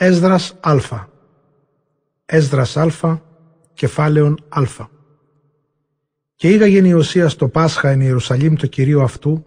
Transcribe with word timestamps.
Έσδρας 0.00 0.54
Α. 0.60 0.76
Έσδρας 2.24 2.76
Α, 2.76 3.20
κεφάλαιον 3.74 4.38
Α. 4.48 4.62
Καιήγαγε 6.36 6.88
Ιωσίας 6.88 7.36
το 7.36 7.48
Πάσχα 7.48 7.88
εν 7.88 8.00
Ιερουσαλήμ 8.00 8.54
το 8.54 8.66
Κυρίο 8.66 9.02
αυτού 9.02 9.46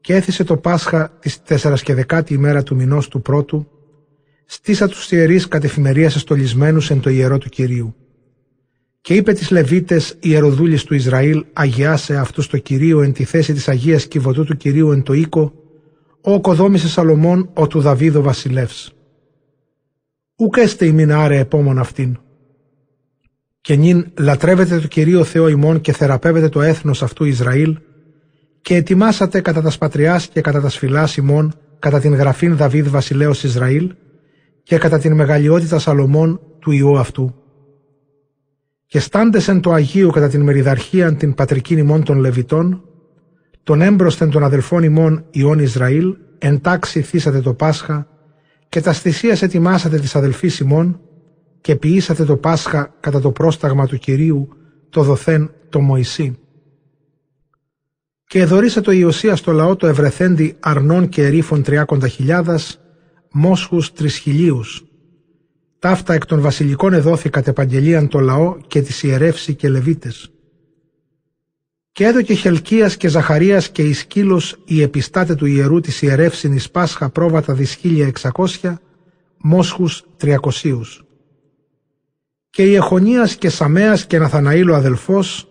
και 0.00 0.14
έθισε 0.14 0.44
το 0.44 0.56
Πάσχα 0.56 1.12
της 1.20 1.42
τέσσερας 1.42 1.82
και 1.82 1.94
δεκάτη 1.94 2.34
ημέρα 2.34 2.62
του 2.62 2.74
μηνός 2.74 3.08
του 3.08 3.22
πρώτου 3.22 3.68
στήσα 4.44 4.88
τους 4.88 5.10
ιερείς 5.10 5.48
κατ' 5.48 5.64
εφημερίας 5.64 6.16
εστολισμένους 6.16 6.90
εν 6.90 7.00
το 7.00 7.10
ιερό 7.10 7.38
του 7.38 7.48
Κυρίου. 7.48 7.94
Και 9.00 9.14
είπε 9.14 9.32
τις 9.32 9.50
Λεβίτες 9.50 10.16
ιεροδούλης 10.20 10.84
του 10.84 10.94
Ισραήλ 10.94 11.44
αγιάσε 11.52 12.16
αυτούς 12.16 12.46
το 12.46 12.58
Κυρίο 12.58 13.00
εν 13.00 13.12
τη 13.12 13.24
θέση 13.24 13.52
της 13.52 13.68
Αγίας 13.68 14.06
Κιβωτού 14.06 14.44
του 14.44 14.56
Κυρίου 14.56 14.90
εν 14.90 15.02
το 15.02 15.12
οίκο 15.12 15.52
ο 16.20 16.32
οκοδόμησε 16.32 16.88
Σαλομών 16.88 17.50
ο 17.54 17.66
του 17.66 17.80
Δαβίδο 17.80 18.22
βασιλεύς. 18.22 18.94
Ούκ 20.36 20.56
έστε 20.56 20.86
ημίν 20.86 21.12
άρε 21.12 21.38
επόμον 21.38 21.78
αυτήν. 21.78 22.18
Και 23.60 23.76
νυν 23.76 24.06
λατρεύετε 24.18 24.80
το 24.80 24.86
Κυρίο 24.86 25.24
Θεό 25.24 25.48
ημών 25.48 25.80
και 25.80 25.92
θεραπεύετε 25.92 26.48
το 26.48 26.60
έθνος 26.62 27.02
αυτού 27.02 27.24
Ισραήλ 27.24 27.78
και 28.60 28.74
ετοιμάσατε 28.74 29.40
κατά 29.40 29.62
τας 29.62 29.78
πατριάς 29.78 30.28
και 30.28 30.40
κατά 30.40 30.60
τας 30.60 30.78
φυλάς 30.78 31.16
ημών 31.16 31.54
κατά 31.78 32.00
την 32.00 32.14
γραφήν 32.14 32.56
Δαβίδ 32.56 32.88
βασιλέως 32.88 33.44
Ισραήλ 33.44 33.94
και 34.62 34.78
κατά 34.78 34.98
την 34.98 35.14
μεγαλειότητα 35.14 35.78
Σαλομών 35.78 36.40
του 36.58 36.70
Ιού 36.70 36.98
αυτού. 36.98 37.34
Και 38.86 38.98
στάντεσεν 38.98 39.60
το 39.60 39.72
Αγίου 39.72 40.10
κατά 40.10 40.28
την 40.28 40.42
μεριδαρχία 40.42 41.14
την 41.14 41.34
πατρική 41.34 41.74
ημών 41.74 42.04
των 42.04 42.18
Λεβιτών, 42.18 42.84
τον 43.62 43.80
έμπροσθεν 43.80 44.30
των 44.30 44.44
αδελφών 44.44 44.82
ημών 44.82 45.24
Ιών 45.30 45.58
Ισραήλ, 45.58 46.16
εν 46.38 46.60
τάξη 46.60 47.02
θύσατε 47.02 47.40
το 47.40 47.54
Πάσχα 47.54 48.08
και 48.74 48.80
τα 48.80 48.92
θυσίας 48.92 49.42
ετοιμάσατε 49.42 49.98
της 49.98 50.16
αδελφής 50.16 50.58
ημών 50.58 51.00
και 51.60 51.76
ποιήσατε 51.76 52.24
το 52.24 52.36
Πάσχα 52.36 52.94
κατά 53.00 53.20
το 53.20 53.30
πρόσταγμα 53.30 53.86
του 53.86 53.98
Κυρίου, 53.98 54.48
το 54.90 55.02
δοθέν 55.02 55.50
το 55.68 55.80
Μωυσή. 55.80 56.38
Και 58.26 58.40
εδωρήσε 58.40 58.80
το 58.80 58.92
Ιωσία 58.92 59.36
στο 59.36 59.52
λαό 59.52 59.76
το 59.76 59.86
ευρεθέντη 59.86 60.56
αρνών 60.60 61.08
και 61.08 61.24
ερήφων 61.24 61.62
τριάκοντα 61.62 62.08
χιλιάδας, 62.08 62.80
μόσχους 63.32 63.92
τρισχιλίους. 63.92 64.84
Ταύτα 65.78 66.14
εκ 66.14 66.26
των 66.26 66.40
βασιλικών 66.40 66.92
εδόθη 66.92 67.30
κατ' 67.30 67.48
επαγγελίαν 67.48 68.08
το 68.08 68.18
λαό 68.18 68.56
και 68.66 68.82
τις 68.82 69.02
ιερεύσει 69.02 69.54
και 69.54 69.68
λεβίτες. 69.68 70.33
Και 71.94 72.06
έδωκε 72.06 72.34
Χελκίας 72.34 72.96
και 72.96 73.08
Ζαχαρίας 73.08 73.68
και 73.68 73.82
Ισκύλος 73.82 74.56
η 74.64 74.82
επιστάτες 74.82 75.36
του 75.36 75.46
ιερού 75.46 75.80
της 75.80 76.02
ιερεύσιν 76.02 76.52
εις 76.52 76.70
Πάσχα 76.70 77.10
πρόβατα 77.10 77.54
δις 77.54 77.78
εξακόσια, 77.84 78.80
μόσχους 79.36 80.04
τριακοσίους. 80.16 81.04
Και 82.50 82.62
η 82.62 82.74
Εχονίας 82.74 83.36
και 83.36 83.48
Σαμέας 83.48 84.06
και 84.06 84.18
Ναθαναήλ 84.18 84.74
αδελφός 84.74 85.48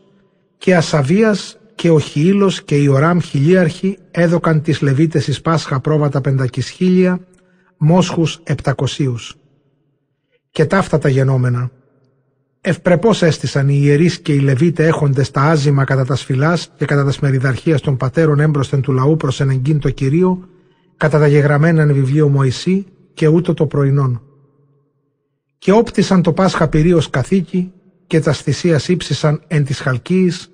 και 0.57 0.75
Ασαβίας 0.75 1.57
και 1.75 1.89
ο 1.89 1.99
Χιήλος 1.99 2.63
και 2.63 2.75
η 2.75 2.87
Οράμ 2.87 3.19
χιλίαρχοι 3.19 3.97
έδωκαν 4.11 4.61
τις 4.61 4.81
Λεβίτες 4.81 5.27
εις 5.27 5.41
Πάσχα 5.41 5.79
πρόβατα 5.79 6.21
πεντακισχίλια, 6.21 7.19
μόσχους 7.77 8.39
επτακοσίους. 8.43 9.35
Και 10.51 10.65
ταύτα 10.65 10.97
τα 10.97 11.09
γενόμενα. 11.09 11.71
Ευπρεπώς 12.65 13.21
έστησαν 13.21 13.69
οι 13.69 13.79
ιερείς 13.81 14.19
και 14.19 14.33
οι 14.33 14.39
Λεβίτες 14.39 14.87
έχοντες 14.87 15.31
τα 15.31 15.41
άζημα 15.41 15.83
κατά 15.83 16.05
τα 16.05 16.15
σφυλάς 16.15 16.71
και 16.77 16.85
κατά 16.85 17.03
τα 17.03 17.11
σμεριδαρχίας 17.11 17.81
των 17.81 17.97
πατέρων 17.97 18.39
έμπροσθεν 18.39 18.81
του 18.81 18.91
λαού 18.91 19.17
προς 19.17 19.39
ενεγκίν 19.39 19.79
το 19.79 19.89
Κυρίο, 19.89 20.47
κατά 20.97 21.19
τα 21.19 21.27
γεγραμμένα 21.27 21.81
εν 21.81 21.93
βιβλίο 21.93 22.29
Μωυσή 22.29 22.85
και 23.13 23.27
ούτω 23.27 23.53
το 23.53 23.65
πρωινόν. 23.65 24.21
Και 25.57 25.71
όπτισαν 25.71 26.21
το 26.21 26.33
Πάσχα 26.33 26.67
πυρίος 26.67 27.09
καθήκη 27.09 27.71
και 28.07 28.19
τας 28.19 28.41
θυσίας 28.41 28.87
ύψισαν 28.87 29.41
εν 29.47 29.65
της 29.65 29.79
χαλκίης 29.79 30.51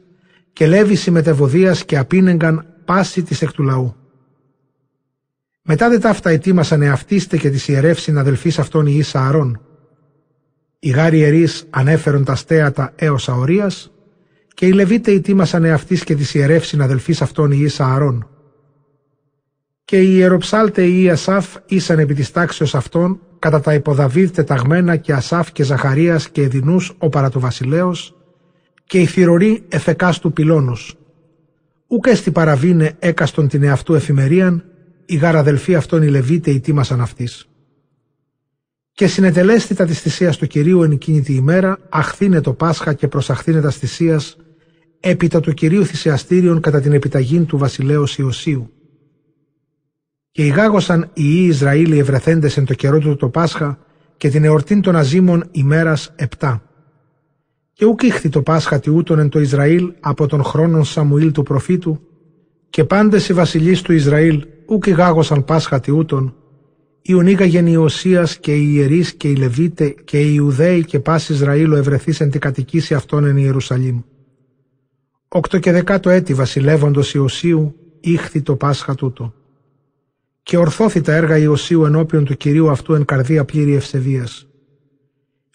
και 0.54 0.68
λέβηση 0.68 1.12
μετεβοδίας 1.12 1.86
και 1.86 1.98
απίνεγκαν 1.98 2.66
πάση 2.86 3.24
της 3.24 3.42
εκ 3.42 3.52
του 3.52 3.64
λαού. 3.64 3.96
Μετά 5.62 5.90
δε 5.90 5.98
ταύτα 5.98 6.30
ετοίμασαν 6.30 6.82
εαυτίστε 6.82 7.38
και 7.38 7.50
τις 7.50 7.68
ιερεύσιν 7.68 8.18
αδελφής 8.18 8.60
αυτών 8.60 8.86
οι 8.86 8.96
Ισα 8.98 9.28
Αρών. 9.28 9.62
Οι 10.80 10.90
γάροι 10.90 11.18
ιερείς 11.18 11.66
ανέφερον 11.70 12.24
τα 12.24 12.36
στέατα 12.36 12.94
έως 12.96 13.30
αορίας 13.30 13.92
και 14.54 14.66
οι 14.66 14.72
Λεβίτες 14.72 15.16
ετοίμασαν 15.16 15.64
εαυτής 15.64 16.04
και 16.04 16.16
τις 16.16 16.34
ιερεύσιν 16.34 16.82
αδελφής 16.82 17.22
αυτών 17.22 17.52
οι 17.52 17.58
Ισα 17.62 17.86
Αρών. 17.86 18.30
Και 19.86 20.02
οι 20.02 20.16
ιεροψάλτες 20.16 20.90
οι 20.90 21.10
Ασάφ 21.10 21.56
ήσαν 21.66 22.00
επί 22.00 22.14
της 22.14 22.32
τάξεως 22.32 22.76
αυτών 22.76 23.20
κατά 23.40 23.62
τα 23.62 23.74
υποδαβίδ 23.74 24.30
τεταγμένα 24.32 24.96
και 24.96 25.14
Ασάφ 25.14 25.52
και 25.52 25.64
Ζαχαρίας 25.64 26.30
και 26.30 26.42
Εδινούς 26.42 26.94
ο 26.98 27.10
παρατοβασιλέος 27.10 28.16
και 28.86 29.00
οι 29.00 29.06
θηροροί 29.06 29.64
εφεκάς 29.70 30.20
του 30.20 30.34
πυλώνος. 30.34 30.98
Ούκ 31.88 32.06
έστι 32.08 32.32
παραβίνε 32.32 32.96
έκαστον 33.00 33.48
την 33.48 33.64
εαυτού 33.64 33.94
εφημερίαν 33.94 34.64
οι 35.06 35.16
γαραδελφοί 35.16 35.76
αυτών 35.76 36.02
οι 36.02 36.08
Λεβίτες 36.08 36.56
ετοίμασαν 36.56 37.02
αυτής. 37.02 37.49
Και 39.00 39.08
συνετελέστη 39.08 39.76
τα 39.76 39.86
της 39.86 40.02
θυσίας 40.02 40.38
του 40.38 40.48
Κυρίου 40.48 40.84
εν 40.84 40.92
εκείνη 40.92 41.22
τη 41.22 41.34
ημέρα, 41.34 41.78
αχθήνε 41.90 42.42
το 42.42 42.54
Πάσχα 42.54 42.94
και 42.94 43.08
προσαχθήνε 43.08 43.62
τα 43.62 43.70
θυσίας, 43.70 44.38
έπειτα 45.00 45.40
του 45.40 45.54
Κυρίου 45.54 45.86
θυσιαστήριον 45.86 46.62
κατά 46.62 46.80
την 46.80 46.92
επιταγήν 46.92 47.46
του 47.46 47.58
βασιλέως 47.58 48.18
Ιωσίου. 48.18 48.72
Και 50.32 50.46
ηγάγωσαν 50.46 51.02
οι 51.02 51.24
Ιη 51.24 51.46
Ισραήλ 51.50 51.92
οι 51.92 51.98
ευρεθέντες 52.00 52.58
εν 52.58 52.66
το 52.66 52.74
καιρό 52.74 53.00
του 53.00 53.16
το 53.16 53.30
Πάσχα 53.30 53.80
και 54.18 54.30
την 54.30 54.44
εορτήν 54.44 54.82
των 54.82 54.96
Αζήμων 54.96 55.44
ημέρας 55.52 56.14
επτά. 56.16 56.64
Και 57.74 57.86
ουκ 57.86 58.04
ήχθη 58.04 58.30
το 58.30 58.42
Πάσχα 58.42 58.80
τιούτον 58.80 59.20
εν 59.20 59.30
το 59.30 59.40
Ισραήλ 59.40 59.94
από 60.00 60.28
τον 60.28 60.44
χρόνον 60.44 60.84
Σαμουήλ 60.84 61.32
του 61.32 61.44
προφήτου, 61.44 62.00
και 62.70 62.84
πάντες 62.84 63.30
οι 63.30 63.34
βασιλείς 63.34 63.82
του 63.82 63.94
Ισραήλ 63.94 64.46
ούκ 64.66 64.90
γάγωσαν 64.90 65.46
Πάσχα 65.46 65.80
τιούτον, 67.10 67.26
Ιουνίγαγεν 67.26 67.68
Ιωσίας 67.68 68.38
και 68.38 68.56
οι 68.56 68.72
ιερείς 68.74 69.14
και 69.14 69.28
οι 69.28 69.36
Λεβίτε 69.36 69.96
και 70.04 70.20
οι 70.20 70.32
Ιουδαίοι 70.36 70.86
και 70.86 71.00
πάση 71.00 71.34
Ισραήλ 71.34 71.72
ο 71.72 71.76
ευρεθείς 71.76 72.20
εν 72.20 72.30
την 72.30 72.40
κατοικήσει 72.40 72.94
αυτών 72.94 73.26
εν 73.26 73.38
Ιερουσαλήμ. 73.38 74.02
Οκτώ 75.28 75.60
και 75.60 75.72
δεκάτο 75.72 76.10
έτη 76.10 76.34
βασιλεύοντος 76.34 77.14
Ιωσίου 77.14 77.76
ήχθη 78.00 78.42
το 78.42 78.56
Πάσχα 78.56 78.96
τούτο. 78.96 79.34
Και 80.44 80.58
ορθώθη 80.58 81.02
τα 81.02 81.14
έργα 81.14 81.38
Ιωσίου 81.38 81.86
ενώπιον 81.86 82.26
του 82.26 82.38
Κυρίου 82.38 82.70
αυτού 82.70 82.94
εν 82.94 83.06
καρδία 83.06 83.46
πλήρη 83.46 83.74
ευσεβίας. 83.76 84.48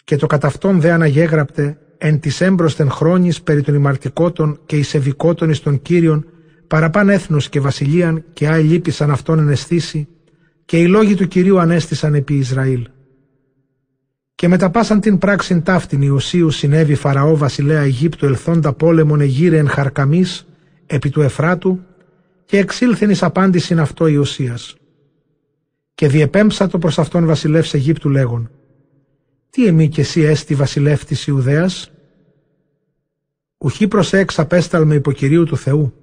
Και 0.04 0.16
το 0.16 0.26
κατά 0.26 0.46
αυτόν 0.46 0.80
δε 0.80 0.92
αναγέγραπτε 0.92 1.78
εν 1.98 2.20
της 2.20 2.40
έμπροσθεν 2.40 2.90
χρόνης 2.90 3.42
περί 3.42 3.62
των 3.62 3.74
ημαρτικότων 3.74 4.58
και 4.66 4.76
εισεβικότων 4.76 5.50
εις 5.50 5.60
των 5.60 5.82
Κύριων 5.82 6.26
παραπάν 6.66 7.08
έθνος 7.08 7.48
και 7.48 7.60
βασιλείαν 7.60 8.24
και 8.32 8.48
άι 8.48 8.62
λύπησαν 8.62 9.10
αυτόν 9.10 9.38
εναισθήσει 9.38 10.08
και 10.64 10.78
οι 10.78 10.86
λόγοι 10.86 11.14
του 11.14 11.28
Κυρίου 11.28 11.58
ανέστησαν 11.58 12.14
επί 12.14 12.34
Ισραήλ. 12.34 12.88
Και 14.34 14.48
μεταπάσαν 14.48 15.00
την 15.00 15.18
πράξην 15.18 15.62
ταύτην 15.62 16.02
Ιωσίου 16.02 16.50
συνέβη 16.50 16.94
Φαραώ 16.94 17.36
βασιλέα 17.36 17.80
Αιγύπτου 17.80 18.26
ελθόντα 18.26 18.72
πόλεμον 18.72 19.20
εγύρε 19.20 19.58
εν 19.58 19.68
Χαρκαμής 19.68 20.46
επί 20.86 21.10
του 21.10 21.20
Εφράτου 21.20 21.80
και 22.44 22.58
εξήλθεν 22.58 23.10
εις 23.10 23.22
απάντησιν 23.22 23.80
αυτό 23.80 24.06
Ιωσίας. 24.06 24.76
Και 25.94 26.08
διεπέμψατο 26.08 26.78
προς 26.78 26.98
αυτόν 26.98 27.26
βασιλεύς 27.26 27.74
Αιγύπτου 27.74 28.10
λέγον 28.10 28.50
«Τι 29.50 29.66
εμεί 29.66 29.88
και 29.88 30.00
εσύ 30.00 30.20
έστι 30.20 30.54
βασιλεύτης 30.54 31.26
Ιουδαίας» 31.26 31.90
«Ουχή 33.58 33.88
προς 33.88 34.12
έξ 34.12 34.38
απέσταλμε 34.38 34.94
υποκυρίου 34.94 35.44
του 35.44 35.56
Θεού» 35.56 35.94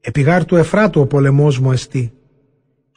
Επιγάρ 0.00 0.44
του 0.44 0.56
Εφράτου 0.56 1.00
ο 1.00 1.06
πολεμός 1.06 1.58
μου 1.58 1.72
εστί. 1.72 2.12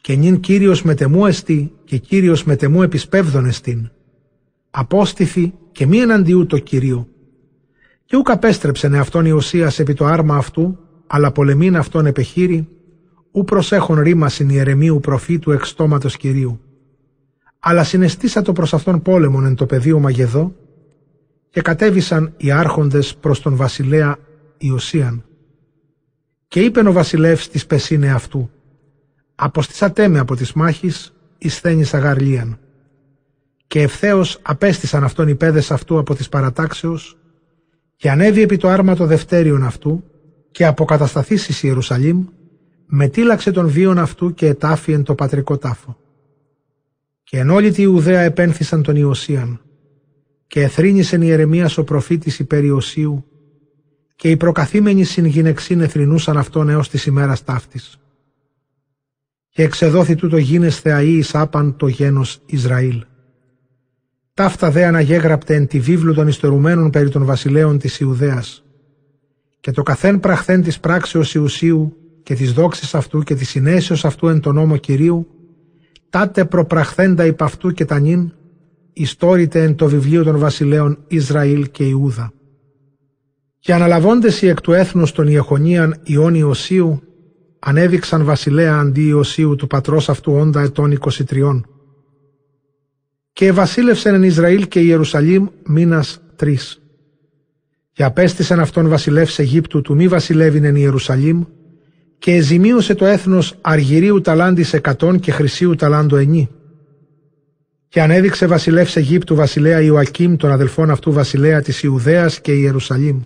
Και 0.08 0.16
νυν 0.16 0.40
Κύριος 0.40 0.82
μετεμού 0.82 1.26
εστί 1.26 1.72
και 1.84 1.96
Κύριος 1.96 2.44
μετεμού 2.44 2.82
επισπεύδον 2.82 3.46
εστίν. 3.46 3.90
Απόστηθη 4.70 5.54
και 5.72 5.86
μη 5.86 5.98
εναντιού 5.98 6.46
το 6.46 6.58
Κυρίο. 6.58 7.08
Και 8.04 8.16
ούκ 8.16 8.30
απέστρεψεν 8.30 8.94
αυτόν 8.94 9.24
Ιωσίας 9.24 9.78
επί 9.78 9.94
το 9.94 10.04
άρμα 10.04 10.36
αυτού, 10.36 10.78
αλλά 11.06 11.32
πολεμήν 11.32 11.76
αυτόν 11.76 12.06
επεχείρη, 12.06 12.68
ου 13.30 13.44
προσέχον 13.44 14.00
ρήμα 14.00 14.30
ιερεμίου 14.48 15.00
προφήτου 15.00 15.50
εξ 15.50 15.68
στόματος 15.68 16.16
Κυρίου. 16.16 16.60
Αλλά 17.58 17.84
συναισθήσατο 17.84 18.52
προς 18.52 18.74
αυτόν 18.74 19.02
πόλεμον 19.02 19.44
εν 19.44 19.54
το 19.54 19.66
πεδίο 19.66 19.98
Μαγεδό, 19.98 20.54
και 21.50 21.60
κατέβησαν 21.60 22.32
οι 22.36 22.50
άρχοντες 22.50 23.16
προς 23.16 23.42
τον 23.42 23.56
βασιλέα 23.56 24.16
Ιωσίαν 24.58 25.24
και 26.48 26.60
είπεν 26.60 26.86
ο 26.86 26.92
βασιλεύς 26.92 27.48
της 27.48 27.66
πεσίνε 27.66 28.12
αυτού 28.12 28.50
«Αποστήσατέ 29.40 30.08
με 30.08 30.18
από 30.18 30.36
τις 30.36 30.52
μάχης, 30.52 31.12
εις 31.38 31.58
θένης 31.58 31.94
αγαρλίαν». 31.94 32.58
Και 33.66 33.82
ευθέως 33.82 34.38
απέστησαν 34.42 35.04
αυτόν 35.04 35.28
οι 35.28 35.34
πέδες 35.34 35.70
αυτού 35.70 35.98
από 35.98 36.14
τις 36.14 36.28
παρατάξεως 36.28 37.18
και 37.96 38.10
ανέβη 38.10 38.42
επί 38.42 38.56
το 38.56 38.68
άρμα 38.68 38.94
το 38.94 39.06
δευτέριον 39.06 39.64
αυτού 39.64 40.04
και 40.50 40.66
αποκατασταθείς 40.66 41.48
εις 41.48 41.62
Ιερουσαλήμ 41.62 42.24
μετήλαξε 42.86 43.50
τον 43.50 43.68
βίον 43.68 43.98
αυτού 43.98 44.34
και 44.34 44.46
ετάφη 44.46 44.92
εν 44.92 45.02
το 45.02 45.14
πατρικό 45.14 45.58
τάφο. 45.58 45.96
Και 47.22 47.38
εν 47.38 47.50
όλη 47.50 47.70
τη 47.70 47.82
Ιουδαία 47.82 48.20
επένθησαν 48.20 48.82
τον 48.82 48.96
Ιωσίαν, 48.96 49.60
και 50.46 50.62
εθρύνησεν 50.62 51.22
Ιερεμίας 51.22 51.78
ο 51.78 51.84
προφήτης 51.84 52.38
υπέρ 52.38 52.64
Ιωσίου, 52.64 53.24
και 54.16 54.30
οι 54.30 54.36
προκαθήμενοι 54.36 55.04
συγγυνεξήν 55.04 55.80
εθρυνούσαν 55.80 56.36
αυτόν 56.36 56.68
έως 56.68 56.88
της 56.88 57.06
ημέρας 57.06 57.44
ταύτης. 57.44 57.98
Και 59.58 59.64
εξεδόθη 59.64 60.14
τούτο 60.14 60.36
γίνες 60.36 60.80
θεαή 60.80 61.12
εις 61.12 61.34
άπαν 61.34 61.76
το 61.76 61.86
γένος 61.86 62.40
Ισραήλ. 62.46 63.04
Ταύτα 64.34 64.70
δε 64.70 64.84
αναγέγραπτε 64.84 65.54
εν 65.54 65.66
τη 65.66 65.80
βίβλου 65.80 66.14
των 66.14 66.28
ιστερουμένων 66.28 66.90
περί 66.90 67.08
των 67.08 67.24
βασιλέων 67.24 67.78
της 67.78 68.00
Ιουδαίας. 68.00 68.64
Και 69.60 69.70
το 69.70 69.82
καθέν 69.82 70.20
πραχθέν 70.20 70.62
της 70.62 70.80
πράξεως 70.80 71.34
Ιουσίου 71.34 71.96
και 72.22 72.34
της 72.34 72.52
δόξης 72.52 72.94
αυτού 72.94 73.22
και 73.22 73.34
της 73.34 73.48
συνέσεως 73.48 74.04
αυτού 74.04 74.28
εν 74.28 74.40
τον 74.40 74.54
νόμο 74.54 74.76
Κυρίου, 74.76 75.26
τάτε 76.10 76.44
προπραχθέντα 76.44 77.26
υπ' 77.26 77.42
αυτού 77.42 77.70
και 77.70 77.84
τα 77.84 77.98
νυν, 77.98 78.32
ιστόρητε 78.92 79.62
εν 79.62 79.74
το 79.74 79.88
βιβλίο 79.88 80.24
των 80.24 80.38
βασιλέων 80.38 80.98
Ισραήλ 81.08 81.70
και 81.70 81.84
Ιούδα. 81.84 82.32
Και 83.58 83.74
αναλαβώντες 83.74 84.42
οι 84.42 84.48
εκ 84.48 84.60
του 84.60 84.72
έθνους 84.72 85.12
των 85.12 85.26
Ιεχονίαν 85.26 86.00
Ιών 86.02 86.34
Ιωσίου, 86.34 87.02
ανέδειξαν 87.58 88.24
βασιλέα 88.24 88.78
αντί 88.78 89.06
Ιωσίου 89.06 89.56
του 89.56 89.66
πατρός 89.66 90.08
αυτού 90.08 90.32
όντα 90.32 90.60
ετών 90.60 90.98
23. 91.28 91.60
Και 93.32 93.52
βασίλευσεν 93.52 94.14
εν 94.14 94.22
Ισραήλ 94.22 94.68
και 94.68 94.80
Ιερουσαλήμ 94.80 95.46
μήνας 95.66 96.20
τρεις. 96.36 96.82
Και 97.92 98.04
απέστησαν 98.04 98.60
αυτόν 98.60 98.88
βασιλεύς 98.88 99.38
Αιγύπτου 99.38 99.80
του 99.80 99.94
μη 99.94 100.08
βασιλεύειν 100.08 100.64
εν 100.64 100.76
Ιερουσαλήμ 100.76 101.42
και 102.18 102.34
εζημίωσε 102.34 102.94
το 102.94 103.04
έθνος 103.04 103.54
αργυρίου 103.60 104.20
ταλάντης 104.20 104.72
εκατόν 104.72 105.18
και 105.18 105.32
χρυσίου 105.32 105.74
ταλάντο 105.74 106.16
ενή. 106.16 106.48
Και 107.88 108.00
ανέδειξε 108.00 108.46
βασιλεύς 108.46 108.96
Αιγύπτου 108.96 109.34
βασιλέα 109.34 109.80
Ιωακήμ 109.80 110.36
των 110.36 110.50
αδελφών 110.50 110.90
αυτού 110.90 111.12
βασιλέα 111.12 111.62
της 111.62 111.82
Ιουδαίας 111.82 112.40
και 112.40 112.52
Ιερουσαλήμ. 112.52 113.20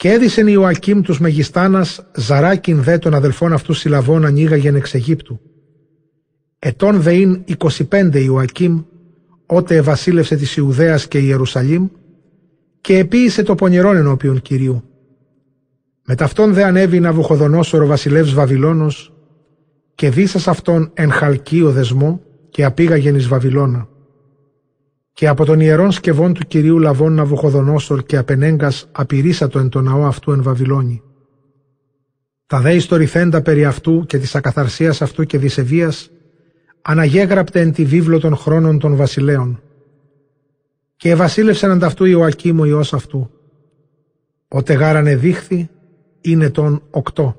Και 0.00 0.10
έδισεν 0.10 0.46
Ιωακήμ 0.46 1.00
τους 1.00 1.20
Μεγιστάνας 1.20 2.06
Ζαράκιν 2.14 2.82
δε 2.82 2.98
των 2.98 3.14
αδελφών 3.14 3.52
αυτούς 3.52 3.78
συλλαβών 3.78 4.24
ανοίγαγεν 4.24 4.74
εξ 4.74 4.94
Αιγύπτου. 4.94 5.40
Ετών 6.58 7.00
δεήν 7.00 7.44
25 7.90 8.14
Ιωακήμ, 8.14 8.82
ότε 9.46 9.80
βασίλευσε 9.80 10.36
της 10.36 10.56
Ιουδαίας 10.56 11.08
και 11.08 11.18
Ιερουσαλήμ, 11.18 11.88
και 12.80 12.98
επίησε 12.98 13.42
το 13.42 13.54
πονηρόν 13.54 13.96
ενώπιον 13.96 14.42
Κυρίου. 14.42 14.82
Με 16.06 16.14
ταυτόν 16.14 16.52
δε 16.52 16.64
ανέβη 16.64 17.00
Ναβουχοδονόσορο 17.00 17.86
βασιλεύς 17.86 18.34
Βαβυλώνος 18.34 19.12
και 19.94 20.10
δίσας 20.10 20.48
αυτόν 20.48 20.90
εν 20.94 21.10
χαλκείο 21.10 21.70
δεσμό 21.70 22.20
και 22.50 22.64
απήγαγεν 22.64 23.14
εις 23.14 23.28
Βαβυλώνα. 23.28 23.88
Και 25.20 25.28
από 25.28 25.44
τον 25.44 25.60
ιερών 25.60 25.92
σκευών 25.92 26.34
του 26.34 26.46
Κυρίου 26.46 26.78
Λαβών 26.78 27.12
Ναβουχοδονόσορ 27.12 28.02
και 28.02 28.16
απενέγκας 28.16 28.88
απειρήσατο 28.92 29.58
εν 29.58 29.68
το 29.68 29.80
ναό 29.80 30.06
αυτού 30.06 30.32
εν 30.32 30.42
Βαβυλώνη. 30.42 31.02
Τα 32.46 32.60
δε 32.60 32.74
ιστορηθέντα 32.74 33.42
περί 33.42 33.64
αυτού 33.64 34.04
και 34.06 34.18
της 34.18 34.34
ακαθαρσίας 34.34 35.02
αυτού 35.02 35.24
και 35.24 35.38
δισεβίας 35.38 36.10
αναγέγραπτε 36.82 37.60
εν 37.60 37.72
τη 37.72 37.84
βίβλο 37.84 38.18
των 38.18 38.36
χρόνων 38.36 38.78
των 38.78 38.96
βασιλέων. 38.96 39.62
Και 40.96 41.10
ευασίλευσαν 41.10 41.70
ανταυτού 41.70 42.04
Ιωακήμ 42.04 42.60
ο 42.60 42.64
Υιός 42.64 42.94
αυτού. 42.94 43.30
Ότε 44.48 44.72
γάρανε 44.72 45.16
δείχθη 45.16 45.70
είναι 46.20 46.50
τον 46.50 46.82
οκτώ. 46.90 47.36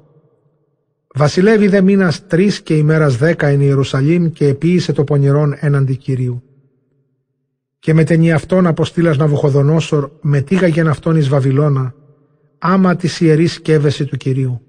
Βασιλεύει 1.13 1.67
δε 1.67 1.81
μήνας 1.81 2.27
τρεις 2.27 2.61
και 2.61 2.77
ημέρας 2.77 3.17
δέκα 3.17 3.47
εν 3.47 3.61
Ιερουσαλήμ 3.61 4.31
και 4.31 4.47
επίησε 4.47 4.93
το 4.93 5.03
πονηρόν 5.03 5.55
έναντι 5.59 5.95
Κυρίου. 5.95 6.43
Και 7.81 7.93
μετενή 7.93 8.31
αυτόν 8.31 8.67
αποστήλας 8.67 9.17
Ναβουχοδονόσορ 9.17 10.09
μετήγαγεν 10.21 10.87
αυτόν 10.87 11.15
εις 11.15 11.27
Βαβυλώνα, 11.29 11.93
άμα 12.57 12.95
της 12.95 13.19
ιερής 13.19 13.53
σκεύεση 13.53 14.05
του 14.05 14.17
Κυρίου. 14.17 14.61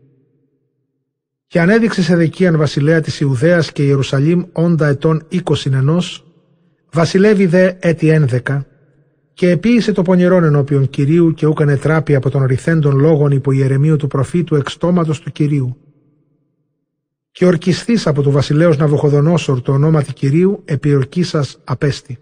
Και 1.47 1.61
ανέδειξε 1.61 2.03
σε 2.03 2.17
δεκίαν 2.17 2.57
βασιλέα 2.57 3.01
της 3.01 3.21
Ιουδαίας 3.21 3.73
και 3.73 3.83
Ιερουσαλήμ 3.83 4.43
όντα 4.53 4.87
ετών 4.87 5.25
είκοσιν 5.29 5.75
ενός, 5.75 6.25
βασιλεύει 6.93 7.47
δε 7.47 7.73
έτη 7.79 8.09
ένδεκα, 8.09 8.67
και 9.33 9.51
επίησε 9.51 9.93
το 9.93 10.03
πονηρόν 10.03 10.45
ενώπιον 10.45 10.89
Κυρίου 10.89 11.33
και 11.33 11.47
ούκανε 11.47 11.77
τράπη 11.77 12.15
από 12.15 12.31
τον 12.31 12.45
ρηθέντων 12.45 12.99
λόγων 12.99 13.31
υπό 13.31 13.53
ιερεμίου 13.53 13.97
του 13.97 14.07
προφήτου 14.07 14.55
εξτόματος 14.55 15.21
του 15.21 15.33
Κυρίου. 15.33 15.77
Και 17.31 17.47
ορκιστής 17.47 18.07
από 18.07 18.23
του 18.23 18.31
βασιλέως 18.31 18.77
Ναβοχοδονόσορ 18.77 19.63
το 19.63 19.73
ονόματι 19.73 20.13
Κυρίου 20.13 20.63
επιορκήσας 20.65 21.59
απέστη. 21.65 22.19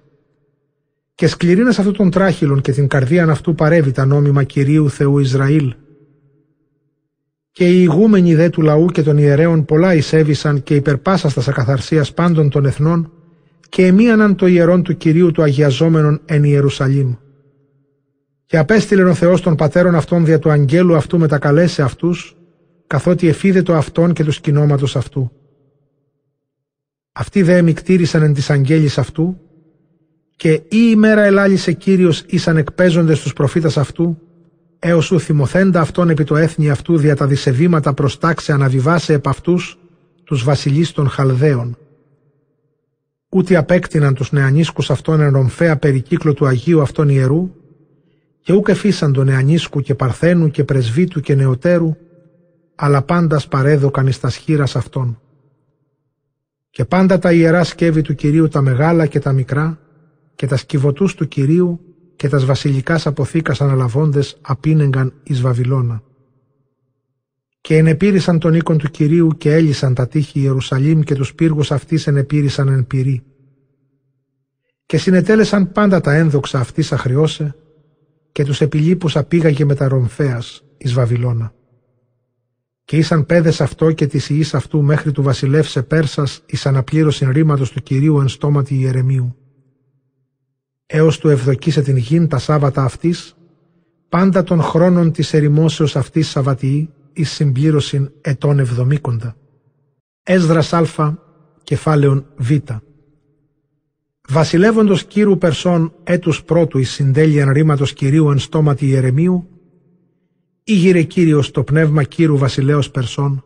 Και 1.20 1.26
σκληρίνας 1.26 1.78
αυτού 1.78 1.92
των 1.92 2.10
τράχυλων 2.10 2.60
και 2.60 2.72
την 2.72 2.88
καρδίαν 2.88 3.30
αυτού 3.30 3.54
παρεύει 3.54 3.92
τα 3.92 4.04
νόμιμα 4.04 4.44
Κυρίου 4.44 4.90
Θεού 4.90 5.18
Ισραήλ. 5.18 5.74
Και 7.50 7.68
οι 7.68 7.78
ηγούμενοι 7.82 8.34
δε 8.34 8.48
του 8.48 8.62
λαού 8.62 8.86
και 8.86 9.02
των 9.02 9.18
ιερέων 9.18 9.64
πολλά 9.64 9.94
εισέβησαν 9.94 10.62
και 10.62 10.74
υπερπάσαστα 10.74 11.42
ακαθαρσίας 11.48 12.12
πάντων 12.12 12.50
των 12.50 12.64
εθνών 12.64 13.12
και 13.68 13.86
εμίαναν 13.86 14.36
το 14.36 14.46
ιερόν 14.46 14.82
του 14.82 14.96
Κυρίου 14.96 15.30
του 15.30 15.42
Αγιαζόμενον 15.42 16.20
εν 16.24 16.44
Ιερουσαλήμ. 16.44 17.14
Και 18.46 18.58
απέστειλε 18.58 19.02
ο 19.02 19.14
Θεός 19.14 19.40
των 19.40 19.54
πατέρων 19.54 19.94
αυτών 19.94 20.24
δια 20.24 20.38
του 20.38 20.50
αγγέλου 20.50 20.96
αυτού 20.96 21.18
μετακαλέσε 21.18 21.82
αυτούς, 21.82 22.36
καθότι 22.86 23.28
εφίδε 23.28 23.62
το 23.62 23.74
αυτόν 23.74 24.12
και 24.12 24.24
τους 24.24 24.34
σκηνώματος 24.34 24.96
αυτού. 24.96 25.30
Αυτοί 27.12 27.42
δε 27.42 27.56
εμικτήρισαν 27.56 28.22
εν 28.22 28.34
της 28.34 28.50
αγγέλης 28.50 28.98
αυτού, 28.98 29.40
και 30.40 30.52
η 30.52 30.66
ημέρα 30.68 31.22
ελάλησε 31.22 31.72
Κύριος 31.72 32.24
ήσαν 32.26 32.56
εκπέζοντες 32.56 33.18
στους 33.18 33.32
προφήτας 33.32 33.76
αυτού, 33.76 34.18
έως 34.78 35.10
ου 35.10 35.20
θυμωθέντα 35.20 35.80
αυτόν 35.80 36.10
επί 36.10 36.24
το 36.24 36.36
έθνη 36.36 36.70
αυτού 36.70 36.96
δια 36.96 37.16
τα 37.16 37.26
δισεβήματα 37.26 37.94
προστάξε 37.94 38.52
αναβιβάσε 38.52 39.12
επ' 39.12 39.28
αυτούς 39.28 39.78
τους 40.24 40.44
βασιλείς 40.44 40.92
των 40.92 41.08
Χαλδαίων 41.08 41.76
ούτε 43.30 43.56
απέκτηναν 43.56 44.14
τους 44.14 44.32
νεανίσκους 44.32 44.90
αυτών 44.90 45.20
εν 45.20 45.32
ρομφαία 45.32 45.76
περικύκλο 45.76 46.34
του 46.34 46.46
Αγίου 46.46 46.80
αυτών 46.80 47.08
ιερού, 47.08 47.50
και 48.40 48.52
ούκ 48.52 48.68
εφήσαν 48.68 49.12
τον 49.12 49.26
νεανίσκου 49.26 49.80
και 49.80 49.94
παρθένου 49.94 50.50
και 50.50 50.64
πρεσβύτου 50.64 51.20
και 51.20 51.34
νεωτέρου, 51.34 51.96
αλλά 52.74 53.02
πάντας 53.02 53.48
παρέδωκαν 53.48 54.06
εις 54.06 54.20
τα 54.20 54.28
σχήρας 54.28 54.76
αυτών. 54.76 55.20
Και 56.70 56.84
πάντα 56.84 57.18
τα 57.18 57.32
ιερά 57.32 57.64
σκεύη 57.64 58.02
του 58.02 58.14
Κυρίου 58.14 58.48
τα 58.48 58.60
μεγάλα 58.60 59.06
και 59.06 59.18
τα 59.18 59.32
μικρά, 59.32 59.78
και 60.40 60.46
τα 60.46 60.56
σκυβωτούς 60.56 61.14
του 61.14 61.28
Κυρίου 61.28 61.80
και 62.16 62.28
τας 62.28 62.44
βασιλικάς 62.44 63.06
αποθήκας 63.06 63.60
αναλαβώντες 63.60 64.38
απίνεγκαν 64.40 65.12
εις 65.22 65.40
Βαβυλώνα. 65.40 66.02
Και 67.60 67.76
ενεπήρησαν 67.76 68.38
τον 68.38 68.54
οίκον 68.54 68.78
του 68.78 68.90
Κυρίου 68.90 69.28
και 69.38 69.54
έλυσαν 69.54 69.94
τα 69.94 70.08
τείχη 70.08 70.40
Ιερουσαλήμ 70.40 71.00
και 71.00 71.14
τους 71.14 71.34
πύργους 71.34 71.72
αυτής 71.72 72.06
ενεπήρησαν 72.06 72.68
εν 72.68 72.86
πυρή. 72.86 73.22
Και 74.86 74.98
συνετέλεσαν 74.98 75.72
πάντα 75.72 76.00
τα 76.00 76.14
ένδοξα 76.14 76.58
αυτής 76.58 76.92
αχριώσε 76.92 77.56
και 78.32 78.44
τους 78.44 78.60
επιλήπους 78.60 79.16
απήγαγε 79.16 79.64
με 79.64 79.74
τα 79.74 79.88
ρομφέας 79.88 80.64
εις 80.78 80.92
Βαβυλώνα. 80.92 81.52
Και 82.84 82.96
ήσαν 82.96 83.26
πέδες 83.26 83.60
αυτό 83.60 83.92
και 83.92 84.06
της 84.06 84.28
ιής 84.28 84.54
αυτού 84.54 84.82
μέχρι 84.82 85.12
του 85.12 85.22
βασιλεύσε 85.22 85.82
Πέρσας 85.82 86.42
εις 86.46 86.66
αναπλήρωσιν 86.66 87.30
ρήματος 87.30 87.70
του 87.70 87.82
Κυρίου 87.82 88.20
εν 88.20 88.28
στόματι 88.28 88.74
Ιερεμίου. 88.74 89.34
Έως 90.92 91.18
του 91.18 91.28
ευδοκίσε 91.28 91.82
την 91.82 91.96
γην 91.96 92.28
τα 92.28 92.38
Σάββατα 92.38 92.82
αυτής, 92.82 93.36
πάντα 94.08 94.42
των 94.42 94.62
χρόνων 94.62 95.12
της 95.12 95.34
ερημόσεως 95.34 95.96
αυτής 95.96 96.28
Σαββατιή, 96.28 96.90
εις 97.12 97.30
συμπλήρωσιν 97.30 98.10
ετών 98.20 98.58
εβδομήκοντα. 98.58 99.36
Έσδρας 100.22 100.72
Α, 100.72 101.18
κεφάλαιον 101.62 102.26
Β. 102.36 102.50
Βασιλεύοντος 104.28 105.04
κύρου 105.04 105.38
Περσών 105.38 105.92
έτους 106.04 106.44
πρώτου 106.44 106.78
εις 106.78 106.90
συντέλειαν 106.90 107.50
ρήματος 107.50 107.92
Κυρίου 107.92 108.30
εν 108.30 108.38
στόματι 108.38 108.86
Ιερεμίου, 108.86 109.48
ήγηρε 110.64 111.02
Κύριος 111.02 111.50
το 111.50 111.64
πνεύμα 111.64 112.02
κύρου 112.02 112.38
βασιλέως 112.38 112.90
Περσών 112.90 113.44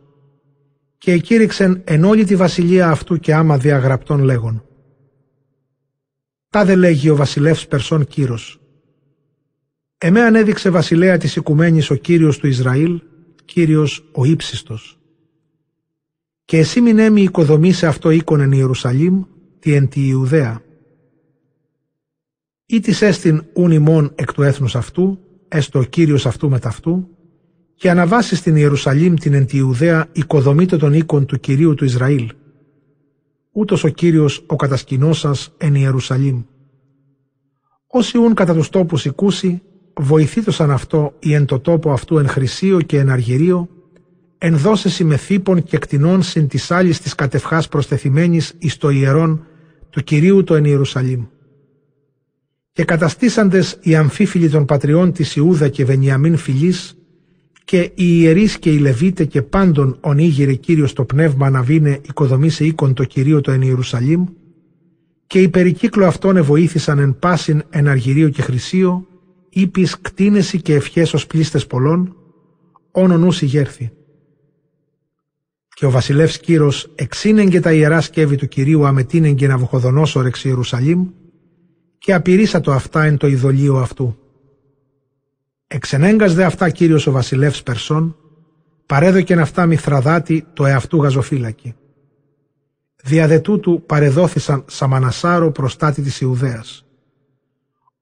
και 0.97 1.11
εκήρυξεν 1.11 1.81
εν 1.83 2.03
όλη 2.03 2.23
τη 2.23 2.35
βασιλεία 2.35 2.89
αυτού 2.89 3.17
και 3.17 3.33
άμα 3.33 3.57
διαγραπτών 3.57 4.23
λέγον. 4.23 4.64
Τα 6.55 6.65
δε 6.65 6.75
λέγει 6.75 7.09
ο 7.09 7.15
βασιλεύς 7.15 7.67
Περσών 7.67 8.05
Κύρος. 8.05 8.59
Εμέ 9.97 10.21
ανέδειξε 10.21 10.69
βασιλέα 10.69 11.17
της 11.17 11.35
οικουμένης 11.35 11.89
ο 11.89 11.95
Κύριος 11.95 12.37
του 12.37 12.47
Ισραήλ 12.47 13.01
Κύριος 13.45 14.09
ο 14.11 14.25
ύψιστος. 14.25 14.99
Και 16.45 16.57
εσύ 16.57 16.81
μην 16.81 16.99
έμει 16.99 17.21
οικοδομή 17.21 17.71
σε 17.71 17.87
αυτό 17.87 18.09
οίκον 18.09 18.39
εν 18.39 18.51
Ιερουσαλήμ, 18.51 19.23
τη 19.59 19.73
εν 19.73 19.87
τη 19.87 20.07
Ιουδαία. 20.07 20.61
Ή 22.65 22.79
της 22.79 23.01
έστιν 23.01 23.43
ούν 23.53 23.71
ημών 23.71 24.11
εκ 24.15 24.33
του 24.33 24.41
έθνους 24.41 24.75
αυτού, 24.75 25.19
έστω 25.47 25.79
ο 25.79 25.83
Κύριος 25.83 26.25
αυτού 26.25 26.49
μεταυτού, 26.49 27.07
και 27.75 27.89
αναβάσεις 27.89 28.37
στην 28.37 28.55
Ιερουσαλήμ 28.55 29.13
την 29.13 29.33
εν 29.33 29.45
τη 29.45 29.57
Ιουδαία 29.57 30.07
οικοδομήτω 30.11 30.77
των 30.77 30.93
οίκων 30.93 31.25
του 31.25 31.39
Κυρίου 31.39 31.73
του 31.73 31.85
Ισραήλ. 31.85 32.31
Ούτως 33.57 33.83
ο 33.83 33.87
Κύριος 33.87 34.43
ο 34.47 34.55
κατασκηνώσας 34.55 35.53
εν 35.57 35.75
Ιερουσαλήμ. 35.75 36.43
Όσοι 37.87 38.17
ούν 38.17 38.33
κατά 38.33 38.53
τους 38.53 38.69
τόπους 38.69 39.05
οικούσι, 39.05 39.61
βοηθήτωσαν 39.93 40.71
αυτό 40.71 41.13
ή 41.19 41.33
εν 41.33 41.45
το 41.45 41.59
τόπο 41.59 41.91
αυτού 41.91 42.17
εν 42.17 42.27
χρυσίο 42.27 42.81
και 42.81 42.99
εν 42.99 43.09
αργυρίο, 43.09 43.69
εν 44.37 44.57
δώσεση 44.57 45.03
με 45.03 45.17
θήπων 45.17 45.63
και 45.63 45.77
κτηνών 45.77 46.21
συν 46.21 46.47
της 46.47 46.71
άλλης 46.71 46.99
της 46.99 47.15
κατευχάς 47.15 47.67
προστεθειμένης 47.67 48.53
εις 48.57 48.77
το 48.77 48.89
ιερόν 48.89 49.45
του 49.89 50.03
Κυρίου 50.03 50.43
το 50.43 50.55
εν 50.55 50.65
Ιερουσαλήμ. 50.65 51.25
Και 52.71 52.83
καταστήσαντες 52.83 53.77
οι 53.81 53.95
αμφίφιλοι 53.95 54.49
των 54.49 54.65
πατριών 54.65 55.11
της 55.11 55.35
Ιούδα 55.35 55.69
και 55.69 55.85
Βενιαμίν 55.85 56.37
φυλής, 56.37 56.97
και 57.65 57.81
οι 57.81 57.91
ιερείς 57.95 58.59
και 58.59 58.71
οι 58.71 58.77
Λεβίτε 58.77 59.25
και 59.25 59.41
πάντων 59.41 59.97
ονίγηρε 60.01 60.53
Κύριος 60.53 60.93
το 60.93 61.05
πνεύμα 61.05 61.49
να 61.49 61.61
βίνε 61.61 61.99
οικοδομήσε 62.07 62.65
οίκον 62.65 62.93
το 62.93 63.03
Κυρίο 63.03 63.41
το 63.41 63.51
εν 63.51 63.61
Ιερουσαλήμ, 63.61 64.25
και 65.27 65.41
οι 65.41 65.49
περικύκλο 65.49 66.05
αυτών 66.05 66.37
εβοήθησαν 66.37 66.99
εν 66.99 67.19
πάσιν 67.19 67.63
εν 67.69 67.87
αργυρίο 67.87 68.29
και 68.29 68.41
χρυσίο, 68.41 69.07
ήπις 69.49 69.99
κτίνεση 70.01 70.61
και 70.61 70.73
ευχές 70.73 71.13
ως 71.13 71.27
πλήστες 71.27 71.67
πολλών, 71.67 72.15
όνον 72.91 73.23
ούς 73.23 73.41
ηγέρθη. 73.41 73.91
Και 75.69 75.85
ο 75.85 75.89
βασιλεύς 75.89 76.39
Κύρος 76.39 76.91
εξήνεγγε 76.95 77.59
τα 77.59 77.73
ιερά 77.73 78.01
σκεύη 78.01 78.35
του 78.35 78.47
Κυρίου 78.47 78.85
αμετίνεγγε 78.85 79.47
να 79.47 79.57
βουχοδονώσω 79.57 80.21
εξ 80.21 80.43
Ιερουσαλήμ 80.43 81.07
και 81.97 82.13
απειρήσατο 82.13 82.71
αυτά 82.71 83.03
εν 83.03 83.17
το 83.17 83.27
ειδωλείο 83.27 83.75
αυτού. 83.75 84.17
Εξενέγκας 85.67 86.33
δε 86.33 86.43
αυτά 86.43 86.69
Κύριος 86.69 87.07
ο 87.07 87.11
βασιλεύς 87.11 87.63
Περσών, 87.63 88.15
παρέδοκεν 88.85 89.39
αυτά 89.39 89.65
Μηθραδάτη 89.65 90.45
το 90.53 90.65
εαυτού 90.65 91.01
γαζοφύλακη. 91.01 91.75
Δια 93.03 93.27
δε 93.27 93.39
τούτου 93.39 93.83
παρεδόθησαν 93.85 94.65
Σαμανασάρο 94.67 95.51
προστάτη 95.51 96.01
της 96.01 96.21
Ιουδαίας. 96.21 96.85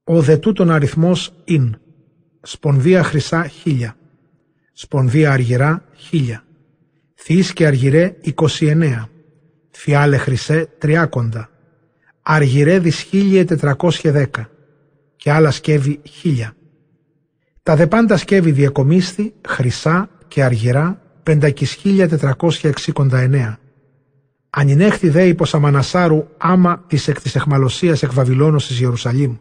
Ο 0.03 0.22
δε 0.22 0.38
τούτον 0.38 0.72
αριθμός 0.72 1.34
ειν, 1.43 1.77
σπονδία 2.41 3.03
χρυσά 3.03 3.48
χίλια, 3.48 3.96
σπονδία 4.74 5.32
αργυρά 5.32 5.86
χίλια, 5.96 6.43
Θείς 7.15 7.53
και 7.53 7.65
αργυρέ 7.65 8.15
29, 8.60 9.10
φιάλε 9.72 10.17
χρυσέ 10.17 10.70
τριάκοντα, 10.77 11.50
αργυρέ 12.22 12.79
δις 12.79 13.10
τετρακόσια 13.46 14.29
και 15.15 15.32
άλλα 15.32 15.51
σκεύη 15.51 16.01
χίλια. 16.10 16.55
Τα 17.63 17.75
δε 17.75 17.88
πάντα 17.88 18.17
σκεύη 18.17 18.51
διακομίσθη, 18.51 19.34
χρυσά 19.48 20.10
και 20.27 20.43
αργυρά 20.43 21.01
πεντακισχίλια 21.24 22.08
τετρακόσια 22.08 22.70
εξήκοντα 22.70 23.58
Ανινέχθη 24.50 25.10
δε 25.10 25.27
υπό 25.27 25.46
Σαμανασάρου 25.46 26.27
άμα 26.38 26.84
της 26.88 27.08
εκ 27.08 27.22
της 27.22 27.36
εχμαλωσίας 27.36 28.03
εκ 28.03 28.13
Βαβυλώνος 28.13 28.67
της 28.67 28.79
Ιερουσαλήμ. 28.79 29.36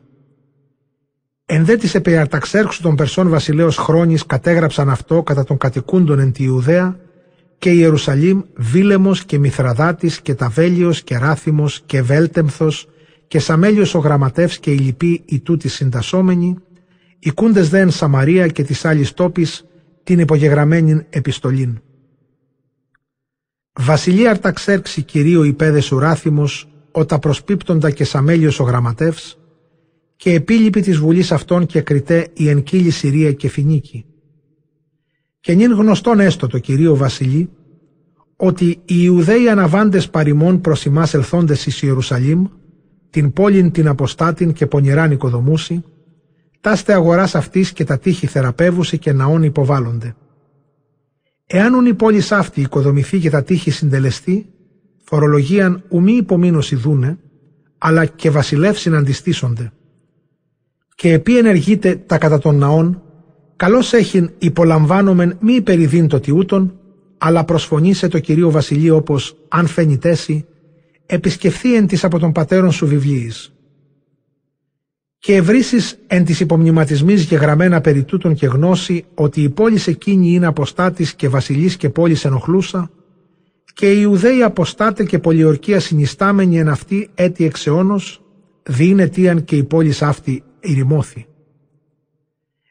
Εν 1.47 1.65
δε 1.65 1.77
της 1.77 1.95
επεαρταξέρξου 1.95 2.83
των 2.83 2.97
Περσών 2.97 3.29
βασιλέως 3.29 3.77
χρόνης 3.77 4.27
κατέγραψαν 4.27 4.91
αυτό 4.91 5.23
κατά 5.23 5.45
των 5.45 5.57
κατοικούντων 5.57 6.19
εν 6.19 6.33
τη 6.33 6.45
Ιουδαία 6.45 6.97
και 7.59 7.71
Ιερουσαλήμ 7.71 8.43
Βίλεμος 8.55 9.25
και 9.25 9.39
Μηθραδάτης 9.39 10.21
και 10.21 10.35
Ταβέλιος 10.35 11.03
και 11.03 11.19
Ράθιμος 11.19 11.83
και 11.87 12.03
Βέλτεμθος 12.03 12.89
και 13.29 13.39
Σαμέλιος 13.39 13.95
ο 13.95 13.99
Γραμματεύς 13.99 14.59
και 14.59 14.71
οι 14.71 14.79
λοιποί 14.79 15.23
οι 15.25 15.41
τούτοι 15.41 15.69
συντασσόμενοι, 15.69 16.57
οικούντες 17.23 17.69
δε 17.69 17.79
εν 17.79 17.91
Σαμαρία 17.91 18.47
και 18.47 18.63
της 18.63 18.85
άλλης 18.85 19.13
τόπης 19.13 19.65
την 20.03 20.19
υπογεγραμμένη 20.19 21.07
επιστολήν. 21.11 21.81
Βασιλεία 23.73 24.31
Αρταξέρξη 24.31 25.03
Κυρίω 25.03 25.45
υπέδες 25.45 25.93
ουράθιμος, 25.93 26.69
οτα 26.91 27.19
προσπίπτοντα 27.19 27.91
και 27.91 28.05
Σαμέλιος 28.05 28.61
ο 28.61 28.65
Γραμματεύς, 28.65 29.39
και 30.17 30.33
επίλοιπη 30.33 30.81
της 30.81 30.99
βουλής 30.99 31.33
αυτών 31.33 31.67
και 31.67 31.81
κριτέ 31.81 32.29
η 32.35 32.49
εν 32.49 32.65
Συρία 32.91 33.33
και 33.33 33.49
Φινίκη 33.49 34.05
και 35.43 35.55
νυν 35.55 35.73
γνωστόν 35.73 36.21
έστω 36.21 36.47
το 36.47 36.59
Κυρίο 36.59 36.97
Βασιλεί, 36.97 37.51
ότι 38.37 38.67
οι 38.67 38.79
Ιουδαίοι 38.85 39.49
αναβάντες 39.49 40.11
παρημών 40.11 40.61
προς 40.61 40.85
ημάς 40.85 41.15
ελθόντες 41.15 41.67
εις 41.67 41.83
Ιερουσαλήμ, 41.83 42.47
την 43.11 43.33
πόλην 43.33 43.71
την 43.71 43.89
αποστάτην 43.89 44.53
και 44.53 44.67
πονηράν 44.67 45.11
οικοδομούση, 45.11 45.85
τάστε 46.63 46.93
αγοράς 46.93 47.35
αυτής 47.35 47.73
και 47.73 47.85
τα 47.85 47.99
τείχη 47.99 48.27
θεραπεύουσι 48.27 48.99
και 48.99 49.13
ναών 49.13 49.43
υποβάλλονται. 49.43 50.17
Εάν 51.47 51.75
ουν 51.75 51.87
η 51.87 51.95
πόλη 51.95 52.23
αυτή 52.31 52.61
οικοδομηθεί 52.61 53.19
και 53.19 53.31
τα 53.31 53.43
τείχη 53.43 53.71
συντελεστεί, 53.71 54.47
φορολογίαν 55.05 55.85
ουμή 55.89 56.13
υπομείνωση 56.13 56.77
δούνε, 56.77 57.19
αλλά 57.79 58.05
και 58.05 58.31
βασιλεύσιν 58.31 58.95
αντιστήσονται. 58.95 59.73
Και 60.95 61.13
επί 61.13 61.39
ενεργείται 61.39 61.97
τα 61.97 62.19
κατά 62.19 62.39
των 62.39 62.57
ναών, 62.59 63.03
Καλώς 63.63 63.93
έχειν 63.93 64.31
υπολαμβάνομεν 64.39 65.37
μη 65.41 65.53
υπερηδίν 65.53 66.09
το 66.09 66.21
τιούτον, 66.21 66.79
αλλά 67.19 67.45
προσφωνήσε 67.45 68.09
το 68.09 68.19
Κυρίο 68.19 68.51
Βασιλείο 68.51 68.97
όπως, 68.97 69.37
αν 69.49 69.67
φαίνει 69.67 69.99
τέση, 69.99 70.47
επισκεφθεί 71.07 71.75
εν 71.75 71.87
της 71.87 72.05
από 72.05 72.19
τον 72.19 72.33
πατέρων 72.33 72.73
σου 72.73 72.87
βιβλίης. 72.87 73.53
Και 75.25 75.35
ευρύσεις 75.35 75.99
εν 76.07 76.25
της 76.25 76.41
υπομνηματισμής 76.41 77.23
γεγραμμένα 77.25 77.81
περί 77.81 78.05
τούτων 78.05 78.35
και 78.35 78.47
γνώση 78.47 79.05
ότι 79.15 79.43
η 79.43 79.49
πόλη 79.49 79.81
εκείνη 79.87 80.33
είναι 80.33 80.47
αποστάτης 80.47 81.15
και 81.15 81.29
βασιλής 81.29 81.77
και 81.77 81.91
πόλης 81.91 82.25
ενοχλούσα, 82.25 82.91
και 83.75 83.93
οι 83.93 83.99
Ιουδαίοι 84.01 84.43
αποστάτες 84.43 85.07
και 85.07 85.19
πολιορκία 85.19 85.81
συνιστάμενοι 85.81 86.59
εν 86.59 86.69
αυτή 86.69 87.09
έτη 87.15 87.45
εξαιώνος, 87.45 88.23
διήνε 88.63 89.09
και 89.45 89.57
η 89.57 89.65
πόλη 89.65 89.95
αυτή 90.01 90.43
ηρημώθη. 90.61 91.27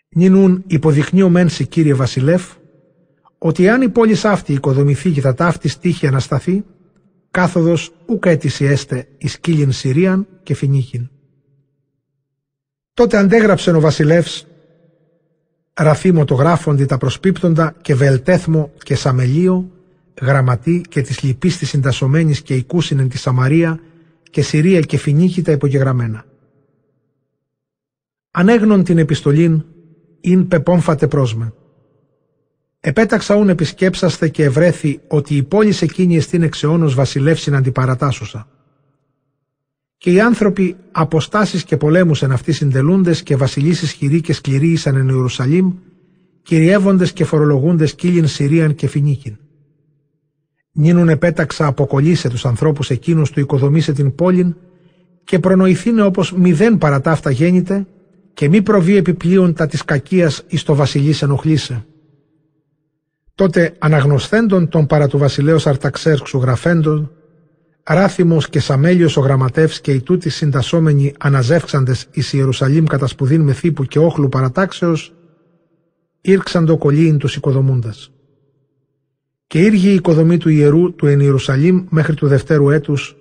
Νινούν 0.10 0.64
υποδεικνύω 0.68 1.30
μένση 1.30 1.68
κύριε 1.68 1.94
Βασιλεύ, 1.94 2.44
ότι 3.38 3.70
αν 3.70 3.82
η 3.82 3.90
πόλης 3.90 4.26
αυτή 4.26 4.54
οικοδομηθεί 4.54 5.12
και 5.12 5.22
τα 5.22 5.34
ταύτη 5.34 5.78
τύχη 5.78 6.08
ανασταθεί, 6.08 6.64
κάθοδος 7.32 7.92
ούκα 8.06 8.30
έτηση 8.30 8.66
έστε 8.66 9.08
εις 9.18 9.40
κύλιν 9.40 9.72
Συρίαν 9.72 10.28
και 10.44 10.54
Φινίκιν. 10.54 11.10
Τότε 13.02 13.18
αντέγραψε 13.18 13.72
ο 13.72 13.80
βασιλεύς 13.80 14.48
Ραφίμο 15.74 16.26
το 16.26 16.34
γράφοντι 16.34 16.86
τα 16.86 16.98
προσπίπτοντα 16.98 17.76
και 17.82 17.96
Βελτέθμο 17.96 18.72
και 18.84 18.96
Σαμελίο, 18.96 19.72
γραμματή 20.22 20.82
και 20.90 21.02
της 21.02 21.22
λυπής 21.24 21.58
της 21.58 21.70
συντασσομένης 21.70 22.42
και 22.42 22.66
εν 22.90 23.10
της 23.10 23.22
Σαμαρία 23.22 23.80
και 24.30 24.42
Συρία 24.42 24.80
και 24.80 24.98
Φινίκη 24.98 25.42
τα 25.42 25.52
υπογεγραμμένα. 25.52 26.26
Ανέγνων 28.32 28.84
την 28.84 28.98
επιστολήν 28.98 29.64
ειν 30.22 30.48
πεπόμφατε 30.48 31.08
πρόσμε. 31.08 31.54
Επέταξα 32.80 33.36
ούν 33.36 33.50
επισκέψαστε 33.50 34.30
και 34.30 34.44
ευρέθη 34.44 35.00
ότι 35.08 35.36
η 35.36 35.44
πόλη 35.44 35.74
εκείνη 35.82 36.16
εστίν 36.16 36.44
εξαιώνος 36.44 36.96
βασιλεύσιν 36.96 37.56
αντιπαρατάσουσα. 37.56 38.48
Και 40.02 40.12
οι 40.12 40.22
άνθρωποι 40.22 40.76
αποστάσεις 40.92 41.64
και 41.64 41.78
πολέμους 41.78 42.22
εν 42.22 42.32
αυτοί 42.32 42.52
συντελούντες 42.52 43.24
και 43.24 43.36
βασιλίσεις 43.36 43.92
χειροί 43.92 44.22
και 44.22 44.34
σκληροί 44.34 44.72
ήσαν 44.72 44.96
εν 44.96 45.08
Ιερουσαλήμ, 45.08 45.74
κυριεύοντες 46.42 47.14
και 47.14 47.24
φορολογούντες 47.24 47.96
κύλιν 47.96 48.28
Συρίαν 48.28 48.76
και 48.76 48.88
Φινίκιν. 48.88 49.38
Νίνουν 50.72 51.10
επέταξα 51.10 51.66
αποκολλήσε 51.66 52.30
τους 52.30 52.46
ανθρώπους 52.46 52.90
εκείνους 52.90 53.32
του 53.32 53.40
οικοδομήσε 53.40 53.94
την 53.94 54.16
πόλην 54.16 54.56
και 55.24 55.40
προνοηθήνε 55.40 56.02
όπως 56.02 56.34
μηδέν 56.34 56.78
παρατάφτα 56.78 57.32
γέννηται 57.32 57.88
και 58.34 58.50
μη 58.50 58.62
προβεί 58.62 58.96
επιπλέον 58.96 59.54
τα 59.54 59.68
της 59.68 59.86
κακίας 59.86 60.44
εις 60.48 60.64
το 60.64 60.76
βασιλής 60.76 61.22
ενοχλήσε. 61.22 61.86
Τότε 63.36 63.76
αναγνωσθέντων 63.80 64.70
τον 64.70 64.86
παρά 64.86 65.08
του 65.08 65.18
βασιλέως 65.18 65.68
Αρταξέρξου 65.68 66.38
γραφέντων, 66.38 67.12
Ράθιμος 67.84 68.50
και 68.50 68.60
Σαμέλιος 68.60 69.18
ο 69.18 69.22
γραμματεύς 69.22 69.82
και 69.82 69.92
οι 69.92 70.02
τούτοι 70.02 70.30
συντασσόμενοι 70.30 71.14
αναζεύξαντες 71.20 72.08
εις 72.12 72.34
Ιερουσαλήμ 72.34 72.86
κατά 72.86 73.08
σπουδήν 73.08 73.42
με 73.42 73.54
θύπου 73.54 73.84
και 73.84 74.00
όχλου 74.00 74.30
παρατάξεως, 74.30 75.14
ήρξαν 76.22 76.66
το 76.66 76.78
κολλήν 76.78 77.18
τους 77.18 77.36
οικοδομούντας. 77.36 78.12
Και 79.48 79.60
ήργε 79.60 79.90
η 79.90 79.94
οικοδομή 79.94 80.38
του 80.38 80.50
ιερού 80.50 80.96
του 80.96 81.08
εν 81.08 81.20
Ιερουσαλήμ 81.20 81.86
μέχρι 81.90 82.14
του 82.14 82.28
δευτέρου 82.28 82.70
έτους 82.70 83.16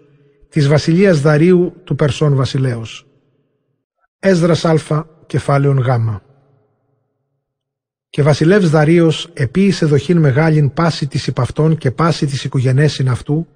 της 0.49 0.69
βασιλείας 0.69 1.21
Δαρίου 1.21 1.75
του 1.85 1.95
Περσών 1.95 2.35
βασιλέως. 2.35 3.07
Έσδρας 4.19 4.65
Α, 4.65 5.07
κεφάλαιον 5.27 5.79
Γ. 5.79 5.89
Και 8.11 8.23
βασιλεύς 8.23 8.71
Δαρίος 8.71 9.31
επίησε 9.33 9.87
δοχήν 9.87 10.19
μεγάλην 10.19 10.73
πάση 10.73 11.07
της 11.07 11.27
υπαυτών 11.27 11.77
και 11.77 11.91
πάση 11.91 12.27
της 12.27 12.45
οικογενέσιν 12.45 13.09
αυτού 13.09 13.47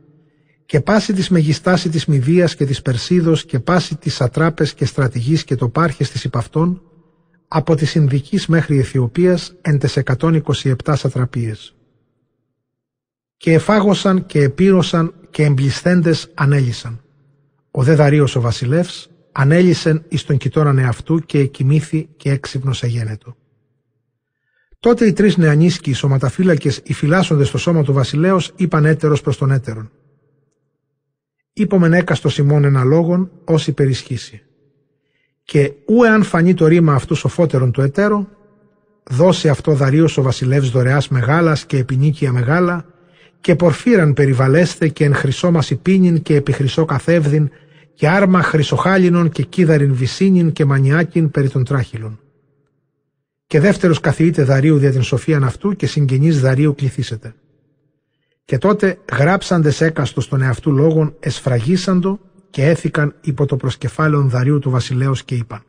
και 0.67 0.81
πάση 0.81 1.13
της 1.13 1.29
μεγιστάση 1.29 1.89
της 1.89 2.07
Μηδίας 2.07 2.55
και 2.55 2.65
της 2.65 2.83
Περσίδος 2.83 3.45
και 3.45 3.61
πάση 3.61 3.97
της 3.97 4.21
Ατράπες 4.21 4.75
και 4.75 4.85
Στρατηγής 4.85 5.45
και 5.45 5.55
το 5.55 5.69
πάρχες 5.69 6.11
της 6.11 6.25
υπαυτών 6.25 6.83
από 7.49 7.75
της 7.75 7.95
Ινδικής 7.95 8.47
μέχρι 8.47 8.79
Αιθιοπίας 8.79 9.55
εν 9.61 9.79
τες 9.79 9.97
127 9.97 10.75
σατραπίες. 10.93 11.75
Και 13.37 13.53
εφάγωσαν 13.53 14.27
και 14.27 14.43
επήρωσαν 14.43 15.15
και 15.31 15.45
εμπλισθέντες 15.45 16.31
ανέλησαν. 16.35 17.01
Ο 17.71 17.83
δε 17.83 17.95
Δαρίος 17.95 18.37
ο 18.37 18.41
βασιλεύς 18.41 19.11
ανέλησεν 19.33 20.05
εις 20.09 20.25
τον 20.25 20.37
κοιτώναν 20.37 20.79
εαυτού 20.79 21.19
και 21.19 21.39
εκοιμήθη 21.39 22.09
και 22.17 22.31
έξυπνος 22.31 22.83
εγένετο. 22.83 23.37
Τότε 24.81 25.07
οι 25.07 25.13
τρεις 25.13 25.37
νεανίσκοι, 25.37 25.91
οι 25.91 25.93
σωματαφύλακες, 25.93 26.81
οι 26.85 26.93
φυλάσσοντες 26.93 27.49
στο 27.49 27.59
σώμα 27.59 27.83
του 27.83 27.93
βασιλέως, 27.93 28.53
είπαν 28.57 28.85
έτερος 28.85 29.21
προς 29.21 29.37
τον 29.37 29.51
έτερον. 29.51 29.91
Είπομεν 31.57 31.93
έκαστο 31.93 32.29
Σιμών 32.29 32.65
ένα 32.65 32.85
λόγον, 32.85 33.31
ως 33.45 33.67
υπερισχύσει. 33.67 34.43
Και 35.45 35.73
ου 35.87 36.03
εάν 36.05 36.23
φανεί 36.23 36.55
το 36.55 36.67
ρήμα 36.67 36.95
αυτού 36.95 37.15
σοφότερον 37.15 37.73
του 37.73 37.81
εταίρο, 37.81 38.29
δώσει 39.11 39.49
αυτό 39.49 39.73
Δαρίος 39.73 40.17
ο 40.17 40.23
βασιλεύς 40.23 40.71
δωρεάς 40.71 41.09
μεγάλας 41.09 41.67
και 41.67 41.79
επινίκια 41.79 42.33
μεγάλα, 42.33 42.87
και 43.41 43.55
πορφύραν 43.55 44.13
περιβαλέστε 44.13 44.89
και 44.89 45.05
εν 45.05 45.15
χρυσό 45.15 45.53
πίνιν 45.83 46.23
και 46.23 46.35
επί 46.35 46.53
χρυσό 46.53 46.85
καθεύδιν 46.85 47.51
και 47.95 48.09
άρμα 48.09 48.43
χρυσοχάλινον 48.43 49.29
και 49.29 49.43
κίδαριν 49.43 49.95
βυσίνιν 49.95 50.53
και 50.53 50.65
μανιάκιν 50.65 51.31
περί 51.31 51.49
των 51.49 51.65
τράχυλων. 51.65 52.21
Και 53.47 53.61
δεύτερος 53.61 54.01
καθιείται 54.01 54.43
Δαρίου 54.45 54.79
δια 54.79 54.91
την 54.91 55.03
σοφίαν 55.03 55.45
αυτού 55.45 55.77
και 55.77 55.87
συγγενής 55.87 56.41
Δαρίου 56.41 56.75
κληθήσετε. 56.75 57.35
Και 58.45 58.59
τότε 58.59 58.99
γράψαντες 59.13 59.81
έκαστο 59.81 60.29
των 60.29 60.43
εαυτού 60.43 60.73
λόγων 60.73 61.17
εσφραγίσαντο 61.21 62.21
και 62.51 62.65
έθηκαν 62.65 63.15
υπό 63.21 63.47
το 63.47 63.57
προσκεφάλαιον 63.57 64.29
Δαρίου 64.29 64.59
του 64.59 64.71
βασιλέως 64.71 65.25
και 65.25 65.35
είπαν. 65.35 65.63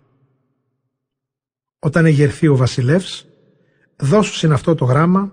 Όταν 1.80 2.06
εγερθεί 2.06 2.48
ο 2.48 2.56
βασιλεύς, 2.56 3.26
δώσουσιν 3.96 4.52
αυτό 4.52 4.76
το 4.76 4.86
γράμμα 4.86 5.32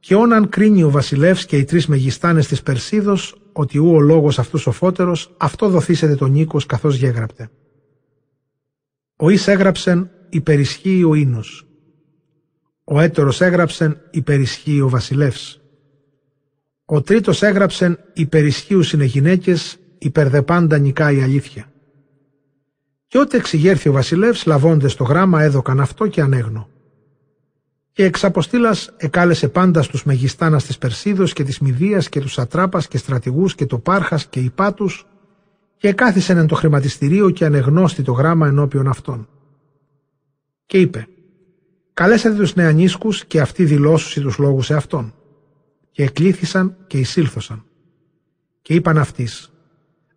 και 0.00 0.14
όναν 0.14 0.48
κρίνει 0.48 0.82
ο 0.82 0.90
βασιλεύς 0.90 1.46
και 1.46 1.56
οι 1.56 1.64
τρεις 1.64 1.86
μεγιστάνες 1.86 2.46
της 2.46 2.62
Περσίδος 2.62 3.40
ότι 3.52 3.78
ού 3.78 3.94
ο 3.94 4.00
λόγος 4.00 4.38
αυτούς 4.38 4.60
σοφότερος, 4.60 5.34
αυτό 5.36 5.68
δοθήσετε 5.68 6.14
τον 6.14 6.30
Νίκος 6.30 6.66
καθώς 6.66 6.96
γέγραπτε. 6.96 7.50
Ο 9.16 9.30
εις 9.30 9.48
έγραψεν 9.48 10.10
υπερισχύει 10.28 11.04
ο 11.04 11.14
ίνος. 11.14 11.66
Ο 12.84 13.00
έτερος 13.00 13.40
έγραψεν 13.40 14.00
υπερισχύει 14.10 14.80
ο 14.80 14.88
βασιλεύς. 14.88 15.59
Ο 16.92 17.00
τρίτος 17.02 17.42
έγραψεν 17.42 17.98
υπερισχύουσιν 18.12 19.00
γυναίκες 19.00 19.76
υπερδεπάντα 19.98 20.78
νικά 20.78 21.12
η 21.12 21.22
αλήθεια. 21.22 21.72
Και 23.06 23.18
ότε 23.18 23.36
εξηγέρθη 23.36 23.88
ο 23.88 23.92
βασιλεύς 23.92 24.46
λαβώντες 24.46 24.94
το 24.94 25.04
γράμμα 25.04 25.42
έδωκαν 25.42 25.80
αυτό 25.80 26.06
και 26.06 26.20
ανέγνω. 26.20 26.68
Και 27.92 28.04
εξ 28.04 28.24
αποστήλας 28.24 28.94
εκάλεσε 28.96 29.48
πάντα 29.48 29.82
στους 29.82 30.04
μεγιστάνας 30.04 30.64
της 30.64 30.78
Περσίδος 30.78 31.32
και 31.32 31.44
της 31.44 31.58
Μηδίας 31.58 32.08
και 32.08 32.20
τους 32.20 32.38
Ατράπας 32.38 32.88
και 32.88 32.98
στρατηγούς 32.98 33.54
και 33.54 33.66
το 33.66 33.78
Πάρχας 33.78 34.26
και 34.26 34.40
υπάτους 34.40 35.06
και 35.76 35.92
κάθισεν 35.92 36.36
εν 36.36 36.46
το 36.46 36.54
χρηματιστηρίο 36.54 37.30
και 37.30 37.44
ανεγνώστη 37.44 38.02
το 38.02 38.12
γράμμα 38.12 38.46
ενώπιον 38.46 38.88
αυτών. 38.88 39.28
Και 40.66 40.78
είπε 40.78 41.06
«Καλέσατε 41.94 42.36
τους 42.36 42.54
νεανίσκους 42.54 43.24
και 43.24 43.40
αυτοί 43.40 43.64
δηλώσουσι 43.64 44.20
τους 44.20 44.38
λόγους 44.38 44.66
σε 44.66 44.74
αυτόν». 44.74 45.14
Και 46.00 46.06
εκλήθησαν 46.06 46.76
και 46.86 46.98
εισήλθωσαν. 46.98 47.64
Και 48.62 48.74
είπαν 48.74 48.98
αυτής 48.98 49.52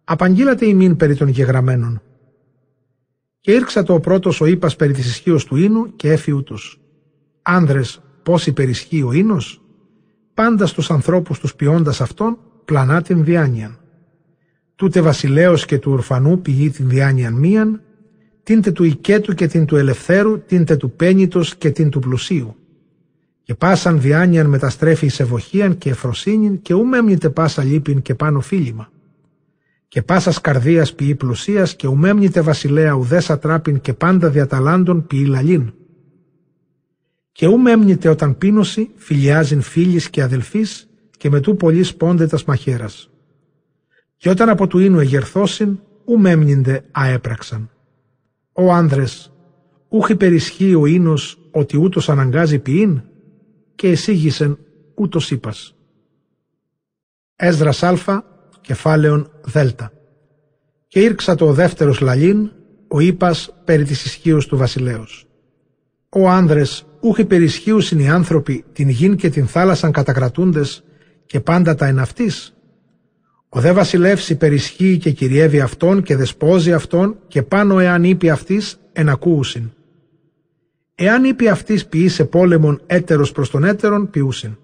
«Απαγγείλατε 0.03 0.65
ημίν 0.65 0.95
περί 0.95 1.15
των 1.15 1.27
γεγραμμένων». 1.27 2.01
Και 3.39 3.51
ήρξα 3.51 3.85
ο 3.87 3.99
πρώτος 3.99 4.41
ο 4.41 4.45
ύπας 4.45 4.75
περί 4.75 4.93
της 4.93 5.05
ισχύως 5.05 5.45
του 5.45 5.55
ίνου 5.55 5.95
και 5.95 6.11
έφη 6.11 6.31
ούτως 6.31 6.79
άνδρες 7.41 8.01
πώς 8.23 8.47
υπερισχύει 8.47 9.03
ο 9.03 9.11
ίνος, 9.11 9.61
πάντα 10.33 10.65
στους 10.65 10.91
ανθρώπους 10.91 11.39
τους 11.39 11.55
ποιώντας 11.55 12.01
αυτόν 12.01 12.37
πλανά 12.65 13.01
την 13.01 13.23
διάνοιαν. 13.23 13.79
Τούτε 14.75 15.01
βασιλέως 15.01 15.65
και 15.65 15.79
του 15.79 15.91
ορφανού 15.91 16.41
πηγεί 16.41 16.69
την 16.69 16.89
διάνοιαν 16.89 17.33
μίαν, 17.33 17.81
τίντε 18.43 18.71
του 18.71 18.83
οικέτου 18.83 19.33
και 19.33 19.47
την 19.47 19.65
του 19.65 19.75
ελευθέρου, 19.75 20.39
τίντε 20.39 20.75
του 20.75 20.91
πένιτος 20.91 21.55
και 21.55 21.71
την 21.71 21.89
του 21.89 21.99
πλουσίου. 21.99 22.55
Και 23.43 23.55
πάσαν 23.55 24.01
διάνοιαν 24.01 24.45
μεταστρέφει 24.45 25.07
σε 25.07 25.23
βοχίαν 25.23 25.77
και 25.77 25.89
εφροσύνην 25.89 26.61
και 26.61 26.73
ούμεμνητε 26.73 27.29
πάσα 27.29 27.63
λύπην 27.63 28.01
και 28.01 28.15
πάνω 28.15 28.39
φίλημα. 28.39 28.91
Και 29.87 30.01
πάσας 30.01 30.41
καρδίας 30.41 30.93
ποιεί 30.93 31.15
πλουσίας 31.15 31.75
και 31.75 31.87
ούμεμνητε 31.87 32.41
βασιλέα 32.41 32.93
ουδέσα 32.93 33.39
τράπην 33.39 33.81
και 33.81 33.93
πάντα 33.93 34.29
διαταλάντων 34.29 35.07
ποιεί 35.07 35.25
λαλήν 35.27 35.73
και 37.33 37.47
ου 37.47 37.57
μέμνητε 37.57 38.09
όταν 38.09 38.37
πίνωση, 38.37 38.89
φιλιάζειν 38.95 39.61
φίλης 39.61 40.09
και 40.09 40.21
αδελφής 40.21 40.89
και 41.17 41.29
με 41.29 41.39
τού 41.39 41.55
πολύ 41.55 41.83
σπόντετας 41.83 42.43
μαχαίρας. 42.43 43.09
Και 44.17 44.29
όταν 44.29 44.49
από 44.49 44.67
του 44.67 44.79
ίνου 44.79 44.99
εγερθώσιν, 44.99 45.79
ου 46.05 46.19
μέμνηντε 46.19 46.85
αέπραξαν. 46.91 47.69
Ο 48.53 48.71
άνδρες, 48.71 49.31
ούχ 49.87 50.09
υπερισχύει 50.09 50.75
ο 50.75 50.85
ίνος 50.85 51.39
ότι 51.51 51.77
ούτως 51.77 52.09
αναγκάζει 52.09 52.59
ποιήν, 52.59 53.01
και 53.75 53.87
εσύγησεν 53.87 54.57
ούτως 54.95 55.31
είπας. 55.31 55.75
Έσδρας 57.35 57.83
Α, 57.83 58.23
κεφάλαιον 58.61 59.31
Δ. 59.43 59.57
Και 60.87 60.99
ήρξα 60.99 61.35
το 61.35 61.53
δεύτερος 61.53 61.99
λαλήν, 61.99 62.51
ο 62.87 62.99
είπας 62.99 63.53
περί 63.65 63.83
της 63.83 64.05
ισχύως 64.05 64.47
του 64.47 64.57
βασιλέως. 64.57 65.27
Ο 66.09 66.29
άνδρες 66.29 66.85
ούχ 66.99 67.17
υπερισχύουσιν 67.17 67.99
οι 67.99 68.09
άνθρωποι 68.09 68.65
την 68.73 68.89
γην 68.89 69.15
και 69.15 69.29
την 69.29 69.47
θάλασσαν 69.47 69.91
κατακρατούντες 69.91 70.83
και 71.25 71.39
πάντα 71.39 71.75
τα 71.75 71.85
εναυτής. 71.85 72.53
Ο 73.49 73.59
δε 73.59 73.71
βασιλεύς 73.71 74.29
υπερισχύει 74.29 74.97
και 74.97 75.11
κυριεύει 75.11 75.59
αυτόν 75.59 76.03
και 76.03 76.15
δεσπόζει 76.15 76.73
αυτόν 76.73 77.17
και 77.27 77.43
πάνω 77.43 77.79
εάν 77.79 78.03
είπε 78.03 78.29
αυτής 78.29 78.79
ενακούουσιν. 78.93 79.71
Εάν 80.95 81.23
είπε 81.23 81.49
αυτής 81.49 81.85
ποιεί 81.85 82.09
σε 82.09 82.25
πόλεμον 82.25 82.81
έτερος 82.85 83.31
προς 83.31 83.49
τον 83.49 83.63
έτερον 83.63 84.09
ποιούσιν. 84.09 84.57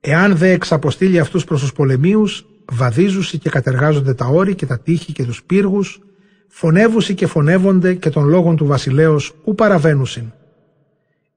Εάν 0.00 0.36
δε 0.36 0.50
εξαποστείλει 0.50 1.18
αυτούς 1.18 1.44
προς 1.44 1.60
τους 1.60 1.72
πολεμίους 1.72 2.46
βαδίζουσι 2.72 3.38
και 3.38 3.50
κατεργάζονται 3.50 4.14
τα 4.14 4.26
όρη 4.26 4.54
και 4.54 4.66
τα 4.66 4.78
τείχη 4.78 5.12
και 5.12 5.24
τους 5.24 5.42
πύργους 5.44 6.00
φωνεύουσι 6.48 7.14
και 7.14 7.26
φωνεύονται 7.26 7.94
και 7.94 8.10
των 8.10 8.28
λόγων 8.28 8.56
του 8.56 8.66
βασιλέως 8.66 9.32
ου 9.44 9.54
παραβαίνουσιν 9.54 10.32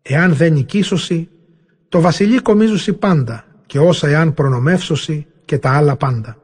Εάν 0.01 0.33
δεν 0.33 0.53
νικήσωση, 0.53 1.29
το 1.89 2.01
βασιλεί 2.01 2.41
κομίζουσι 2.41 2.93
πάντα 2.93 3.45
και 3.65 3.79
όσα 3.79 4.07
εάν 4.07 4.33
προνομεύσωση 4.33 5.25
και 5.45 5.57
τα 5.57 5.71
άλλα 5.71 5.95
πάντα. 5.95 6.37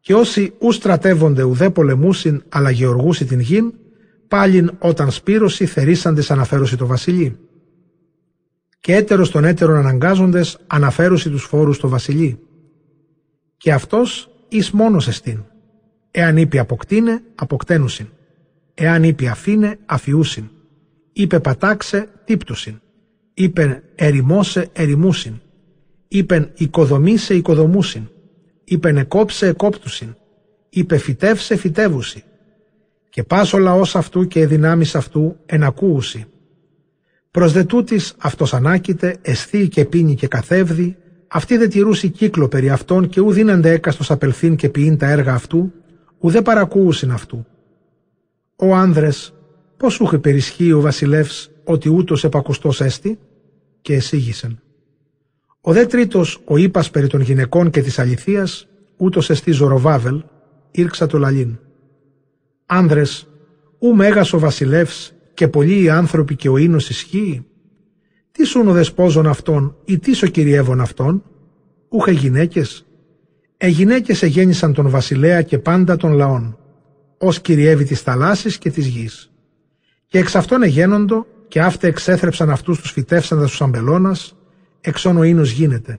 Και 0.00 0.14
όσοι 0.14 0.52
ου 0.58 0.72
στρατεύονται 0.72 1.42
ουδέ 1.42 1.70
πολεμούσιν 1.70 2.42
αλλά 2.48 2.70
γεωργούσι 2.70 3.24
την 3.24 3.40
γην, 3.40 3.72
πάλιν 4.32 4.70
όταν 4.78 5.10
σπήρωση 5.10 5.66
θερήσαντες 5.66 6.30
αναφέρωση 6.30 6.76
το 6.76 6.86
βασιλεί. 6.86 7.38
Και 8.80 8.94
έτερος 8.94 9.30
των 9.30 9.44
έτερων 9.44 9.76
αναγκάζοντες 9.76 10.58
αναφέρωση 10.66 11.30
τους 11.30 11.42
φόρους 11.42 11.78
το 11.78 11.88
βασιλεί. 11.88 12.38
Και 13.56 13.72
αυτός 13.72 14.30
εις 14.48 14.70
μόνος 14.70 15.08
εστίν. 15.08 15.44
Εάν 16.10 16.36
είπε 16.36 16.58
αποκτήνε, 16.58 17.22
αποκτένουσιν. 17.34 18.06
Εάν 18.74 19.02
είπε 19.02 19.28
αφήνε, 19.28 19.78
αφιούσιν 19.86 20.50
είπε 21.12 21.40
πατάξε 21.40 22.08
τύπτουσιν, 22.24 22.80
είπεν 23.34 23.82
ερημώσε 23.94 24.68
ερημούσιν, 24.72 25.40
είπεν 26.08 26.52
οικοδομήσε 26.54 27.34
οικοδομούσιν, 27.34 28.08
είπεν 28.64 28.96
εκόψε 28.96 29.46
εκόπτουσιν, 29.46 30.14
είπε 30.68 30.98
φυτεύσε 30.98 31.56
φυτεύουσι, 31.56 32.24
και 33.12 33.22
πάσο 33.22 33.58
λαός 33.58 33.96
αυτού 33.96 34.26
και 34.26 34.46
δυνάμεις 34.46 34.94
αυτού 34.94 35.36
ενακούουσι. 35.46 36.24
Προς 37.30 37.52
δε 37.52 37.64
τούτης 37.64 38.14
αυτός 38.18 38.54
ανάκητε, 38.54 39.16
εσθεί 39.22 39.68
και 39.68 39.84
πίνει 39.84 40.14
και 40.14 40.26
καθεύδει, 40.26 40.96
αυτή 41.28 41.56
δε 41.56 41.68
τηρούσι 41.68 42.08
κύκλο 42.08 42.48
περί 42.48 42.70
αυτών 42.70 43.08
και 43.08 43.20
ου 43.20 43.32
δίνανται 43.32 43.70
έκαστος 43.70 44.10
απελθύν 44.10 44.56
και 44.56 44.68
ποιήν 44.68 44.96
τα 44.96 45.10
έργα 45.10 45.34
αυτού, 45.34 45.72
ουδέ 46.18 46.42
παρακούουσιν 46.42 47.10
αυτού. 47.10 47.46
Ο 48.56 48.74
άνδρες 48.74 49.34
Πώς 49.76 49.92
σου 49.92 50.04
είχε 50.04 50.18
περισχύει 50.18 50.72
ο 50.72 50.80
βασιλεύς 50.80 51.50
ότι 51.64 51.88
ούτως 51.88 52.24
επακουστός 52.24 52.80
έστι» 52.80 53.18
και 53.80 53.94
εσύγησεν. 53.94 54.60
Ο 55.60 55.72
δε 55.72 55.86
τρίτος, 55.86 56.40
ο 56.44 56.56
ύπας 56.56 56.90
περί 56.90 57.06
των 57.06 57.20
γυναικών 57.20 57.70
και 57.70 57.82
της 57.82 57.98
αληθείας, 57.98 58.68
ούτως 58.96 59.30
εστί 59.30 59.50
Ζωροβάβελ, 59.50 60.22
ήρξα 60.70 61.06
το 61.06 61.18
λαλήν. 61.18 61.58
Άνδρες, 62.74 63.28
ου 63.78 63.94
μέγας 63.94 64.32
ο 64.32 64.38
βασιλεύς 64.38 65.12
και 65.34 65.48
πολλοί 65.48 65.82
οι 65.82 65.88
άνθρωποι 65.88 66.36
και 66.36 66.48
ο 66.48 66.56
ίνος 66.56 66.90
ισχύει. 66.90 67.44
Τι 68.32 68.44
σουν 68.44 68.68
ο 68.68 68.72
δεσπόζων 68.72 69.26
αυτών 69.26 69.76
ή 69.84 69.98
τι 69.98 70.24
ο 70.24 70.26
κυριεύων 70.26 70.80
αυτών, 70.80 71.22
ούχε 71.88 72.10
γυναίκες. 72.10 72.86
Ε 73.56 73.68
γυναίκες 73.68 74.22
εγέννησαν 74.22 74.72
τον 74.72 74.88
βασιλέα 74.88 75.42
και 75.42 75.58
πάντα 75.58 75.96
των 75.96 76.12
λαών, 76.12 76.58
ως 77.18 77.40
κυριεύει 77.40 77.84
της 77.84 78.00
θαλάσσης 78.00 78.58
και 78.58 78.70
της 78.70 78.86
γης. 78.86 79.32
Και 80.06 80.18
εξ 80.18 80.34
αυτών 80.34 80.62
εγένοντο 80.62 81.26
και 81.48 81.60
αύτε 81.60 81.86
εξέθρεψαν 81.86 82.50
αυτούς 82.50 82.80
τους 82.80 82.90
φυτεύσαντας 82.90 83.50
τους 83.50 83.60
αμπελώνας, 83.60 84.36
εξ 84.80 85.04
όν 85.04 85.16
ο 85.16 85.22
ίνος 85.22 85.50
γίνεται. 85.50 85.98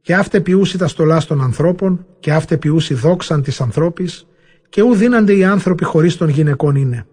και 0.00 0.14
αύτε 0.14 0.40
ποιούσι 0.40 0.78
τα 0.78 0.88
στολά 0.88 1.24
των 1.24 1.42
ανθρώπων, 1.42 2.06
και 2.20 2.32
αύτε 2.32 2.56
ποιούσι 2.56 2.94
δόξαν 2.94 3.42
της 3.42 3.60
ανθρώπης, 3.60 4.26
και 4.74 4.82
ου 4.82 4.94
δίνανται 4.94 5.36
οι 5.36 5.44
άνθρωποι 5.44 5.84
χωρίς 5.84 6.16
των 6.16 6.28
γυναικών 6.28 6.74
είναι. 6.74 7.06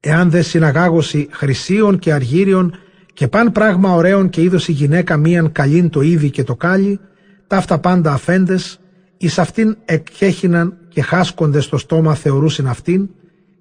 Εάν 0.00 0.30
δε 0.30 0.42
συναγάγωση 0.42 1.28
χρυσίων 1.30 1.98
και 1.98 2.12
αργύριων 2.12 2.74
και 3.12 3.28
παν 3.28 3.52
πράγμα 3.52 3.94
ωραίων 3.94 4.28
και 4.28 4.42
είδωση 4.42 4.72
γυναίκα 4.72 5.16
μίαν 5.16 5.52
καλήν 5.52 5.90
το 5.90 6.00
είδη 6.00 6.30
και 6.30 6.44
το 6.44 6.56
κάλι, 6.56 7.00
αυτά 7.48 7.78
πάντα 7.78 8.12
αφέντες, 8.12 8.80
εις 9.16 9.38
αυτήν 9.38 9.76
εκχέχιναν 9.84 10.76
και 10.88 11.02
χάσκονται 11.02 11.60
στο 11.60 11.78
στόμα 11.78 12.14
θεωρούσιν 12.14 12.68
αυτήν, 12.68 13.08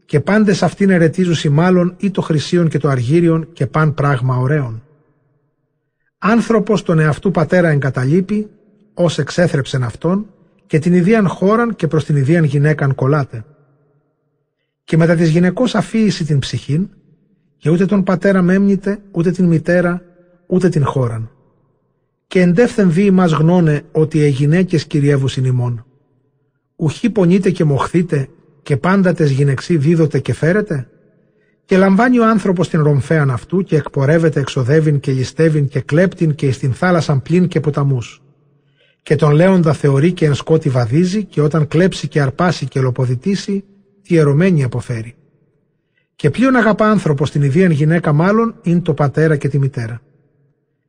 και 0.06 0.20
πάντες 0.20 0.64
αυτήν 0.64 0.90
ερετίζουσι 0.90 1.50
μάλλον 1.50 1.96
ή 1.98 2.12
το 2.12 2.22
χρυσίον 2.22 2.68
και 2.70 2.78
το 2.78 2.90
αργύριον 2.90 3.48
και 3.54 3.66
παν 3.66 3.94
πράγμα 3.94 4.38
ωραίων. 4.38 4.84
Άνθρωπος 6.18 6.84
τον 6.84 7.00
εαυτού 7.00 7.32
πατέρα 7.32 7.70
εγκαταλείπει, 7.70 8.50
ως 8.94 9.18
εξέθρεψεν 9.18 9.84
αυτόν, 9.84 10.26
και 10.70 10.80
την 10.80 10.94
ιδίαν 10.94 11.28
χώραν 11.28 11.76
και 11.76 11.88
προς 11.88 12.06
την 12.06 12.16
ιδίαν 12.16 12.44
γυναίκαν 12.44 12.96
κολλάται. 12.96 13.46
Και 14.84 14.98
μετά 14.98 15.16
της 15.16 15.30
γυναικός 15.30 15.76
αφίηση 15.76 16.26
την 16.26 16.40
ψυχήν, 16.40 16.90
και 17.58 17.70
ούτε 17.70 17.86
τον 17.86 18.04
πατέρα 18.04 18.42
μέμνητε, 18.42 19.00
ούτε 19.12 19.32
την 19.32 19.46
μητέρα, 19.46 20.02
ούτε 20.48 20.70
την 20.70 20.86
χώραν. 20.86 21.32
Και 22.28 22.42
εντεύθεν 22.42 22.92
δει 22.92 23.12
μας 23.12 23.32
γνώνε 23.32 23.82
ότι 23.92 24.18
οι 24.20 24.30
γυναίκες 24.30 24.86
κυριεύουσιν 24.86 25.46
ημών. 25.46 25.86
Ουχή 26.76 27.10
πονείτε 27.10 27.50
και 27.50 27.64
μοχθείτε 27.64 28.28
και 28.62 28.78
πάντα 28.78 29.14
τες 29.14 29.32
γυναιξή 29.32 29.78
δίδοτε 29.78 30.20
και 30.20 30.34
φέρετε; 30.34 30.90
Και 31.66 31.78
λαμβάνει 31.78 32.20
ο 32.20 32.28
άνθρωπος 32.28 32.70
την 32.70 32.84
ρομφέαν 32.84 33.32
αυτού 33.32 33.64
και 33.64 33.76
εκπορεύεται 33.76 34.40
εξοδεύειν 34.40 35.00
και 35.00 35.12
ληστεύειν 35.12 35.68
και 35.68 35.80
κλέπτην 35.80 36.36
και 36.36 36.52
στην 36.52 36.74
θάλασσαν 36.74 37.22
πλήν 37.22 37.48
και 37.48 37.60
ποταμούς. 37.60 38.22
Και 39.10 39.16
τον 39.16 39.32
λέοντα 39.32 39.74
θεωρεί 39.74 40.14
και 40.14 40.26
εν 40.26 40.34
σκότη 40.34 40.70
βαδίζει 40.70 41.24
και 41.24 41.42
όταν 41.42 41.68
κλέψει 41.68 42.08
και 42.08 42.22
αρπάσει 42.22 42.68
και 42.68 42.80
λοποδητήσει, 42.80 43.64
τη 44.02 44.18
ερωμένη 44.18 44.64
αποφέρει. 44.64 45.16
Και 46.16 46.30
πλέον 46.30 46.56
αγαπά 46.56 46.90
άνθρωπο 46.90 47.30
την 47.30 47.42
ιδίαν 47.42 47.72
γυναίκα 47.72 48.14
μάλλον 48.14 48.56
είναι 48.62 48.80
το 48.80 48.94
πατέρα 48.94 49.36
και 49.36 49.48
τη 49.48 49.60
μητέρα. 49.60 50.02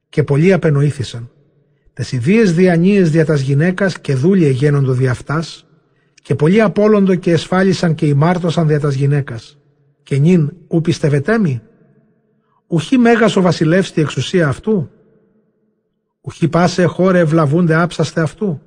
Και 0.09 0.22
πολλοί 0.22 0.52
απενοήθησαν. 0.52 1.30
Τες 1.92 2.12
ιδίες 2.12 2.54
διανύες 2.54 3.11
δια 3.11 3.24
τας 3.24 3.40
γυναίκας 3.40 3.98
και 3.98 4.14
δούλοι 4.14 4.50
γένοντο 4.50 4.92
δι' 4.92 5.09
αυτάς, 5.09 5.66
και 6.22 6.35
πολλοί 6.35 6.61
απόλοντο 6.61 7.14
και 7.14 7.33
εσφάλισαν 7.33 7.94
και 7.94 8.06
ημάρτωσαν 8.06 8.66
δια 8.66 8.80
τας 8.80 8.94
γυναίκας 8.94 9.59
και 10.02 10.18
νυν 10.18 10.52
ου 10.68 10.80
πιστεύετέμι. 10.80 11.61
Ουχή 12.66 12.96
μέγας 12.96 13.37
ο 13.37 13.40
βασιλεύς 13.40 13.92
τη 13.92 14.00
εξουσία 14.00 14.48
αυτού; 14.48 14.90
Ουχή 16.20 16.48
πάσε 16.48 16.85
χώρε 16.85 17.18
ευλαβούνται 17.18 17.74
άψαστε 17.74 18.20
αυτού. 18.20 18.61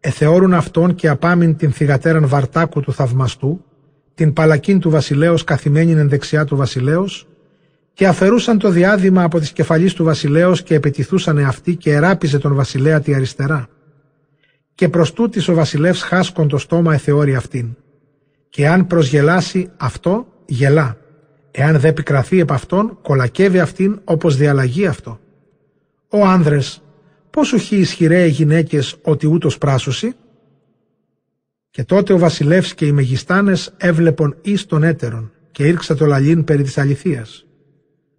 Εθεώρουν 0.00 0.54
αυτόν 0.54 0.94
και 0.94 1.08
απάμην 1.08 1.56
την 1.56 1.72
θυγατέραν 1.72 2.28
βαρτάκου 2.28 2.80
του 2.80 2.92
θαυμαστού, 2.92 3.64
την 4.14 4.32
παλακίν 4.32 4.80
του 4.80 4.90
βασιλέως 4.90 5.44
καθημένην 5.44 5.98
εν 5.98 6.08
δεξιά 6.08 6.44
του 6.44 6.56
βασιλέως, 6.56 7.28
και 7.92 8.06
αφαιρούσαν 8.06 8.58
το 8.58 8.70
διάδημα 8.70 9.22
από 9.22 9.38
τις 9.38 9.52
κεφαλής 9.52 9.94
του 9.94 10.04
βασιλέως 10.04 10.62
και 10.62 10.74
επιτηθούσαν 10.74 11.38
αυτοί 11.38 11.76
και 11.76 11.92
εράπιζε 11.92 12.38
τον 12.38 12.54
βασιλέα 12.54 13.00
τη 13.00 13.14
αριστερά. 13.14 13.68
Και 14.74 14.88
προς 14.88 15.12
τούτης 15.12 15.48
ο 15.48 15.54
βασιλεύς 15.54 16.02
χάσκον 16.02 16.48
το 16.48 16.58
στόμα 16.58 16.94
εθεώρει 16.94 17.34
αυτήν. 17.34 17.76
Και 18.48 18.68
αν 18.68 18.86
προσγελάσει 18.86 19.70
αυτό, 19.76 20.26
γελά. 20.46 20.96
Εάν 21.50 21.78
δε 21.78 21.92
πικραθεί 21.92 22.40
επ' 22.40 22.52
αυτόν, 22.52 22.98
κολακεύει 23.02 23.60
αυτήν 23.60 24.00
όπως 24.04 24.36
διαλλαγεί 24.36 24.86
αυτό. 24.86 25.20
Ο 26.10 26.24
άνδρες, 26.24 26.82
πώς 27.30 27.52
ουχή 27.52 27.76
ισχυρέ 27.76 28.26
γυναίκες 28.26 28.96
ότι 29.02 29.26
ούτως 29.26 29.58
πράσουσι. 29.58 30.12
Και 31.70 31.84
τότε 31.84 32.12
ο 32.12 32.18
βασιλεύς 32.18 32.74
και 32.74 32.86
οι 32.86 32.92
μεγιστάνες 32.92 33.74
έβλεπον 33.76 34.36
εις 34.42 34.66
τον 34.66 34.82
έτερον 34.82 35.32
και 35.50 35.66
ήρξα 35.66 35.94
το 35.94 36.06
λαλήν 36.06 36.44
περί 36.44 36.62
της 36.62 36.78
αληθείας. 36.78 37.46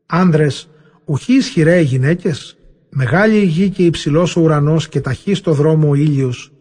Άνδρες, 0.06 0.70
ουχή 1.06 1.34
ισχυρέ 1.34 1.80
γυναίκες, 1.80 2.58
μεγάλη 2.90 3.38
η 3.38 3.46
γη 3.46 3.70
και 3.70 3.86
υψηλός 3.86 4.36
ο 4.36 4.42
ουρανός 4.42 4.90
και 4.90 5.02
ταχύ 5.02 5.34
στο 5.34 5.54
δρόμο 5.54 5.90
ο 5.90 5.94
ήλιος, 5.94 6.52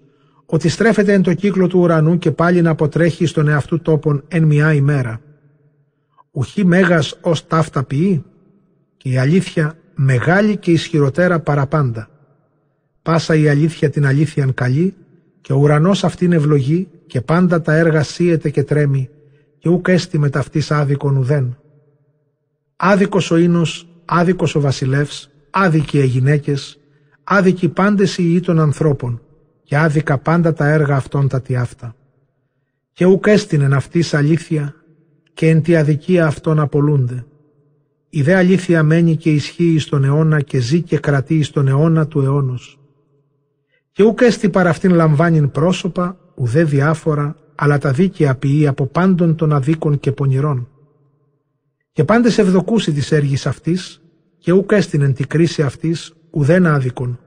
ότι 0.46 0.68
στρέφεται 0.68 1.12
εν 1.12 1.22
το 1.22 1.34
κύκλο 1.34 1.66
του 1.66 1.78
ουρανού 1.78 2.18
και 2.18 2.30
πάλι 2.30 2.62
να 2.62 2.70
αποτρέχει 2.70 3.26
στον 3.26 3.48
εαυτού 3.48 3.80
τόπον 3.80 4.24
εν 4.28 4.44
μια 4.44 4.74
ημέρα 4.74 5.20
ουχή 6.38 6.64
μέγας 6.64 7.18
ως 7.20 7.46
ταύτα 7.46 7.84
ποιεί; 7.84 8.24
Και 8.96 9.08
η 9.08 9.18
αλήθεια 9.18 9.77
μεγάλη 10.00 10.56
και 10.56 10.70
ισχυροτέρα 10.70 11.40
παραπάντα. 11.40 12.08
Πάσα 13.02 13.34
η 13.34 13.48
αλήθεια 13.48 13.90
την 13.90 14.06
αλήθειαν 14.06 14.54
καλή 14.54 14.94
και 15.40 15.52
ο 15.52 15.56
ουρανός 15.56 16.04
αυτήν 16.04 16.32
ευλογεί 16.32 16.88
και 17.06 17.20
πάντα 17.20 17.60
τα 17.60 17.74
έργα 17.74 18.02
σύεται 18.02 18.50
και 18.50 18.62
τρέμει 18.62 19.08
και 19.58 19.68
ούκ 19.68 19.88
έστι 19.88 20.18
με 20.18 20.30
ταυτής 20.30 20.70
άδικον 20.70 21.16
ουδέν. 21.16 21.58
Άδικος 22.76 23.30
ο 23.30 23.36
ίνος, 23.36 23.88
άδικος 24.04 24.54
ο 24.54 24.60
βασιλεύς, 24.60 25.30
άδικοι 25.50 25.98
οι 25.98 26.06
γυναίκες, 26.06 26.78
άδικοι 27.24 27.68
πάντες 27.68 28.18
οι 28.18 28.34
ή 28.34 28.40
των 28.40 28.58
ανθρώπων 28.58 29.22
και 29.62 29.76
άδικα 29.76 30.18
πάντα 30.18 30.52
τα 30.52 30.68
έργα 30.68 30.96
αυτών 30.96 31.28
τα 31.28 31.40
τιάφτα. 31.40 31.96
Και 32.92 33.04
ούκ 33.04 33.26
έστεινεν 33.26 33.72
αυτής 33.72 34.14
αλήθεια 34.14 34.74
και 35.34 35.48
εν 35.48 35.62
τη 35.62 35.76
αδικία 35.76 36.26
αυτών 36.26 36.58
απολούνται. 36.58 37.24
Η 38.10 38.22
δε 38.22 38.34
αλήθεια 38.34 38.82
μένει 38.82 39.16
και 39.16 39.30
ισχύει 39.30 39.78
στον 39.78 40.04
αιώνα 40.04 40.40
και 40.40 40.58
ζει 40.58 40.82
και 40.82 40.98
κρατεί 40.98 41.42
στον 41.42 41.68
αιώνα 41.68 42.06
του 42.06 42.20
αιώνος. 42.20 42.80
Και 43.92 44.02
ούκ 44.02 44.20
έστι 44.20 44.48
παρά 44.48 44.70
αυτήν 44.70 44.94
λαμβάνειν 44.94 45.50
πρόσωπα, 45.50 46.18
ουδέ 46.34 46.64
διάφορα, 46.64 47.36
αλλά 47.54 47.78
τα 47.78 47.92
δίκαια 47.92 48.34
ποιεί 48.34 48.66
από 48.66 48.86
πάντων 48.86 49.34
των 49.36 49.52
αδίκων 49.52 50.00
και 50.00 50.12
πονηρών. 50.12 50.68
Και 51.92 52.04
πάντες 52.04 52.38
ευδοκούσι 52.38 52.92
της 52.92 53.12
έργης 53.12 53.46
αυτής, 53.46 54.02
και 54.38 54.52
ούκ 54.52 54.72
έστεινεν 54.72 55.14
τη 55.14 55.26
κρίση 55.26 55.62
αυτής, 55.62 56.12
ουδέν 56.30 56.66
άδικον. 56.66 57.20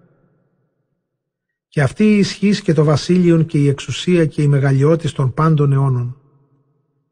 Και 1.67 1.81
αυτή 1.81 2.03
η 2.03 2.17
ισχύς 2.17 2.61
και 2.61 2.73
το 2.73 2.83
βασίλειον 2.83 3.45
και 3.45 3.57
η 3.57 3.67
εξουσία 3.67 4.25
και 4.25 4.41
η 4.41 4.47
μεγαλειότης 4.47 5.11
των 5.11 5.33
πάντων 5.33 5.71
αιώνων 5.71 6.15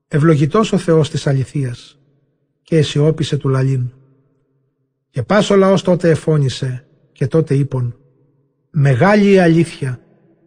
Ευλογητός 0.07 0.71
ο 0.71 0.77
Θεός 0.77 1.09
της 1.09 1.27
αληθείας 1.27 1.98
και 2.69 2.77
αισιόπισε 2.77 3.37
του 3.37 3.49
λαλήν. 3.49 3.91
Και 5.09 5.23
πας 5.23 5.49
ο 5.49 5.55
λαός 5.55 5.81
τότε 5.81 6.09
εφώνησε 6.09 6.87
και 7.11 7.27
τότε 7.27 7.55
είπον 7.55 7.97
«Μεγάλη 8.71 9.31
η 9.31 9.39
αλήθεια 9.39 10.01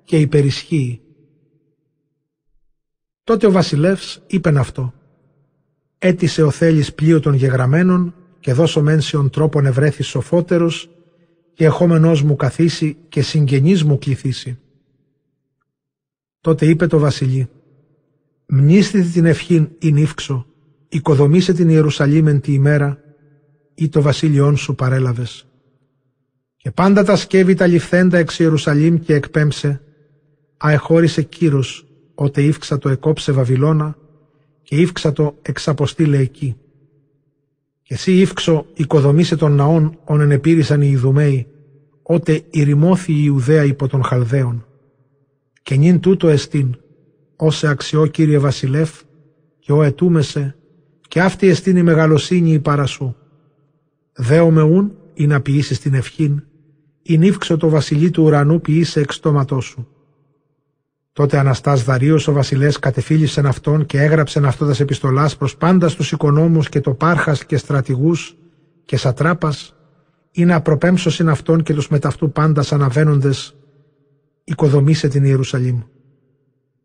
και 0.04 0.18
υπερισχύει». 0.18 1.00
Τότε 3.24 3.46
ο 3.46 3.50
βασιλεύς 3.50 4.22
είπεν 4.26 4.56
αυτό 4.56 4.94
«Έτησε 5.98 6.42
ο 6.42 6.50
θέλης 6.50 6.94
πλοίο 6.94 7.20
των 7.20 7.34
γεγραμμένων 7.34 8.14
και 8.40 8.52
δώσω 8.52 8.82
μένσιον 8.82 9.30
τρόπον 9.30 9.66
ευρέθης 9.66 10.06
σοφότερος 10.06 10.90
και 11.52 11.64
εχόμενός 11.64 12.22
μου 12.22 12.36
καθίσει 12.36 12.96
και 13.08 13.22
συγγενής 13.22 13.84
μου 13.84 13.98
κληθήσει». 13.98 14.58
Τότε 16.40 16.66
είπε 16.66 16.86
το 16.86 16.98
βασιλεί 16.98 17.48
Μνήστητε 18.46 19.08
την 19.08 19.24
ευχήν 19.24 19.68
η 19.78 19.92
νύφξο, 19.92 20.46
οικοδομήσε 20.92 21.52
την 21.52 21.68
Ιερουσαλήμεν 21.68 22.40
τη 22.40 22.52
ημέρα, 22.52 22.98
ή 23.74 23.88
το 23.88 24.02
βασίλειόν 24.02 24.56
σου 24.56 24.74
παρέλαβες. 24.74 25.46
Και 26.56 26.70
πάντα 26.70 27.04
τα 27.04 27.16
σκεύη 27.16 27.54
τα 27.54 27.66
ληφθέντα 27.66 28.18
εξ 28.18 28.38
Ιερουσαλήμ 28.38 28.98
και 28.98 29.14
εκπέμψε, 29.14 29.80
αεχώρησε 30.56 31.22
κύρος, 31.22 31.86
ότε 32.14 32.42
ύφξα 32.42 32.78
το 32.78 32.88
εκόψε 32.88 33.32
Βαβυλώνα 33.32 33.96
και 34.62 34.76
ύφξα 34.76 35.12
το 35.12 35.38
εξαποστήλε 35.42 36.18
εκεί. 36.18 36.56
Και 37.82 37.94
εσύ 37.94 38.12
ύφξο 38.12 38.66
οικοδομήσε 38.74 39.36
τον 39.36 39.52
ναόν 39.52 39.98
ον 40.04 40.20
ενεπήρησαν 40.20 40.82
οι 40.82 40.88
Ιδουμαίοι, 40.90 41.46
ότε 42.02 42.42
ηρημώθη 42.50 43.12
η 43.12 43.22
Ιουδαία 43.24 43.64
υπό 43.64 43.88
των 43.88 44.02
Χαλδαίων. 44.02 44.66
Και 45.62 45.76
νυν 45.76 46.00
τούτο 46.00 46.28
εστίν, 46.28 46.76
όσε 47.36 47.68
αξιό 47.68 48.06
Κύριε 48.06 48.38
Βασιλεύ 48.38 48.90
και 49.58 49.72
ο 49.72 49.82
ετούμεσε 49.82 50.56
και 51.12 51.20
αυτή 51.20 51.48
εστίν 51.48 51.76
η 51.76 51.82
μεγαλοσύνη 51.82 52.52
η 52.52 52.58
παρασού. 52.58 53.14
Δέομαι 54.12 54.62
ούν 54.62 54.92
ή 55.14 55.26
να 55.26 55.40
ποιήσεις 55.40 55.80
την 55.80 55.94
ευχήν 55.94 56.42
ή 57.02 57.18
νύφξω 57.18 57.56
το 57.56 57.68
βασιλεί 57.68 58.10
του 58.10 58.22
ουρανού 58.22 58.60
ποιήσε 58.60 59.00
εξ 59.00 59.20
σου. 59.60 59.88
Τότε 61.12 61.38
Αναστάς 61.38 61.84
Δαρίος 61.84 62.28
ο 62.28 62.32
βασιλές 62.32 62.78
κατεφίλησεν 62.78 63.46
αυτόν 63.46 63.86
και 63.86 64.00
έγραψεν 64.00 64.44
αυτότας 64.44 64.80
επιστολάς 64.80 65.36
προς 65.36 65.56
πάντα 65.56 65.88
στους 65.88 66.12
οικονόμους 66.12 66.68
και 66.68 66.80
το 66.80 66.94
πάρχας 66.94 67.44
και 67.44 67.56
στρατηγούς 67.56 68.36
και 68.84 68.96
σατράπας 68.96 69.74
ή 70.30 70.44
να 70.44 70.60
προπέμψωσιν 70.60 71.28
αυτόν 71.28 71.62
και 71.62 71.74
τους 71.74 71.88
μεταυτού 71.88 72.30
πάντας 72.30 72.72
αναβαίνοντες 72.72 73.56
οικοδομήσε 74.44 75.08
την 75.08 75.24
Ιερουσαλήμ 75.24 75.82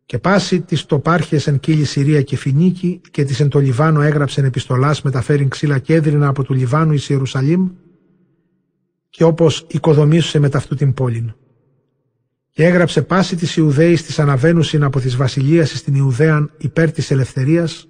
και 0.08 0.18
πάση 0.18 0.60
τη 0.60 0.86
τοπάρχε 0.86 1.40
εν 1.44 1.60
κύλη 1.60 1.84
Συρία 1.84 2.22
και 2.22 2.36
Φινίκη 2.36 3.00
και 3.10 3.24
τη 3.24 3.42
εν 3.42 3.48
το 3.48 3.58
Λιβάνο 3.58 4.00
έγραψεν 4.00 4.44
επιστολάς 4.44 5.02
μεταφέρει 5.02 5.48
ξύλα 5.48 5.78
κέντρινα 5.78 6.28
από 6.28 6.44
του 6.44 6.54
Λιβάνου 6.54 6.92
εις 6.92 7.08
Ιερουσαλήμ 7.08 7.68
και 9.08 9.24
όπως 9.24 9.66
οικοδομήσουσε 9.70 10.38
με 10.38 10.48
ταυτού 10.48 10.74
την 10.74 10.94
πόλην. 10.94 11.34
Και 12.50 12.64
έγραψε 12.64 13.02
πάση 13.02 13.36
της 13.36 13.56
Ιουδαίης 13.56 14.02
της 14.02 14.18
αναβαίνουσιν 14.18 14.82
από 14.82 15.00
της 15.00 15.16
βασιλείας 15.16 15.70
στην 15.70 15.94
Ιουδαίαν 15.94 16.50
υπέρ 16.58 16.90
της 16.90 17.10
ελευθερίας, 17.10 17.88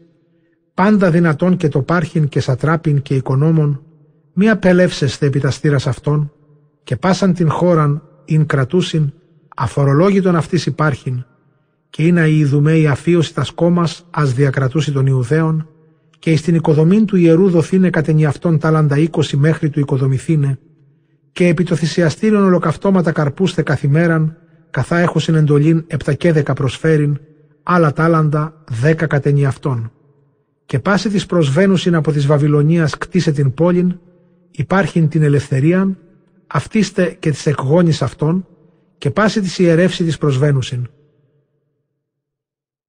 πάντα 0.75 1.11
δυνατόν 1.11 1.57
και 1.57 1.69
το 1.69 1.83
πάρχιν 1.83 2.29
και 2.29 2.41
σατράπιν 2.41 3.03
και 3.03 3.15
οικονόμων, 3.15 3.83
μη 4.33 4.51
απελεύσεστε 4.51 5.27
επί 5.27 5.41
τα 5.41 5.51
στήρας 5.51 5.87
αυτών, 5.87 6.33
και 6.85 6.97
πάσαν 6.97 7.35
την 7.35 7.51
χώραν 7.51 8.03
ειν 8.25 8.47
κρατούσιν, 8.47 9.13
αφορολόγητον 9.57 10.37
αυτής 10.37 10.67
υπάρχειν, 10.67 11.25
και 11.91 12.07
είναι 12.07 12.29
η 12.29 12.39
Ιδουμαίη 12.39 12.87
αφίωση 12.87 13.35
τας 13.35 13.51
κόμμας 13.51 14.07
ας 14.11 14.33
διακρατούσει 14.33 14.93
των 14.93 15.07
Ιουδαίων, 15.07 15.69
και 16.19 16.31
εις 16.31 16.43
την 16.43 16.55
οικοδομήν 16.55 17.07
του 17.07 17.17
ιερού 17.17 17.51
δοθήνε 17.51 17.91
κατενι 17.91 18.27
αυτόν 18.27 18.59
τάλαντα 18.59 18.99
είκοσι 18.99 19.37
μέχρι 19.37 19.71
του 19.71 19.81
οικοδομηθήνε, 19.81 20.59
και 21.33 21.47
επί 21.47 21.65
το 21.65 21.75
θυσιαστήριον 21.75 22.45
ολοκαυτώματα 22.45 23.13
καρπούστε 23.13 23.63
καθημέραν, 23.63 24.37
καθά 24.71 24.99
έχω 24.99 25.19
συνεντολήν 25.19 25.85
επτά 25.87 26.15
και 26.15 26.33
δέκα 26.33 26.53
προσφέρειν, 26.53 27.19
άλλα 27.63 27.93
τάλαντα 27.93 28.55
δέκα 28.71 29.07
κατενι 29.07 29.47
αυτόν. 29.47 29.93
Και 30.67 30.79
πάση 30.79 31.09
της 31.09 31.27
προσβαίνουσιν 31.27 31.95
από 31.95 32.13
της 32.13 32.27
Βαβυλωνίας 32.27 32.99
κτίσε 32.99 33.33
την 33.33 33.55
πόλην, 33.55 33.99
υπάρχειν 34.51 35.09
την 35.09 35.23
ελευθερίαν, 35.23 35.99
αυτίστε 36.47 37.17
και 37.19 37.31
τις 37.31 37.47
εκγόνης 37.47 38.03
αυτών, 38.03 38.47
και 38.99 39.11
πάση 39.11 39.41
της 39.41 39.59
ιερεύση 39.59 40.05
της 40.05 40.19
προσβαίνουσιν. 40.19 40.89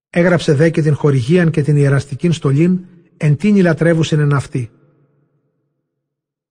Έγραψε 0.10 0.54
δε 0.54 0.70
και 0.70 0.82
την 0.82 0.96
χορηγίαν 0.96 1.52
και 1.52 1.62
την 1.62 1.76
ιεραστικήν 1.76 2.34
στολήν, 2.34 2.80
εν 3.18 3.36
τίνη 3.36 3.62
λατρεύουσιν 3.62 4.20
εν 4.20 4.34
αυτή. 4.34 4.70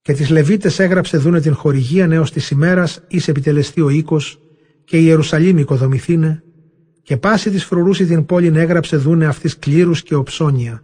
Και 0.00 0.12
τις 0.12 0.30
Λεβίτες 0.30 0.78
έγραψε 0.78 1.18
δούνε 1.18 1.40
την 1.40 1.54
χορηγίαν 1.54 2.12
έως 2.12 2.32
της 2.32 2.50
ημέρας 2.50 3.04
εις 3.08 3.28
επιτελεστεί 3.28 3.80
ο 3.80 3.88
οίκος 3.88 4.40
και 4.84 4.98
η 4.98 5.02
Ιερουσαλήμ 5.04 5.58
οικοδομηθήνε 5.58 6.42
και 7.02 7.16
πάση 7.16 7.50
της 7.50 7.64
φρουρούση 7.64 8.06
την 8.06 8.26
πόλην 8.26 8.56
έγραψε 8.56 8.96
δούνε 8.96 9.26
αυτής 9.26 9.58
κλήρους 9.58 10.02
και 10.02 10.14
οψώνια 10.14 10.82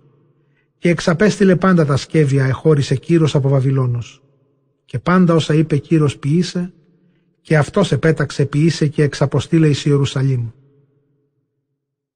και 0.78 0.88
εξαπέστειλε 0.88 1.56
πάντα 1.56 1.84
τα 1.84 1.96
σκεύια 1.96 2.44
εχώρισε 2.44 2.94
κύρος 2.94 3.34
από 3.34 3.48
Βαβυλώνος 3.48 4.22
και 4.84 4.98
πάντα 4.98 5.34
όσα 5.34 5.54
είπε 5.54 5.76
κύρος 5.76 6.18
ποιήσε 6.18 6.72
και 7.40 7.56
αυτός 7.56 7.92
επέταξε 7.92 8.44
ποιήσε 8.44 8.86
και 8.86 9.02
εξαποστήλε 9.02 9.68
εις 9.68 9.84
Ιερουσαλήμ. 9.84 10.48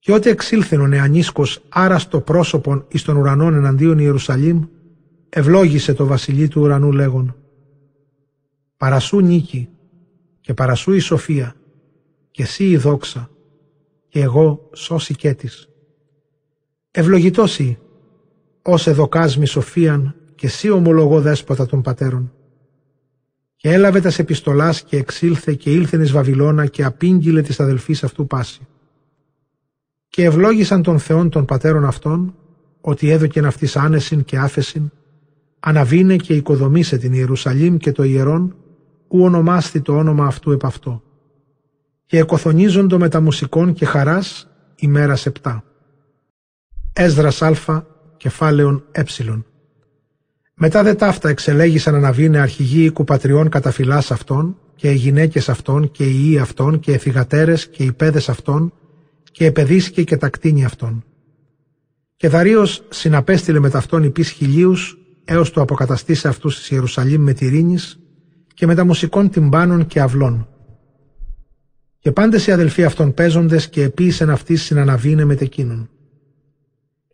Και 0.09 0.15
ό,τι 0.15 0.31
εξήλθεν 0.31 0.81
ο 0.81 0.87
νεανίσκος 0.87 1.63
άραστο 1.69 2.21
πρόσωπον 2.21 2.85
εις 2.89 3.03
των 3.03 3.17
ουρανών 3.17 3.55
εναντίον 3.55 3.99
Ιερουσαλήμ, 3.99 4.63
ευλόγησε 5.29 5.95
το 5.95 6.07
βασιλεί 6.07 6.49
του 6.49 6.61
ουρανού 6.61 6.93
λέγον 6.93 7.37
«Παρασού 8.77 9.21
νίκη 9.21 9.69
και 10.41 10.55
παρασού 10.55 10.93
η 10.93 10.99
σοφία 10.99 11.55
και 12.31 12.43
εσύ 12.43 12.69
η 12.69 12.77
δόξα 12.77 13.31
και 14.09 14.21
εγώ 14.21 14.71
σώση 14.75 15.15
και 15.15 15.35
της. 15.35 15.69
Ευλογητός 16.91 17.59
ή, 17.59 17.79
ως 18.63 18.87
εδοκάς 18.87 19.39
σοφίαν 19.45 20.15
και 20.35 20.47
εσύ 20.47 20.71
ομολογώ 20.71 21.21
δέσποτα 21.21 21.67
των 21.67 21.83
πατέρων. 21.83 22.33
Και 23.57 23.73
έλαβε 23.73 24.01
τας 24.01 24.19
επιστολάς 24.19 24.83
και 24.83 24.97
εξήλθε 24.97 25.55
και 25.55 25.73
ήλθεν 25.73 26.01
εις 26.01 26.13
Βαβυλώνα 26.13 26.67
και 26.67 26.85
απήγγειλε 26.85 27.43
της 27.43 27.61
αδελφής 27.61 28.05
αυτού 28.05 28.27
πάση 28.27 28.67
και 30.09 30.25
ευλόγησαν 30.25 30.83
τον 30.83 30.99
Θεόν 30.99 31.31
των 31.31 31.45
πατέρων 31.45 31.85
αυτών, 31.85 32.35
ότι 32.81 33.11
έδωκεν 33.11 33.45
αυτής 33.45 33.77
άνεσιν 33.77 34.25
και 34.25 34.39
άφεσιν, 34.39 34.91
αναβήνε 35.61 36.17
και 36.17 36.35
οικοδομήσε 36.35 36.97
την 36.97 37.13
Ιερουσαλήμ 37.13 37.77
και 37.77 37.93
το 37.93 38.03
ιερόν, 38.03 38.57
ου 39.09 39.23
ονομάστη 39.23 39.81
το 39.81 39.97
όνομα 39.97 40.27
αυτού 40.27 40.51
επ' 40.53 40.65
αυτό. 40.65 41.03
Και 42.07 42.19
εκοθονίζοντο 42.19 42.99
με 42.99 43.09
τα 43.09 43.21
μουσικών 43.21 43.73
και 43.73 43.85
χαράς 43.85 44.49
ημέρας 44.77 45.27
επτά. 45.27 45.65
Έσδρας 46.93 47.43
Α, 47.43 47.85
κεφάλαιον 48.17 48.85
ε. 48.91 49.03
Μετά 50.55 50.83
δε 50.83 50.95
ταύτα 50.95 51.29
εξελέγησαν 51.29 51.95
αναβήνε 51.95 52.39
αρχηγοί 52.39 52.85
οίκου 52.85 53.05
πατριών 53.05 53.49
καταφυλάς 53.49 54.11
αυτών, 54.11 54.57
και 54.75 54.91
οι 54.91 54.95
γυναίκες 54.95 55.49
αυτών, 55.49 55.91
και 55.91 56.05
οι 56.05 56.21
ιοί 56.25 56.39
αυτών, 56.39 56.81
και 56.81 56.93
οι 56.93 56.99
θυγατέρες, 56.99 57.69
και 57.69 57.83
οι 57.83 57.93
παιδες 57.93 58.29
αυτών, 58.29 58.73
και 59.39 59.45
επεδίσκε 59.45 60.03
και 60.03 60.17
τα 60.17 60.29
κτίνη 60.29 60.65
αυτών. 60.65 61.05
Και 62.17 62.29
Δαρίος 62.29 62.85
συναπέστειλε 62.89 63.59
με 63.59 63.71
ταυτόν 63.71 64.03
υπείς 64.03 64.31
χιλίους 64.31 64.99
έως 65.25 65.51
το 65.51 65.61
αποκαταστήσει 65.61 66.29
αυτούς 66.29 66.57
της 66.57 66.71
Ιερουσαλήμ 66.71 67.23
με 67.23 67.33
τυρίνης 67.33 67.99
και 68.55 68.67
με 68.67 68.75
τα 68.75 68.85
μουσικών 68.85 69.31
τυμπάνων 69.31 69.87
και 69.87 70.01
αυλών. 70.01 70.49
Και 71.99 72.13
πάντες 72.13 72.47
οι 72.47 72.53
αδελφοί 72.53 72.85
αυτών 72.85 73.15
παίζοντες 73.15 73.69
και 73.69 73.83
επίησεν 73.83 74.31
αυτής 74.31 74.63
συναναβήνε 74.63 75.25
με 75.25 75.35
τεκίνων. 75.35 75.91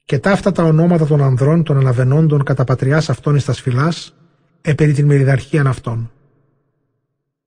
Και 0.04 0.18
ταύτα 0.18 0.52
τα 0.52 0.62
ονόματα 0.62 1.06
των 1.06 1.22
ανδρών 1.22 1.62
των 1.62 1.76
αναβενόντων 1.76 2.44
κατά 2.44 2.64
πατριάς 2.64 3.10
αυτών 3.10 3.36
εις 3.36 3.44
τα 3.44 3.52
σφυλάς, 3.52 4.14
επέρι 4.60 4.92
την 4.92 5.06
μεριδαρχίαν 5.06 5.66
αυτών. 5.66 6.10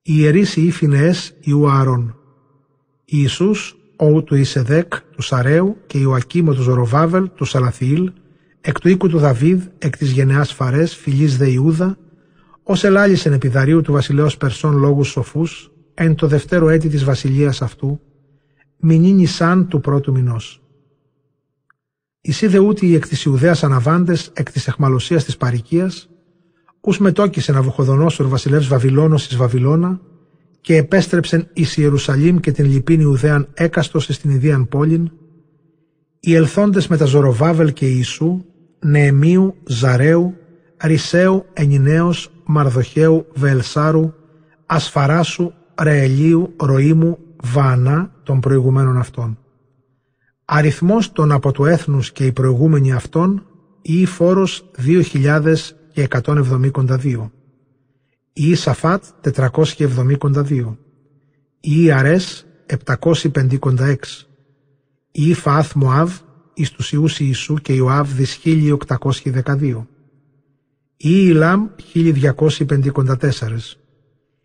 Οι 0.02 0.14
ιερείς 0.16 0.56
οι 0.56 0.66
Ιφινεές 0.66 1.34
Ιου 1.40 1.70
Ααρών. 1.70 2.16
Ιησούς 3.06 3.77
ο 3.98 4.24
του 4.24 4.36
Ισεδέκ, 4.36 5.02
του 5.02 5.22
Σαρέου 5.22 5.78
και 5.88 5.98
Ιωακίμο 5.98 6.54
του 6.54 6.62
Ζωροβάβελ, 6.62 7.30
του 7.36 7.46
Σαλαθιήλ, 7.46 8.12
εκ 8.62 8.80
του 8.80 8.90
οίκου 8.90 9.08
του 9.10 9.18
Δαβίδ, 9.18 9.64
εκ 9.78 9.98
της 9.98 10.12
γενεάς 10.12 10.54
Φαρές, 10.54 10.96
φιλής 10.96 11.38
δε 11.38 11.50
Ιούδα, 11.50 11.98
ως 12.64 12.84
ελάλησεν 12.84 13.34
επιδαρίου 13.34 13.82
του 13.82 13.92
βασιλέως 13.92 14.38
Περσών 14.38 14.78
λόγους 14.78 15.08
σοφούς, 15.08 15.72
εν 15.94 16.16
το 16.16 16.28
δευτέρο 16.28 16.70
έτη 16.70 16.90
της 16.90 17.04
βασιλείας 17.04 17.62
αυτού, 17.62 18.00
μηνύνει 18.80 19.26
σαν 19.26 19.68
του 19.68 19.80
πρώτου 19.80 20.12
μηνός. 20.12 20.62
Ισίδε 22.22 22.58
ούτε 22.60 22.86
οι 22.86 22.96
εκ 22.96 23.08
της 23.08 23.24
Ιουδαίας 23.24 23.64
αναβάντες, 23.64 24.32
εκ 24.34 24.52
της 24.52 24.68
εχμαλωσίας 24.68 25.24
της 25.24 25.38
παρικίας, 25.38 26.10
ους 26.82 27.00
μετόκησε 27.00 27.52
να 27.52 27.62
Βοχοδονόσορ 27.62 28.28
βασιλεύς 28.28 28.68
Βαβυλώνος 28.68 29.26
εις 29.26 29.38
Βαβυλώνα, 29.38 30.02
και 30.68 30.76
επέστρεψεν 30.76 31.48
εις 31.54 31.78
Ιερουσαλήμ 31.78 32.38
και 32.38 32.52
την 32.52 32.66
λυπήν 32.66 33.00
Ιουδαίαν 33.00 33.48
έκαστος 33.54 34.04
στην 34.04 34.30
Ιδίαν 34.30 34.68
πόλην, 34.68 35.12
οι 36.20 36.36
ελθόντες 36.36 36.88
με 36.88 36.98
τα 36.98 37.06
Ζωροβάβελ 37.06 37.74
και 37.74 37.86
Ιησού, 37.86 38.46
Νεεμίου, 38.80 39.56
Ζαρέου, 39.64 40.34
Ρισαίου, 40.78 41.46
Ενινέως, 41.54 42.32
Μαρδοχαίου, 42.46 43.26
Βελσάρου, 43.34 44.14
Ασφαράσου, 44.66 45.52
Ρεελίου, 45.82 46.54
Ροήμου, 46.62 47.18
Βανά 47.44 48.12
των 48.24 48.40
προηγουμένων 48.40 48.98
αυτών. 48.98 49.38
Αριθμός 50.46 51.12
των 51.12 51.32
από 51.32 51.52
του 51.52 51.66
έθνους 51.66 52.12
και 52.12 52.26
οι 52.26 52.32
προηγούμενοι 52.32 52.94
αυτών 52.94 53.46
ή 53.82 54.06
φόρος 54.06 54.72
2.172 54.86 57.30
η 58.40 58.56
Σαφάτ 58.56 59.04
472, 59.22 60.76
η 61.60 61.84
Ιαρές 61.84 62.46
756, 62.86 63.96
η 65.12 65.34
Φαάθ 65.34 65.74
Μωάβ 65.74 66.20
εις 66.54 66.72
τους 66.72 66.92
Ιούς 66.92 67.20
Ιησού 67.20 67.54
και 67.54 67.74
Ιωάβ 67.74 68.10
δις 68.12 68.40
1812, 68.44 69.88
η 70.98 71.26
Ιλάμ 71.26 71.68
1254, 71.94 73.78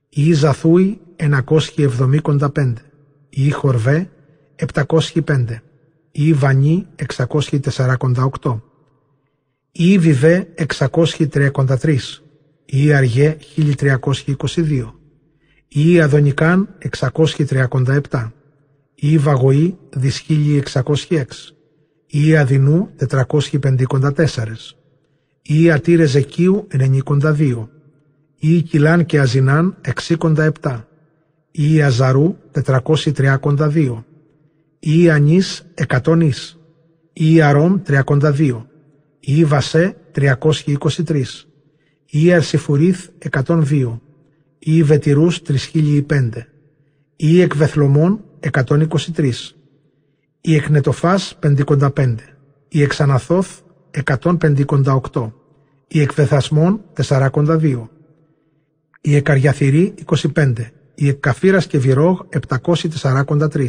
η 0.08 0.32
Ζαθούι 0.32 1.00
975, 1.16 2.74
η 3.30 3.50
Χορβέ 3.50 4.10
705, 4.74 5.60
η 6.12 6.32
Βανί 6.32 6.86
648, 8.40 8.60
η 9.72 9.98
Βιβέ 9.98 10.48
633, 10.78 11.96
η 12.74 12.92
Αργέ 12.92 13.36
1322, 13.56 14.92
η 15.68 16.00
Αδονικάν 16.00 16.68
637, 17.00 18.30
η 18.94 19.18
Βαγωή 19.18 19.78
δις 19.90 20.24
1606, 20.28 21.24
η 22.06 22.36
Αδινού 22.36 22.88
454, 23.08 23.26
η 25.42 25.70
Ατήρε 25.70 26.04
Ζεκίου 26.04 26.66
92, 26.72 27.68
η 28.38 28.62
Κιλάν 28.62 29.06
και 29.06 29.20
Αζινάν 29.20 29.76
67, 30.06 30.84
η 31.50 31.82
Αζαρού 31.82 32.36
432, 32.52 34.04
η 34.78 35.10
Ανής 35.10 35.64
100 35.88 36.30
η 37.12 37.40
Αρόμ 37.40 37.82
32, 37.86 38.64
η 39.20 39.44
Βασέ 39.44 39.96
323, 40.14 41.22
η 42.14 42.32
Αρσιφουρίθ 42.32 43.08
102, 43.30 43.98
η 44.58 44.82
Βετηρούς 44.82 45.42
3005, 45.42 46.28
η 47.16 47.40
Εκβεθλωμών 47.40 48.24
123, 48.52 49.32
η 50.40 50.54
Εκνετοφάς 50.54 51.38
55, 51.42 52.14
η 52.68 52.82
Εξαναθώθ 52.82 53.58
158, 54.04 55.32
η 55.88 56.00
Εκβεθασμών 56.00 56.84
42, 57.06 57.88
η 59.00 59.14
Εκαριαθυρή 59.14 59.94
25, 60.34 60.52
η 60.94 61.08
Εκκαφύρας 61.08 61.66
και 61.66 61.78
Βυρόγ 61.78 62.20
743, 62.48 63.66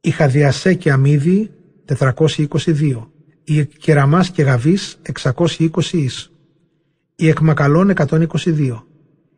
η 0.00 0.10
Χαδιασέ 0.10 0.74
και 0.74 0.90
Αμίδη 0.92 1.50
422, 1.98 3.06
η 3.44 3.58
Εκκεραμάς 3.58 4.30
και 4.30 4.42
Γαβής 4.42 4.98
620 5.22 5.92
εις, 5.92 6.32
η 7.20 7.28
Εκμακαλών 7.28 7.92
122, 7.94 8.82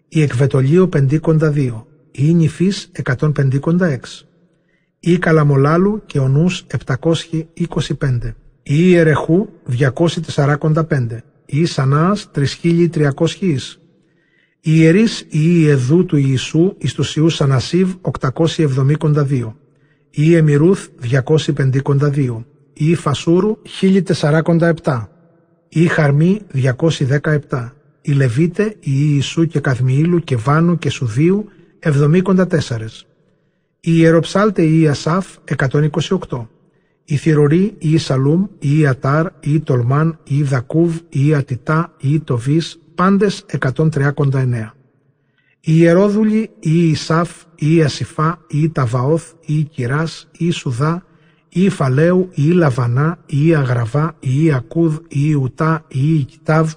η 0.09 0.23
Εκβετολίου 0.23 0.89
52, 0.93 1.85
η 2.11 2.35
Νυφής 2.35 2.91
156, 3.05 3.97
η 5.01 5.19
Καλαμολάλου 5.19 6.03
και 6.07 6.19
ο 6.19 6.29
Νους 6.29 6.67
725, 6.87 8.35
η 8.63 8.77
Ιερεχού 8.79 9.49
245, 9.79 11.23
η 11.47 11.65
Σανάς 11.65 12.31
3300 12.35 13.41
εις, 13.41 13.81
η 14.61 14.73
Ιερείς 14.75 15.21
η 15.21 15.27
Ιεδού 15.31 16.05
του 16.05 16.17
Ιησού 16.17 16.75
εις 16.79 16.95
τους 16.95 17.17
Ιούς 17.17 17.41
Ανασίβ 17.41 17.95
872, 18.01 19.55
η 20.11 20.35
Εμιρούθ 20.35 20.89
252, 21.01 22.45
η 22.73 22.95
Φασούρου 22.95 23.59
1047, 23.81 25.09
η 25.73 25.87
Χαρμή 25.87 26.41
217, 27.51 27.71
η 28.03 28.13
Λεβίτε, 28.13 28.65
η 28.65 28.77
Ιησού 28.81 29.47
και 29.47 29.61
Καθμιήλου 29.61 30.19
και 30.19 30.37
Βάνου 30.37 30.79
και 30.79 30.91
Σουδίου 30.91 31.49
74, 31.83 32.37
η 33.81 33.93
Ιεροψάλτε 33.97 34.63
η 34.63 34.89
Ασάφ 34.89 35.27
128, 35.57 36.47
η 37.05 37.17
Θηρορή, 37.17 37.75
η 37.79 37.99
Σαλούμ, 37.99 38.47
η 38.59 38.79
Ιατάρ, 38.79 39.27
η 39.41 39.61
Τολμάν, 39.61 40.19
η 40.25 40.43
Δακούβ, 40.43 40.97
η 41.09 41.35
Ατιτά, 41.35 41.93
η 42.01 42.21
Τοβίς, 42.21 42.79
πάντες 42.95 43.45
139. 43.59 44.75
Η 45.61 45.73
Ιερόδουλη, 45.77 46.51
η 46.61 46.89
Ισάφ, 46.89 47.31
η 47.55 47.83
Ασιφά, 47.83 48.45
η 48.49 48.71
Ταβαόθ, 48.71 49.33
η 49.47 49.63
Κυράς, 49.63 50.29
η 50.39 50.51
Σουδά, 50.51 51.05
η 51.53 51.69
Φαλαίου, 51.69 52.29
η 52.35 52.51
Λαβανά, 52.51 53.19
η 53.27 53.55
Αγραβά, 53.55 54.17
η 54.21 54.53
Ακούδ, 54.53 54.97
η 55.09 55.21
Ιουτά, 55.29 55.85
η 55.89 56.25
Κιτάβ, 56.25 56.73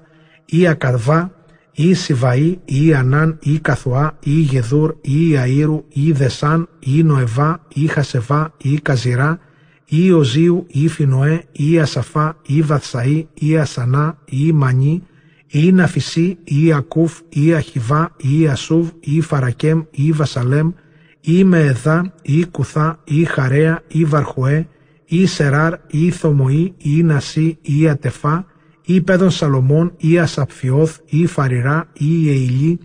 η 0.45 0.67
Ακαρβά, 0.67 1.31
η 1.71 1.93
Σιβαή, 1.93 2.59
η 2.65 2.93
Ανάν, 2.93 3.37
η 3.41 3.59
Καθουά, 3.59 4.17
η 4.23 4.31
Γεδούρ, 4.31 4.95
η 5.01 5.33
Αΐρου, 5.35 5.83
η 5.89 6.11
Δεσάν, 6.11 6.67
η 6.79 7.03
Νοεβά, 7.03 7.61
η 7.73 7.87
Χασεβά, 7.87 8.53
η 8.57 8.79
Καζιρά, 8.79 9.39
η 9.85 10.11
Οζίου, 10.11 10.65
η 10.67 10.87
Φινοέ, 10.87 11.43
η 11.51 11.79
Ασαφά, 11.79 12.37
η 12.47 12.61
Βαθσαή, 12.61 13.27
η 13.33 13.57
Ασανά, 13.57 14.17
η 14.25 14.51
Μανί, 14.51 15.03
η 15.47 15.71
Ναφισή, 15.71 16.37
η 16.43 16.73
Ακούφ, 16.73 17.19
η 17.29 17.53
Αχιβά, 17.53 18.11
η 18.17 18.47
Ασούβ, 18.47 18.89
η 18.99 19.21
Φαρακέμ, 19.21 19.81
η 19.91 20.11
Βασαλέμ, 20.11 20.71
η 21.25 21.43
Μεεδά, 21.43 22.13
η 22.21 22.45
Κουθά, 22.45 22.99
η 23.03 23.23
Χαρέα, 23.23 23.81
η 23.87 24.05
Βαρχουέ, 24.05 24.67
η 25.05 25.25
Σεράρ, 25.25 25.73
η 25.87 26.09
Θομοή, 26.09 26.73
η 26.77 27.03
Νασί, 27.03 27.57
η 27.61 27.89
Ατεφά, 27.89 28.45
η 28.85 29.01
Πέδων 29.01 29.29
Σαλομών, 29.29 29.93
η 29.97 30.19
Ασαπφιώθ, 30.19 30.97
η 31.05 31.25
Φαριρά, 31.25 31.89
η 31.93 32.29
Εηλή, 32.29 32.79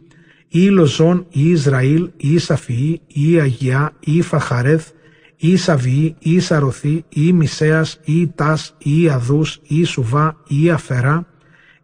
η 0.49 0.69
Λοζόν, 0.69 1.27
η 1.31 1.51
Ισραήλ, 1.51 2.11
η 2.17 2.39
Σαφιή, 2.39 3.01
η 3.07 3.41
Αγιά, 3.41 3.93
η 4.01 4.23
Φαχαρέθ, 4.23 4.89
η 5.37 5.57
Σαβιή, 5.57 6.17
η 6.19 6.41
Σαρωθή, 6.41 7.05
η 7.09 7.33
Μισέας, 7.33 8.01
η 8.05 8.27
Τάς, 8.27 8.75
η 8.79 9.09
Αδούς, 9.09 9.61
η 9.63 9.85
Σουβά, 9.85 10.37
η 10.49 10.71
Αφερά, 10.71 11.27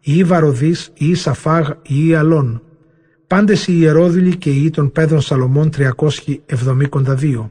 η 0.00 0.24
Βαροδής, 0.24 0.90
η 0.94 1.14
Σαφάγ, 1.14 1.70
η 1.82 2.14
Αλών. 2.14 2.62
Πάντες 3.26 3.66
οι 3.66 3.76
ιερόδηλοι 3.76 4.36
και 4.36 4.50
οι 4.50 4.70
των 4.70 4.92
πέδων 4.92 5.20
Σαλομών 5.20 5.70
372. 5.70 7.50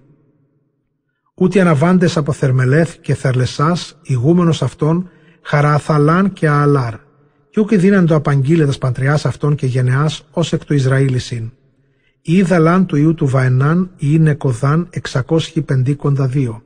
Ούτε 1.35 1.61
αναβάντες 1.61 2.17
από 2.17 2.31
Θερμελέθ 2.31 2.95
και 3.01 3.13
Θερλεσάς, 3.13 3.99
ηγούμενος 4.03 4.61
αυτών, 4.61 5.09
Χαραθαλάν 5.41 6.33
και 6.33 6.47
Ααλάρ, 6.47 6.93
και 7.49 7.59
ούκ 7.59 7.75
δίναν 7.75 8.05
το 8.05 8.15
απαγγείλετας 8.15 8.77
παντριάς 8.77 9.25
αυτών 9.25 9.55
και 9.55 9.65
γενεάς 9.65 10.27
ως 10.31 10.53
εκ 10.53 10.65
του 10.65 10.73
Ισραήλισιν 10.73 11.51
η 12.25 12.41
Δαλάν 12.41 12.85
του 12.85 12.95
ιού 12.95 13.13
του 13.13 13.27
Βαενάν 13.27 13.91
ή 13.97 14.19
Νεκοδάν 14.19 14.89
652. 15.13 16.61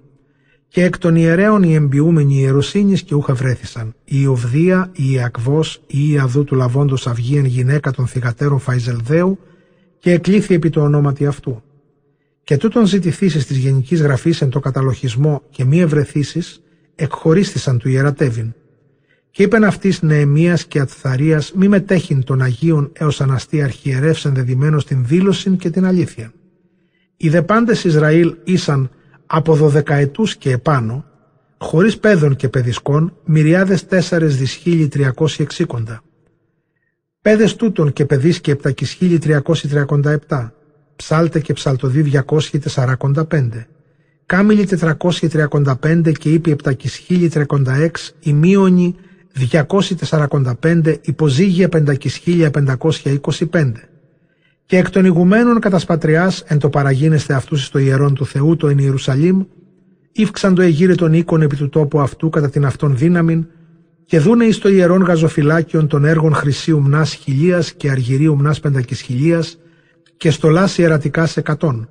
Και 0.68 0.84
εκ 0.84 0.98
των 0.98 1.16
ιερέων 1.16 1.64
οι 1.64 1.74
εμπιούμενοι 1.74 2.40
ιεροσύνης 2.40 3.04
και 3.04 3.16
ούχα 3.16 3.34
βρέθησαν. 3.34 3.94
Η 4.06 4.28
Οβδία, 4.28 4.92
η 4.94 5.12
Ιακβός, 5.12 5.82
η 5.88 6.12
Ιαδού 6.12 6.44
του 6.44 6.56
Λαβόντος 6.56 7.08
Αυγίεν 7.08 7.46
γυναίκα 7.46 7.92
των 7.92 8.08
θυγατέρων 8.08 8.60
Φαϊζελδαίου 8.60 9.40
και 10.00 10.12
εκλήθη 10.12 10.54
επί 10.54 10.70
το 10.70 10.82
ονόματι 10.82 11.26
αυτού. 11.26 11.64
Και 12.44 12.58
τούτον 12.58 12.86
ζητηθήσεις 12.86 13.46
της 13.46 13.58
Γενικής 13.58 14.02
Γραφής 14.02 14.42
εν 14.42 14.50
το 14.50 14.60
καταλοχισμό 14.60 15.42
και 15.50 15.64
μη 15.64 15.82
ευρεθήσεις, 15.82 16.62
εκχωρίστησαν 16.96 17.78
του 17.78 17.90
ιερατεύειν 17.90 18.54
και 19.38 19.44
είπεν 19.44 19.64
αυτής 19.64 20.02
Νεεμίας 20.02 20.66
και 20.66 20.80
Ατθαρία 20.80 21.44
μη 21.56 21.68
μετέχειν 21.68 22.24
των 22.24 22.42
Αγίων 22.42 22.92
έως 22.94 23.22
αναστεί 23.22 23.62
αρχιερεύς 23.62 24.26
ενδεδειμένος 24.26 24.82
στην 24.82 25.06
δήλωση 25.06 25.50
και 25.50 25.70
την 25.70 25.86
αλήθεια. 25.86 26.34
Οι 27.18 27.30
δε 27.30 27.42
πάντες 27.42 27.84
Ισραήλ 27.84 28.36
ήσαν 28.44 28.90
από 29.28 29.56
δωδεκαετούς 29.56 30.36
και 30.36 30.52
επάνω, 30.52 31.06
χωρίς 31.58 31.98
παιδών 31.98 32.36
και 32.36 32.50
παιδισκών, 32.50 33.14
μυριάδες 33.26 33.86
τέσσερες 33.86 34.38
δυσχίλιοι 34.38 34.88
τριακόσι 34.88 35.42
εξήκοντα. 35.42 36.02
Πέδες 37.22 37.56
τούτων 37.56 37.94
και 37.94 38.06
παιδί 38.06 38.40
και 38.40 38.52
επτακισχίλιοι 38.52 39.18
τριακόσι 39.18 39.68
τριακόντα 39.68 40.12
επτά, 40.12 40.54
ψάλτε 40.96 41.40
και 41.40 41.54
ψαλτοδί 41.54 42.02
διακόσιοι 42.02 42.60
τεσσαράκοντα 42.60 43.26
πέντε. 43.26 43.68
Κάμιλοι 44.26 44.66
τετρακόσιοι 44.66 45.30
τριακόντα 45.30 45.80
και 46.20 46.30
είπε 46.30 46.52
επτακισχίλιοι 46.52 47.28
τριακόντα 47.28 47.76
έξ, 47.76 48.14
ημίωνοι 48.20 48.96
245 50.62 50.96
υποζύγια 51.02 51.70
525. 53.52 53.72
Και 54.68 54.78
εκ 54.78 54.90
των 54.90 55.06
ηγουμένων 55.06 55.60
κατά 55.60 55.80
σπατριάς 55.80 56.44
εν 56.48 56.60
το 56.60 56.70
παραγίνεστε 56.70 57.34
αυτούς 57.34 57.66
στο 57.66 57.80
ιερόν 57.80 58.14
του 58.14 58.26
Θεού 58.26 58.56
το 58.56 58.68
εν 58.68 58.78
Ιερουσαλήμ, 58.78 59.44
ύφξαν 60.12 60.56
το 60.56 60.62
εγείρε 60.62 60.96
των 60.96 61.14
οίκων 61.14 61.42
επί 61.42 61.56
του 61.56 61.70
τόπου 61.70 62.00
αυτού 62.00 62.30
κατά 62.30 62.50
την 62.50 62.66
αυτόν 62.66 62.98
δύναμην, 62.98 63.48
και 64.06 64.20
δούνε 64.20 64.46
εις 64.46 64.58
το 64.58 64.70
ιερόν 64.70 65.02
γαζοφυλάκιον 65.02 65.88
των 65.88 66.06
έργων 66.06 66.34
χρυσίου 66.34 66.82
μνάς 66.82 67.14
χιλίας 67.14 67.74
και 67.74 67.90
αργυρίου 67.90 68.36
μνάς 68.36 68.60
πεντακισχιλίας 68.60 69.58
και 70.18 70.32
στολάς 70.32 70.78
ιερατικάς 70.78 71.38
εκατόν. 71.38 71.90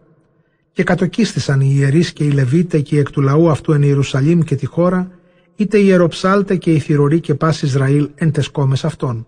Και 0.73 0.83
κατοκίστησαν 0.83 1.61
οι 1.61 1.75
ιερείς 1.79 2.13
και 2.13 2.25
οι 2.25 2.31
Λεβίτες 2.31 2.83
και 2.83 2.99
εκ 2.99 3.11
του 3.11 3.21
λαού 3.21 3.51
αυτού 3.51 3.73
εν 3.73 3.83
Ιερουσαλήμ 3.83 4.41
και 4.41 4.55
τη 4.55 4.67
χώρα, 4.67 5.11
είτε 5.57 5.79
ιεροψάλτε 5.79 6.57
και 6.57 6.73
η 6.73 6.79
θηρορή 6.79 7.21
και 7.21 7.35
πας 7.35 7.63
Ισραήλ 7.63 8.09
εν 8.15 8.33
τεσκόμες 8.33 8.85
αυτών. 8.85 9.27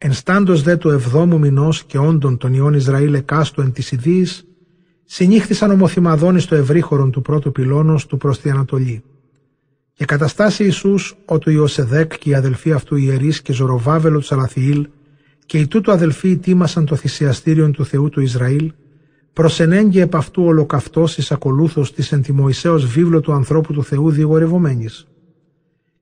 Ενστάντος 0.00 0.62
δε 0.62 0.76
του 0.76 0.88
εβδόμου 0.88 1.38
μηνός 1.38 1.84
και 1.84 1.98
όντων 1.98 2.36
των 2.36 2.54
ιών 2.54 2.74
Ισραήλ 2.74 3.14
εκάστου 3.14 3.60
εν 3.60 3.72
της 3.72 3.92
Ιδίης, 3.92 4.46
συνήχθησαν 5.04 5.70
ομοθυμαδόνι 5.70 6.40
στο 6.40 6.54
ευρύχωρον 6.54 7.10
του 7.10 7.22
πρώτου 7.22 7.52
πυλώνος 7.52 8.06
του 8.06 8.16
προς 8.16 8.40
τη 8.40 8.50
Ανατολή. 8.50 9.02
Και 9.92 10.04
καταστάσει 10.04 10.64
Ιησούς 10.64 11.16
ο 11.24 11.38
του 11.38 11.50
Ιωσεδέκ 11.50 12.18
και 12.18 12.30
οι 12.30 12.34
αδελφοί 12.34 12.72
αυτού 12.72 12.96
ιερείς 12.96 13.42
και 13.42 13.52
Ζωροβάβελο 13.52 14.18
του 14.18 14.24
Σαλαθιήλ 14.24 14.88
και 15.46 15.58
οι 15.58 15.66
τούτου 15.66 15.92
αδελφοί 15.92 16.30
ετοίμασαν 16.30 16.84
το 16.86 16.96
θυσιαστήριον 16.96 17.72
του 17.72 17.84
Θεού 17.84 18.08
του 18.08 18.20
Ισραήλ, 18.20 18.72
προσενέγγε 19.32 20.02
επ' 20.02 20.16
αυτού 20.16 20.44
ολοκαυτός 20.44 21.18
εις 21.18 21.32
ακολούθος 21.32 21.92
της 21.92 22.12
εν 22.12 22.24
βίβλο 22.76 23.20
του 23.20 23.32
ανθρώπου 23.32 23.72
του 23.72 23.84
Θεού 23.84 24.10
διηγορευομένης 24.10 25.06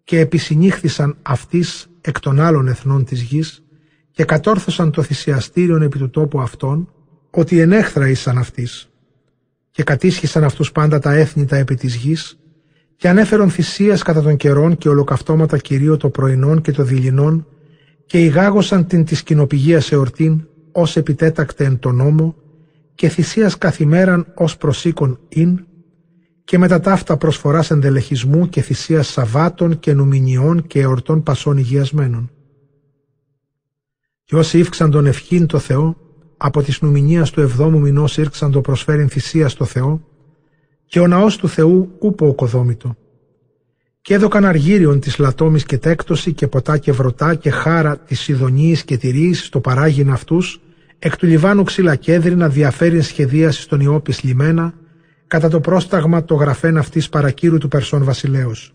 και 0.04 0.20
επισυνήχθησαν 0.20 1.16
αυτής 1.22 1.86
εκ 2.00 2.20
των 2.20 2.40
άλλων 2.40 2.68
εθνών 2.68 3.04
της 3.04 3.22
γης 3.22 3.65
και 4.16 4.24
κατόρθωσαν 4.24 4.90
το 4.90 5.02
θυσιαστήριον 5.02 5.82
επί 5.82 5.98
του 5.98 6.10
τόπου 6.10 6.40
αυτών, 6.40 6.88
ότι 7.30 7.60
ενέχθρα 7.60 8.08
ήσαν 8.08 8.38
αυτής. 8.38 8.88
Και 9.70 9.82
κατήσχησαν 9.82 10.44
αυτούς 10.44 10.72
πάντα 10.72 10.98
τα 10.98 11.12
έθνη 11.12 11.44
τα 11.44 11.56
επί 11.56 11.74
της 11.74 11.94
γης 11.94 12.38
και 12.96 13.08
ανέφερον 13.08 13.50
θυσίας 13.50 14.02
κατά 14.02 14.22
των 14.22 14.36
καιρών 14.36 14.76
και 14.76 14.88
ολοκαυτώματα 14.88 15.58
κυρίω 15.58 15.96
το 15.96 16.08
πρωινών 16.08 16.60
και 16.60 16.72
το 16.72 16.82
δειλινών 16.82 17.46
και 18.06 18.18
ηγάγωσαν 18.18 18.86
την 18.86 19.04
της 19.04 19.22
κοινοπηγίας 19.22 19.92
εορτήν 19.92 20.46
ως 20.72 20.96
επιτέτακτε 20.96 21.64
εν 21.64 21.78
τον 21.78 21.94
νόμο 21.94 22.34
και 22.94 23.08
θυσίας 23.08 23.58
καθημέραν 23.58 24.26
ως 24.34 24.56
προσήκον 24.56 25.18
ειν 25.28 25.64
και 26.44 26.58
μετά 26.58 26.80
ταύτα 26.80 27.16
προσφοράς 27.16 27.70
ενδελεχισμού 27.70 28.48
και 28.48 28.60
θυσίας 28.60 29.08
Σαββάτων 29.08 29.78
και 29.78 29.92
Νουμινιών 29.92 30.66
και 30.66 30.80
εορτών 30.80 31.22
πασών 31.22 31.56
υγιασμένων. 31.56 32.30
Και 34.26 34.36
όσοι 34.36 34.58
ύφξαν 34.58 34.90
τον 34.90 35.06
ευχήν 35.06 35.46
το 35.46 35.58
Θεό, 35.58 35.96
από 36.36 36.62
της 36.62 36.80
νουμινίας 36.80 37.30
του 37.30 37.40
εβδόμου 37.40 37.80
μηνός 37.80 38.16
ήρξαν 38.16 38.50
το 38.50 38.60
προσφέρειν 38.60 39.08
θυσίας 39.08 39.52
στο 39.52 39.64
Θεό, 39.64 40.00
και 40.86 41.00
ο 41.00 41.06
ναός 41.06 41.36
του 41.36 41.48
Θεού 41.48 41.96
ούπο 41.98 42.26
οκοδόμητο. 42.26 42.96
Και 44.00 44.14
έδωκαν 44.14 44.44
αργύριον 44.44 45.00
της 45.00 45.18
λατόμης 45.18 45.64
και 45.64 45.78
τέκτωση 45.78 46.32
και 46.32 46.46
ποτά 46.46 46.78
και 46.78 46.92
βρωτά 46.92 47.34
και 47.34 47.50
χάρα 47.50 47.98
της 47.98 48.20
Σιδονίης 48.20 48.84
και 48.84 48.96
τυρίες 48.96 49.44
στο 49.44 49.60
παράγειν 49.60 50.10
αυτούς 50.10 50.60
εκ 50.98 51.16
του 51.16 51.26
Λιβάνου 51.26 51.62
ξύλα 51.62 51.96
κέδρινα 51.96 52.48
διαφέρει 52.48 53.00
σχεδίαση 53.00 53.60
στον 53.60 53.80
Ιώπη 53.80 54.14
λιμένα, 54.22 54.74
κατά 55.26 55.48
το 55.48 55.60
πρόσταγμα 55.60 56.24
το 56.24 56.34
γραφέν 56.34 56.76
αυτής 56.76 57.08
παρακύρου 57.08 57.58
του 57.58 57.68
Περσών 57.68 58.04
βασιλέως. 58.04 58.74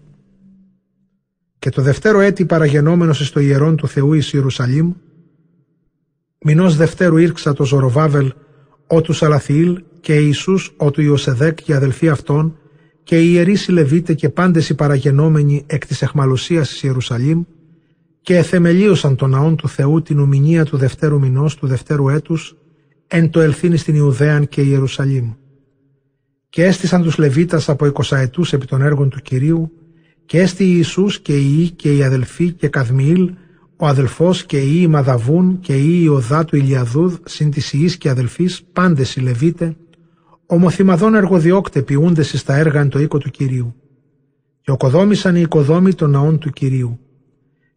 Και 1.59 1.69
το 1.69 1.81
δευτέρο 1.81 2.19
έτη 2.19 2.45
παραγενόμενος 2.45 3.27
στο 3.27 3.39
ιερόν 3.39 3.75
του 3.75 3.87
Θεού 3.87 4.13
εις 4.13 4.33
Ιερουσαλήμ, 4.33 4.93
μηνός 6.43 6.75
δευτέρου 6.75 7.17
ήρξα 7.17 7.53
το 7.53 7.65
Ζωροβάβελ, 7.65 8.33
ο 8.87 9.01
του 9.01 9.13
Σαλαθιήλ 9.13 9.83
και 9.99 10.13
Ιησούς 10.13 10.73
ο 10.77 10.91
του 10.91 11.01
Ιωσεδέκ 11.01 11.61
και 11.61 11.75
αδελφοί 11.75 12.09
αυτών 12.09 12.57
και 13.03 13.21
οι 13.21 13.31
ιερείς 13.33 13.67
οι 13.67 14.15
και 14.15 14.29
πάντες 14.29 14.69
οι 14.69 14.75
παραγενόμενοι 14.75 15.63
εκ 15.67 15.87
της 15.87 16.01
εχμαλωσίας 16.01 16.69
της 16.69 16.83
Ιερουσαλήμ 16.83 17.43
και 18.21 18.37
εθεμελίωσαν 18.37 19.15
τον 19.15 19.29
ναόν 19.29 19.55
του 19.55 19.67
Θεού 19.67 20.01
την 20.01 20.19
ομινία 20.19 20.65
του 20.65 20.77
δευτέρου 20.77 21.19
μηνός 21.19 21.55
του 21.55 21.67
δευτέρου 21.67 22.09
έτους 22.09 22.55
εν 23.07 23.29
το 23.29 23.39
ελθύνη 23.39 23.77
στην 23.77 23.95
Ιουδαίαν 23.95 24.47
και 24.47 24.61
Ιερουσαλήμ. 24.61 25.33
Και 26.49 26.63
έστησαν 26.63 27.01
τους 27.01 27.17
Λεβίτας 27.17 27.69
από 27.69 27.85
εικοσαετούς 27.85 28.53
επί 28.53 28.65
των 28.65 28.81
έργων 28.81 29.09
του 29.09 29.21
Κυρίου 29.21 29.71
και 30.25 30.39
έστη 30.39 30.63
Ιησούς 30.63 31.19
και 31.19 31.37
οι 31.37 31.69
και 31.69 31.95
οι 31.95 32.03
αδελφοί 32.03 32.51
και 32.51 32.67
Καδμιήλ 32.67 33.33
ο 33.81 33.87
αδελφός 33.87 34.45
και 34.45 34.57
οι 34.57 34.87
Μαδαβούν 34.87 35.59
και 35.59 35.75
οι 35.75 36.01
Ιωδά 36.03 36.45
του 36.45 36.55
Ηλιαδούδ 36.55 37.15
συν 37.25 37.51
της 37.51 37.73
Ιης 37.73 37.97
και 37.97 38.09
αδελφής 38.09 38.63
πάντες 38.73 39.15
οι 39.15 39.21
Λεβίτε 39.21 39.75
ομοθυμαδών 40.45 41.15
εργοδιόκτε 41.15 41.81
ποιούνται 41.81 42.23
στα 42.23 42.55
έργα 42.55 42.79
εν 42.79 42.89
το 42.89 42.99
οίκο 42.99 43.17
του 43.17 43.29
Κυρίου. 43.29 43.75
Και 44.61 44.71
οκοδόμησαν 44.71 45.35
οι 45.35 45.41
οικοδόμοι 45.41 45.93
των 45.93 46.09
ναών 46.09 46.37
του 46.37 46.49
Κυρίου. 46.49 46.99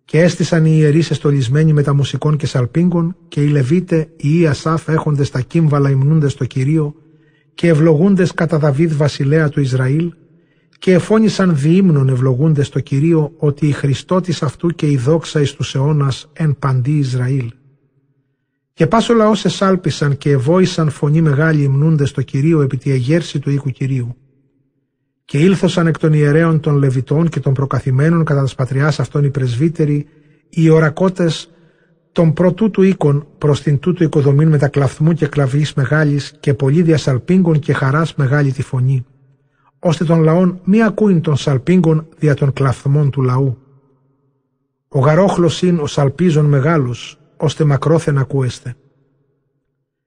Και 0.05 0.21
έστησαν 0.21 0.65
οι 0.65 0.75
ιερείς 0.75 1.11
εστολισμένοι 1.11 1.73
με 1.73 1.83
τα 1.83 1.95
μουσικών 1.95 2.37
και 2.37 2.47
σαλπίγκων 2.47 3.17
και 3.29 3.43
οι 3.43 3.49
Λεβίτε, 3.49 4.09
οι 4.17 4.41
Ιασάφ 4.41 4.89
έχοντες 4.89 5.31
τα 5.31 5.41
κύμβαλα 5.41 5.91
υμνούντες 5.91 6.35
το 6.35 6.45
Κυρίο 6.45 6.95
και 7.55 7.69
ευλογούντες 7.69 8.33
κατά 8.33 8.59
Δαβίδ 8.59 8.97
βασιλέα 8.97 9.49
του 9.49 9.61
Ισραήλ 9.61 10.13
και 10.85 10.93
εφώνησαν 10.93 11.57
διήμνων 11.57 12.09
ευλογούντες 12.09 12.69
το 12.69 12.81
Κυρίο 12.81 13.33
ότι 13.37 13.67
η 13.67 13.73
Χριστότης 13.73 14.43
αυτού 14.43 14.69
και 14.69 14.91
η 14.91 14.97
δόξα 14.97 15.41
εις 15.41 15.53
τους 15.53 15.75
αιώνας 15.75 16.31
εν 16.33 16.57
παντή 16.59 16.91
Ισραήλ. 16.91 17.53
Και 18.73 18.87
πάσο 18.87 19.15
λαός 19.15 19.45
εσάλπισαν 19.45 20.17
και 20.17 20.31
ευόησαν 20.31 20.91
φωνή 20.91 21.21
μεγάλη 21.21 21.63
υμνούντες 21.63 22.11
το 22.11 22.23
Κυρίο 22.23 22.61
επί 22.61 22.77
τη 22.77 22.91
εγέρση 22.91 23.39
του 23.39 23.51
οίκου 23.51 23.71
Κυρίου. 23.71 24.17
Και 25.25 25.39
ήλθωσαν 25.39 25.87
εκ 25.87 25.99
των 25.99 26.13
ιερέων 26.13 26.61
των 26.61 26.77
Λεβιτών 26.77 27.29
και 27.29 27.41
των 27.41 27.55
προκαθημένων 27.55 28.25
κατά 28.25 28.45
τα 28.45 28.55
πατριάς 28.57 29.01
αυτών 29.01 29.25
οι 29.25 29.31
πρεσβύτεροι, 29.31 30.07
οι 30.49 30.69
ορακότες 30.69 31.51
των 32.13 32.33
πρωτού 32.33 32.71
του 32.71 32.83
οίκων 32.83 33.27
προς 33.39 33.63
την 33.63 33.79
τούτου 33.79 34.03
οικοδομήν 34.03 34.49
με 34.49 34.59
τα 34.59 34.69
κλαθμού 34.69 35.13
και 35.13 35.27
κλαυγής 35.27 35.75
μεγάλης 35.75 36.35
και 36.41 36.55
πολύ 36.55 36.83
διασαλπίγκων 36.83 37.59
και 37.59 37.73
χαράς 37.73 38.15
μεγάλη 38.15 38.53
τη 38.53 38.63
φωνή, 38.63 39.05
ώστε 39.87 40.05
των 40.05 40.23
λαών 40.23 40.61
μη 40.65 40.83
ακούειν 40.83 41.21
των 41.21 41.37
σαλπίγκων 41.37 42.09
δια 42.19 42.35
των 42.35 42.53
κλαθμών 42.53 43.11
του 43.11 43.23
λαού. 43.23 43.59
Ο 44.89 44.99
γαρόχλος 44.99 45.63
είναι 45.63 45.81
ο 45.81 45.87
σαλπίζων 45.87 46.45
μεγάλος, 46.45 47.19
ώστε 47.37 47.65
μακρόθεν 47.65 48.19
ακούεστε. 48.19 48.75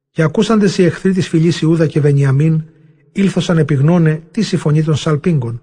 Και 0.09 0.21
ακούσαντες 0.21 0.77
οι 0.77 0.83
εχθροί 0.83 1.13
της 1.13 1.27
φυλής 1.27 1.61
Ιούδα 1.61 1.87
και 1.87 1.99
Βενιαμίν, 1.99 2.63
ήλθωσαν 3.11 3.57
επιγνώνε 3.57 4.23
τη 4.31 4.41
συμφωνή 4.41 4.83
των 4.83 4.95
Σαλπίγκων 4.95 5.61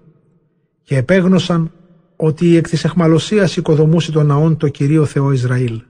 και 0.83 0.97
επέγνωσαν 0.97 1.71
ότι 2.15 2.55
εκ 2.55 2.69
της 2.69 2.83
εχμαλωσίας 2.83 3.57
οικοδομούσε 3.57 4.11
τον 4.11 4.25
ναόν 4.25 4.57
το 4.57 4.67
Κυρίο 4.67 5.05
Θεό 5.05 5.31
Ισραήλ. 5.31 5.81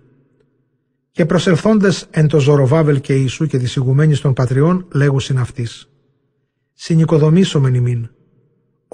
Και 1.11 1.25
προσελθόντες 1.25 2.07
εν 2.09 2.27
το 2.27 2.39
Ζωροβάβελ 2.39 3.01
και 3.01 3.13
Ιησού 3.13 3.45
και 3.45 3.57
της 3.57 3.75
ηγουμένης 3.75 4.21
των 4.21 4.33
πατριών 4.33 4.87
λέγουσιν 4.93 5.37
αυτής. 5.37 5.89
Συνοικοδομήσομεν 6.73 7.73
ημίν. 7.73 8.09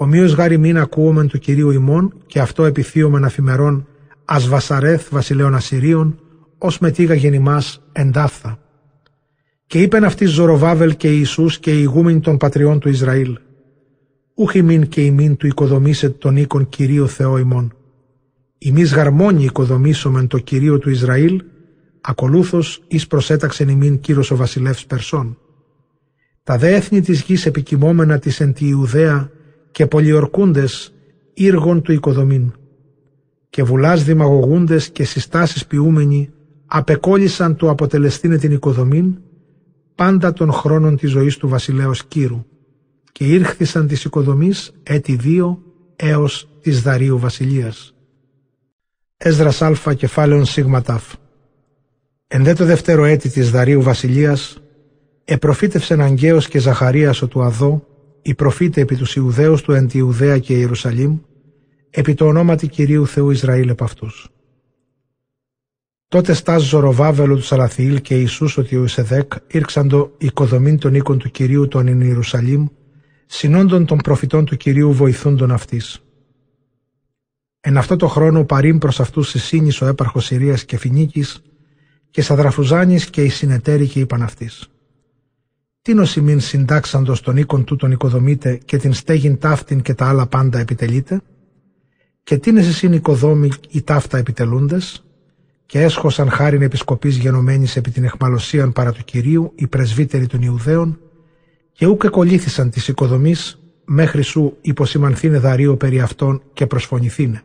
Ομοίως 0.02 0.34
γάρι 0.34 0.58
μην 0.58 0.78
ακούομεν 0.78 1.28
του 1.28 1.40
Κυρίου 1.40 1.70
ημών 1.70 2.14
και 2.26 2.40
αυτό 2.40 2.66
επιθύομεν 2.66 3.24
αφημερών 3.24 3.88
Ασβασαρέθ 4.26 5.08
βασιλέων 5.12 5.56
Ασσυρίων 5.56 6.20
ως 6.58 6.80
μετήγα 6.80 7.14
γεννημάς 7.14 7.84
εντάφθα. 7.92 8.60
Και 9.66 9.82
είπεν 9.82 10.04
αυτή 10.04 10.26
Ζωροβάβελ 10.26 10.98
και 10.98 11.08
Ιησούς 11.08 11.60
και 11.60 11.72
οι 11.72 11.80
ηγούμενοι 11.82 12.20
των 12.20 12.38
πατριών 12.38 12.80
του 12.80 12.90
Ισραήλ. 12.90 13.38
Ούχ 14.36 14.54
ημίν 14.54 14.88
και 14.88 15.06
ημίν 15.06 15.38
του 15.38 15.48
οικοδομήσε 15.48 16.10
τον 16.10 16.36
οίκον 16.36 16.70
Κυρίο 16.70 17.08
Θεό 17.08 17.38
ημών. 17.38 17.74
Ημείς 18.58 18.94
γαρμόνι 18.94 19.44
οικοδομήσομεν 19.44 20.28
το 20.28 20.38
Κυρίο 20.38 20.80
του 20.80 20.90
Ισραήλ, 20.90 21.44
ακολούθως 22.02 22.84
εις 22.88 23.08
προσέταξεν 23.08 23.70
ημίν 23.70 24.00
Κύρος 24.00 24.32
ο 24.32 24.36
βασιλεύς 24.36 24.86
Περσών. 24.86 25.38
Τα 26.44 26.58
δε 26.58 26.76
έθνη 26.76 27.02
της 27.02 27.22
γης 27.22 27.46
επικοιμόμενα 27.46 28.20
της 28.20 28.40
εν 28.40 28.54
τη 28.54 28.68
Ιουδαία 28.68 29.32
και 29.72 29.86
πολιορκούντες 29.86 30.94
ήργων 31.34 31.82
του 31.82 31.92
οικοδομήν. 31.92 32.54
Και 33.50 33.64
βουλάς 33.64 34.04
δημαγωγούντες 34.04 34.90
και 34.90 35.04
συστάσεις 35.04 35.66
ποιούμενοι 35.66 36.30
απεκόλλησαν 36.66 37.56
του 37.56 37.70
αποτελεστήνε 37.70 38.38
την 38.38 38.52
οικοδομήν 38.52 39.18
πάντα 39.96 40.34
των 40.34 40.52
χρόνων 40.52 40.98
της 40.98 41.10
ζωής 41.10 41.38
του 41.38 41.48
βασιλέως 41.48 42.06
Κύρου 42.06 42.46
και 43.12 43.26
ήρχθησαν 43.26 43.88
της 43.88 44.04
οικοδομής 44.04 44.72
έτη 44.84 45.16
δύο 45.16 45.64
έως 45.96 46.50
της 46.62 46.82
Δαρίου 46.82 47.18
βασιλείας. 47.20 47.94
Έσδρας 49.18 49.62
Α 49.62 49.94
κεφάλαιον 49.96 50.46
σίγμα 50.46 50.82
τάφ. 50.82 51.14
Εν 52.28 52.44
δε 52.44 52.54
το 52.54 52.66
δεύτερο 52.66 53.04
έτη 53.04 53.30
της 53.30 53.52
Δαρίου 53.52 53.82
βασιλείας 53.82 54.58
επροφήτευσεν 55.24 56.02
Αγγέος 56.02 56.48
και 56.48 56.60
Ζαχαρίας 56.60 57.22
ο 57.22 57.28
του 57.28 57.44
Αδώ 57.44 57.86
οι 58.22 58.36
προφήτες 58.36 58.84
επί 58.84 58.96
τους 58.96 59.16
Ιουδαίους 59.16 59.62
του 59.62 59.72
εν 59.72 59.88
τη 59.88 59.98
Ιουδαία 59.98 60.38
και 60.38 60.54
Ιερουσαλήμ 60.54 61.18
επί 61.90 62.14
το 62.14 62.26
ονόματι 62.26 62.68
Κυρίου 62.68 63.08
Θεού 63.08 63.30
Ισραήλ 63.30 63.70
επ' 63.70 63.84
αυτούς. 63.84 64.30
Τότε 66.08 66.34
στάς 66.34 66.64
Ζωροβάβελο 66.64 67.36
του 67.36 67.44
Σαλαθιήλ 67.44 68.02
και 68.02 68.16
Ιησούς 68.16 68.58
ότι 68.58 68.78
ο 68.78 68.84
Ισεδέκ 68.84 69.34
ήρξαντο 69.48 70.14
οικοδομήν 70.18 70.78
των 70.78 70.96
οίκων 70.96 71.18
του 71.18 71.32
Κυρίου 71.32 71.68
των 71.68 71.88
εν 71.88 72.02
Ιερουσαλήμ, 72.02 72.68
συνόντων 73.26 73.86
των 73.86 73.98
προφητών 73.98 74.46
του 74.46 74.58
Κυρίου 74.58 74.94
βοηθούντων 74.94 75.52
αυτής. 75.52 76.04
Εν 77.60 77.78
αυτό 77.78 77.96
το 77.96 78.08
χρόνο 78.08 78.46
παρήν 78.46 78.78
προς 78.78 79.00
αυτούς 79.00 79.30
συσύνης 79.30 79.82
ο 79.82 79.86
έπαρχος 79.86 80.26
Συρίας 80.26 80.66
και 80.66 80.78
Φινίκης 80.78 81.42
και 82.10 82.22
Σαδραφουζάνης 82.22 83.10
και 83.10 83.24
οι 83.24 83.30
συνεταίροι 83.30 83.88
και 83.88 84.00
είπαν 84.00 84.22
αυτής. 84.22 84.70
Τι 85.82 85.94
νοσημήν 85.94 86.40
συντάξαντος 86.40 87.22
των 87.22 87.38
οίκων 87.38 87.64
τούτων 87.64 87.92
οικοδομείτε 87.92 88.56
και 88.66 88.78
την 88.78 88.94
στέγην 88.94 89.38
ταύτην 89.38 89.82
και 89.82 89.94
τα 89.94 90.08
άλλα 90.08 90.28
πάντα 90.28 90.60
επιτελείτε 90.60 91.22
και 92.24 92.38
τι 92.38 92.50
είναι 92.50 92.60
εσύν 92.60 92.94
οικοδόμοι 92.94 93.50
οι 93.70 93.82
ταύτα 93.82 94.18
επιτελούντες; 94.18 95.06
Και 95.66 95.82
έσχωσαν 95.82 96.30
χάριν 96.30 96.62
επισκοπής 96.62 97.18
γενομένης 97.18 97.76
επί 97.76 97.92
την 97.92 98.04
εχμαλωσίαν 98.04 98.72
παρά 98.72 98.92
του 98.92 99.04
Κυρίου 99.04 99.52
οι 99.56 99.68
πρεσβύτεροι 99.68 100.28
των 100.28 100.42
Ιουδαίων 100.42 101.00
και 101.72 101.86
ούκ 101.86 102.04
εκολύθησαν 102.04 102.70
της 102.70 102.88
οικοδομής 102.88 103.60
μέχρι 103.86 104.22
σου 104.22 104.58
υποσημανθήνε 104.62 105.40
δαρείο 105.40 105.78
περί 105.78 106.02
αυτών 106.02 106.44
και 106.54 106.68
προσφωνηθήνε. 106.68 107.44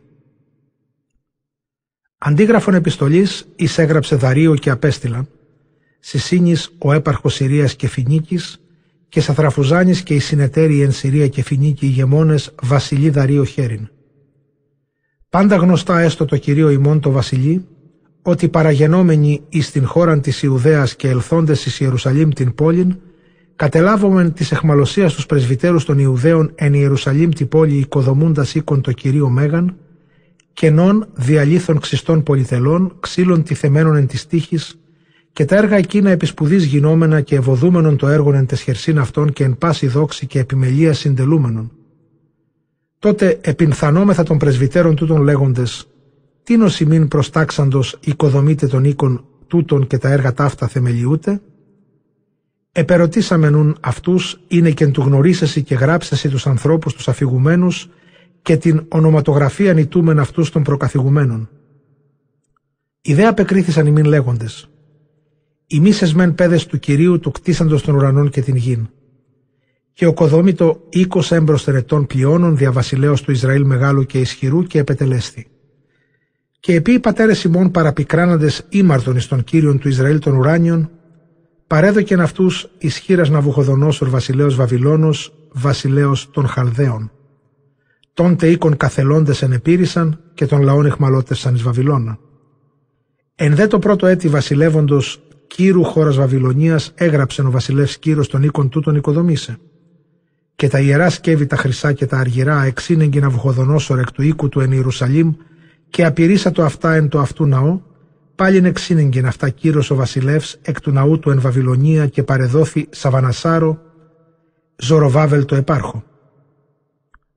Αντίγραφον 2.17 2.73
επιστολής 2.73 3.47
εισέγραψε 3.55 4.15
δαρείο 4.15 4.55
και 4.55 4.69
απέστειλαν 4.69 5.29
Συσίνης 6.09 6.75
ο 6.77 6.93
έπαρχος 6.93 7.33
Συρίας 7.33 7.75
και 7.75 7.87
Φινίκης 7.87 8.61
και 9.09 9.21
Σαθραφουζάνης 9.21 10.03
και 10.03 10.13
οι 10.13 10.19
συνεταίροι 10.19 10.81
εν 10.81 10.91
Συρία 10.91 11.27
και 11.27 11.43
Φινίκη 11.43 11.85
ηγεμόνες 11.85 12.55
βασιλεί 12.61 13.09
δαρείο 13.09 13.43
χέριν. 13.43 13.89
Πάντα 15.29 15.55
γνωστά 15.55 15.99
έστω 15.99 16.25
το 16.25 16.37
Κυρίο 16.37 16.69
ημών 16.69 16.99
το 16.99 17.11
βασιλεί 17.11 17.65
ότι 18.21 18.49
παραγενόμενοι 18.49 19.41
εις 19.49 19.71
την 19.71 19.85
χώραν 19.85 20.21
της 20.21 20.43
Ιουδαίας 20.43 20.95
και 20.95 21.09
ελθόντες 21.09 21.65
εις 21.65 21.79
Ιερουσαλήμ 21.79 22.29
την 22.29 22.55
πόλην, 22.55 22.95
κατελάβομεν 23.55 24.33
της 24.33 24.51
εχμαλωσίας 24.51 25.13
τους 25.13 25.25
πρεσβυτέρους 25.25 25.85
των 25.85 25.99
Ιουδαίων 25.99 26.51
εν 26.55 26.73
Ιερουσαλήμ 26.73 27.29
την 27.29 27.47
πόλη 27.47 27.75
οικοδομούντας 27.77 28.55
οίκον 28.55 28.81
το 28.81 28.91
Κυρίο 28.91 29.29
Μέγαν, 29.29 29.77
κενών 30.53 31.07
διαλύθων 31.13 31.79
ξιστών 31.79 32.23
πολυθελών, 32.23 32.95
ξύλων 32.99 33.43
τιθεμένων 33.43 33.95
εν 33.95 34.07
της 34.07 34.27
τύχης, 34.27 34.79
και 35.37 35.45
τα 35.45 35.55
έργα 35.55 35.75
εκείνα 35.75 36.09
επισπουδής 36.09 36.63
γινόμενα 36.63 37.21
και 37.21 37.35
ευωδούμενον 37.35 37.97
το 37.97 38.07
έργον 38.07 38.35
εν 38.35 38.45
τεσχερσίν 38.45 38.99
αυτών 38.99 39.33
και 39.33 39.43
εν 39.43 39.57
πάση 39.57 39.87
δόξη 39.87 40.27
και 40.27 40.39
επιμελία 40.39 40.93
συντελούμενων. 40.93 41.71
Τότε 42.99 43.39
επινθανόμεθα 43.41 44.23
των 44.23 44.37
πρεσβυτέρων 44.37 44.95
τούτων 44.95 45.21
λέγοντες 45.21 45.87
τίνο 46.43 46.65
ημίν 46.79 47.07
προστάξαντος 47.07 47.97
οικοδομείτε 47.99 48.67
των 48.67 48.83
οίκων 48.83 49.25
τούτων 49.47 49.87
και 49.87 49.97
τα 49.97 50.09
έργα 50.09 50.33
ταύτα 50.33 50.67
θεμελιούτε. 50.67 51.41
Επερωτήσαμε 52.71 53.49
νουν 53.49 53.77
αυτούς 53.79 54.39
είναι 54.47 54.71
και 54.71 54.87
του 54.87 55.01
γνωρίσεσαι 55.01 55.59
και 55.59 55.75
γράψεσαι 55.75 56.29
τους 56.29 56.47
ανθρώπους 56.47 56.93
τους 56.93 57.07
αφηγουμένους 57.07 57.89
και 58.41 58.57
την 58.57 58.85
ονοματογραφία 58.87 59.73
νητούμεν 59.73 60.19
αυτούς 60.19 60.51
των 60.51 60.63
προκαθηγουμένων. 60.63 61.49
Οι 63.01 63.13
δε 63.13 63.27
απεκρίθησαν 63.27 63.85
ημίν 63.85 64.05
λέγοντες 64.05 64.69
Οι 65.69 65.79
μίσες 65.79 66.13
μεν 66.13 66.35
πέδες 66.35 66.65
του 66.65 66.79
Κυρίου 66.79 67.19
του 67.19 67.31
κτίσαντος 67.31 67.81
των 67.81 67.95
ουρανών 67.95 68.29
και 68.29 68.41
την 68.41 68.55
γην. 68.55 68.89
Και 69.93 70.05
ο 70.05 70.13
κοδόμητο 70.13 70.83
οίκος 70.89 71.31
έμπροσθεν 71.31 71.75
ετών 71.75 72.05
πλειώνων 72.05 72.57
δια 72.57 72.71
βασιλέως 72.71 73.21
του 73.21 73.31
Ισραήλ 73.31 73.65
μεγάλου 73.65 74.05
και 74.05 74.19
ισχυρού 74.19 74.63
και 74.63 74.79
επετελέστη. 74.79 75.47
Και 76.59 76.73
επί 76.73 76.91
οι 76.91 76.99
πατέρες 76.99 77.43
ημών 77.43 77.71
παραπικράναντες 77.71 78.65
ήμαρτον 78.69 79.15
εις 79.15 79.27
τον 79.27 79.43
Κύριον 79.43 79.79
του 79.79 79.87
Ισραήλ 79.87 80.19
των 80.19 80.35
ουράνιων, 80.37 80.89
παρέδοκεν 81.67 82.19
αυτούς 82.19 82.69
ισχύρας 82.77 83.29
Ναβουχοδονόσορ 83.29 84.09
βασιλέως 84.09 84.55
Βαβυλώνος, 84.55 85.33
βασιλέως 85.51 86.29
των 86.31 86.47
Χαλδαίων. 86.47 87.11
Τόντε 88.13 88.47
οίκων 88.47 88.77
καθελώντες 88.77 89.41
ενεπήρησαν 89.41 90.19
και 90.33 90.45
των 90.45 90.61
λαών 90.61 90.85
εχμαλώτεσαν 90.85 91.55
εις 91.55 91.61
Βαβυλώνα. 91.61 92.19
Εν 93.35 93.55
δε 93.55 93.67
το 93.67 93.79
πρώτο 93.79 94.05
έτη 94.05 94.27
βασιλεύοντος 94.27 95.21
Κύρου 95.47 95.83
χώρας 95.83 96.15
Βαβυλωνίας 96.15 96.91
έγραψε 96.95 97.41
ο 97.41 97.51
βασιλεύς 97.51 97.97
Κύρος 97.97 98.27
των 98.27 98.43
οίκων 98.43 98.69
τούτων 98.69 98.95
οικοδομήσε. 98.95 99.57
Και 100.55 100.67
τα 100.67 100.79
ιερά 100.79 101.09
σκεύη 101.09 101.45
τα 101.45 101.55
χρυσά 101.55 101.93
και 101.93 102.05
τα 102.05 102.17
αργυρά 102.17 102.63
εξήνεγγι 102.63 103.19
Ναβουχοδονόσορ 103.19 103.99
εκ 103.99 104.11
του 104.11 104.21
οίκου 104.21 104.49
του 104.49 104.59
εν 104.59 104.71
Ιερουσαλήμ 104.71 105.33
και 105.89 106.05
απειρήσα 106.05 106.51
το 106.51 106.63
αυτά 106.63 106.93
εν 106.93 107.07
το 107.07 107.19
αυτού 107.19 107.45
ναό, 107.45 107.81
πάλιν 108.35 108.65
εξήνεγγεν 108.65 109.25
αυτά 109.25 109.49
Κύρος 109.49 109.89
ο 109.89 109.95
βασιλεύς 109.95 110.59
εκ 110.61 110.81
του 110.81 110.91
ναού 110.91 111.19
του 111.19 111.29
εν 111.29 111.41
Βαβυλωνία 111.41 112.07
και 112.07 112.23
παρεδόθη 112.23 112.87
Σαβανασάρο, 112.89 113.81
Ζωροβάβελ 114.75 115.45
το 115.45 115.55
επάρχο. 115.55 116.03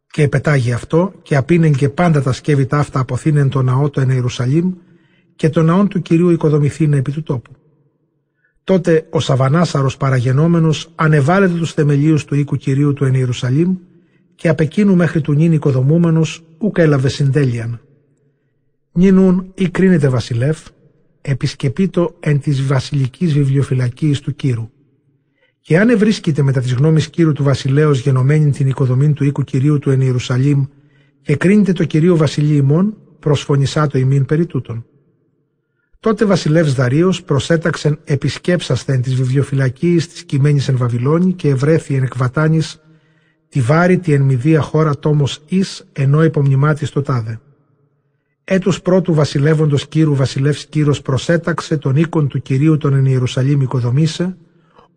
Και 0.07 0.23
επετάγει 0.23 0.73
αυτό 0.73 1.13
και 1.23 1.37
απίνεγγε 1.37 1.89
πάντα 1.89 2.23
τα 2.23 2.33
σκεύη 2.33 2.67
τα 2.67 2.79
αυτά 2.79 3.01
αποθήνεν 3.01 3.49
το 3.49 3.63
ναό 3.63 3.91
του 3.91 4.01
εν 4.01 4.11
Ιερουσαλήμ 4.11 4.73
και 5.37 5.49
το 5.49 5.63
ναόν 5.63 5.89
του 5.89 6.03
Κυρίου 6.03 6.31
οικοδομηθήνε 6.31 6.97
επί 6.97 7.13
του 7.13 7.23
τόπου. 7.23 7.51
Τότε 8.71 9.07
ο 9.11 9.21
Σαβανάσαρος 9.21 9.97
παραγενόμενος 9.97 10.93
ανεβάλλεται 10.95 11.59
τους 11.59 11.73
θεμελίους 11.73 12.25
του 12.25 12.35
οίκου 12.35 12.57
Κυρίου 12.57 12.93
του 12.93 13.05
εν 13.05 13.15
Ιερουσαλήμ 13.15 13.77
και 14.35 14.49
απ' 14.49 14.61
εκείνου 14.61 14.97
μέχρι 14.97 15.21
του 15.21 15.33
νυν 15.33 15.53
οικοδομούμενος 15.53 16.43
ούκ 16.59 16.79
έλαβε 16.79 17.09
συντέλειαν. 17.09 17.81
Νινούν 18.93 19.53
ή 19.55 19.69
κρίνεται 19.69 20.09
βασιλεύ, 20.09 20.55
επισκεπήτο 21.21 22.17
εν 22.21 22.41
της 22.41 22.67
βασιλικής 22.67 23.33
βιβλιοφυλακής 23.33 24.21
του 24.21 24.35
Κύρου. 24.35 24.71
Και 25.61 25.79
αν 25.79 25.89
ευρίσκεται 25.89 26.43
μετά 26.43 26.61
της 26.61 26.73
γνώμης 26.73 27.11
Κύρου 27.11 27.33
του 27.33 27.43
βασιλέως 27.43 28.01
γενομένη 28.01 28.51
την 28.51 28.69
οικοδομή 28.69 29.13
του 29.13 29.25
οίκου 29.25 29.43
Κυρίου 29.43 29.79
του 29.79 29.91
εν 29.91 30.01
Ιερουσαλήμ 30.01 30.65
και 31.23 31.37
κρίνεται 31.37 31.73
το 31.73 31.85
Κυρίο 31.85 32.17
βασιλεί 32.17 32.55
ημών, 32.55 32.97
προσφωνησά 33.19 33.87
το 33.87 33.99
ημίν 33.99 34.25
περί 34.25 34.47
τούτων. 34.47 34.85
Τότε 36.03 36.25
βασιλεύς 36.25 36.75
Δαρίος 36.75 37.23
προσέταξεν 37.23 37.99
επισκέψασθεν 38.05 39.03
της 39.03 39.15
βιβλιοφυλακής 39.15 40.09
της 40.09 40.25
κειμένης 40.25 40.69
εν 40.69 40.77
Βαβυλώνη 40.77 41.33
και 41.33 41.49
ευρέθη 41.49 41.95
εν 41.95 42.03
εκβατάνης 42.03 42.81
τη 43.49 43.61
βάρη 43.61 43.99
τη 43.99 44.13
εν 44.13 44.23
μηδία 44.23 44.61
χώρα 44.61 44.99
τόμος 44.99 45.43
εις 45.47 45.87
ενώ 45.93 46.25
υπομνημάτης 46.25 46.91
το 46.91 47.03
τάδε. 47.03 47.41
Έτους 48.45 48.83
πρώτου 48.83 49.15
βασιλεύοντος 49.15 49.89
κύρου 49.89 50.15
βασιλεύς 50.15 50.67
κύρος 50.67 51.03
προσέταξε 51.03 51.77
τον 51.77 51.97
οίκον 51.97 52.29
του 52.29 52.43
κυρίου 52.43 52.77
των 52.77 52.95
εν 52.95 53.05
Ιερουσαλήμ 53.05 53.61
οικοδομήσε, 53.61 54.37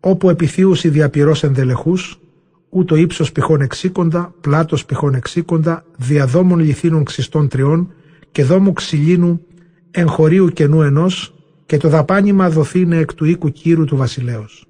όπου 0.00 0.30
επιθύουσι 0.30 0.88
διαπυρός 0.88 1.42
ενδελεχούς, 1.42 2.20
ούτω 2.68 2.94
ύψος 2.96 3.32
πηχών 3.32 3.60
εξήκοντα, 3.60 4.34
πλάτος 4.40 4.84
πηχών 4.84 5.14
εξήκοντα, 5.14 5.84
διαδόμων 5.96 6.58
λιθίνων 6.58 7.04
ξιστών 7.04 7.48
τριών 7.48 7.92
και 8.32 8.44
δόμου 8.44 8.72
ξυλίνου 8.72 9.40
εγχωρίου 9.94 10.48
κενού 10.48 10.82
ενός 10.82 11.34
και 11.66 11.76
το 11.76 11.88
δαπάνημα 11.88 12.50
δοθήνε 12.50 12.96
εκ 12.96 13.14
του 13.14 13.24
οίκου 13.24 13.50
κύρου 13.50 13.84
του 13.84 13.96
βασιλέως. 13.96 14.66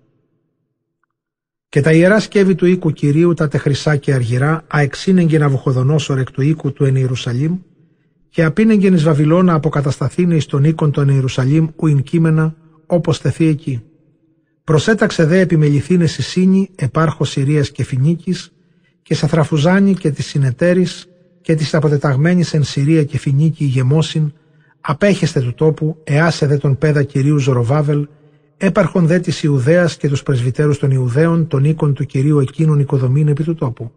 Και 1.68 1.80
τα 1.80 1.92
ιερά 1.92 2.20
σκεύη 2.20 2.54
του 2.54 2.66
οίκου 2.66 2.90
κυρίου 2.90 3.34
τα 3.34 3.48
τεχρυσά 3.48 3.96
και 3.96 4.12
αργυρά 4.12 4.64
αεξίνεγγεν 4.66 5.42
αβουχοδονόσορ 5.42 6.18
εκ 6.18 6.30
του 6.30 6.42
οίκου 6.42 6.72
του 6.72 6.84
εν 6.84 6.96
Ιερουσαλήμ 6.96 7.58
και 8.28 8.44
απίνεγγεν 8.44 8.94
εις 8.94 9.02
Βαβυλώνα 9.02 9.54
αποκατασταθήνε 9.54 10.34
εις 10.34 10.46
τον 10.46 10.64
οίκον 10.64 10.90
των 10.90 11.08
Ιερουσαλήμ 11.08 11.66
ουιν 11.76 12.02
κείμενα 12.02 12.54
όπως 12.86 13.18
θεθεί 13.18 13.46
εκεί. 13.46 13.82
Προσέταξε 14.64 15.24
δε 15.24 15.40
επιμεληθήνες 15.40 16.18
η 16.18 16.22
Σύνη, 16.22 16.70
επάρχος 16.74 17.30
Συρίας 17.30 17.70
και 17.70 17.84
Φινίκης 17.84 18.52
και 19.02 19.14
Σαθραφουζάνη 19.14 19.94
και 19.94 20.10
της 20.10 20.26
Συνετέρης 20.26 21.06
και 21.40 21.54
της 21.54 21.74
αποτεταγμένης 21.74 22.54
εν 22.54 22.62
Συρία 22.62 23.04
και 23.04 23.18
Φινίκη 23.18 23.64
ηγεμόσιν 23.64 24.32
απέχεστε 24.86 25.40
του 25.40 25.54
τόπου, 25.54 26.00
εάσε 26.04 26.46
δε 26.46 26.56
τον 26.56 26.78
πέδα 26.78 27.02
κυρίου 27.02 27.38
Ζωροβάβελ, 27.38 28.08
έπαρχον 28.56 29.06
δε 29.06 29.18
της 29.18 29.42
Ιουδαίας 29.42 29.96
και 29.96 30.08
τους 30.08 30.22
πρεσβυτέρους 30.22 30.78
των 30.78 30.90
Ιουδαίων, 30.90 31.46
των 31.46 31.64
οίκων 31.64 31.94
του 31.94 32.04
κυρίου 32.04 32.38
εκείνων 32.38 32.78
οικοδομήν 32.78 33.28
επί 33.28 33.42
του 33.42 33.54
τόπου. 33.54 33.92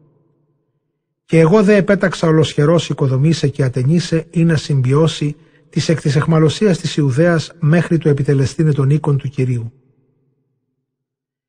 Και 1.25 1.39
εγώ 1.39 1.63
δε 1.63 1.75
επέταξα 1.75 2.27
ολοσχερός 2.27 2.89
οικοδομήσε 2.89 3.47
και 3.47 3.63
ατενίσε 3.63 4.25
ή 4.29 4.43
να 4.43 4.55
συμπιώσει 4.55 5.35
της 5.69 5.89
εκ 5.89 6.01
της 6.01 6.15
εχμαλωσίας 6.15 6.77
της 6.77 6.97
Ιουδαίας 6.97 7.51
μέχρι 7.59 7.97
το 7.97 8.09
επιτελεστήνε 8.09 8.71
των 8.71 8.89
οίκων 8.89 9.17
του 9.17 9.29
κυρίου. 9.29 9.71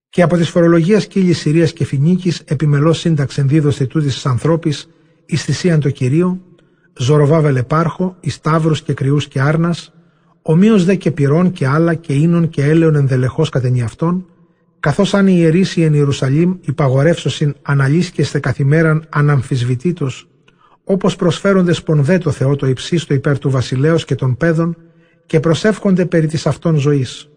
Και 0.09 0.23
από 0.23 0.37
τη 0.37 0.45
φορολογία 0.45 1.01
κύλης 1.01 1.39
Συρίας 1.39 1.73
και 1.73 1.85
Φινίκης 1.85 2.43
επιμελώς 2.45 2.99
σύνταξεν 2.99 3.49
δίδοστε 3.49 3.87
τούτη 3.87 4.07
της 4.07 4.27
ανθρώπης 4.27 4.89
εις 5.27 5.45
θυσίαν 5.45 5.81
το 5.81 5.91
κυρίο, 5.91 6.41
Ζωροβάβελ 7.01 7.57
επάρχο, 7.57 8.17
εις 8.21 8.35
Σταύρους 8.35 8.83
και 8.83 8.93
κρυούς 8.93 9.29
και 9.29 9.41
άρνας, 9.41 9.93
ομοίως 10.43 10.85
δε 10.85 10.95
και 10.95 11.11
πυρών 11.11 11.53
και 11.53 11.67
άλλα 11.67 11.95
και 11.95 12.13
ίνων 12.13 12.49
και 12.49 12.65
έλεον 12.65 12.95
ενδελεχώς 12.95 13.49
κατενή 13.49 13.83
αυτών, 13.83 14.27
καθώς 14.81 15.15
αν 15.15 15.27
οι 15.27 15.35
ιερείς 15.37 15.77
εν 15.77 15.95
Ιερουσαλήμ 15.95 16.57
υπαγορεύσωσιν 16.61 17.55
αναλύσκεστε 17.63 18.39
καθημέραν 18.41 19.07
αναμφισβητήτως, 19.09 20.29
όπως 20.85 21.17
προσφέρονται 21.17 21.73
σπονδέ 21.73 22.19
το 22.19 22.31
Θεό 22.31 22.57
το 22.57 22.67
υψίστο 22.67 23.15
υπέρ 23.15 23.39
του 23.39 23.51
βασιλέως 23.51 24.05
και 24.05 24.15
των 24.15 24.37
παιδών 24.37 24.77
και 25.27 25.41
προσεύχονται 25.41 26.07
περί 26.07 26.27
της 26.27 26.47
αυτών 26.47 26.77
ζωής. 26.77 27.31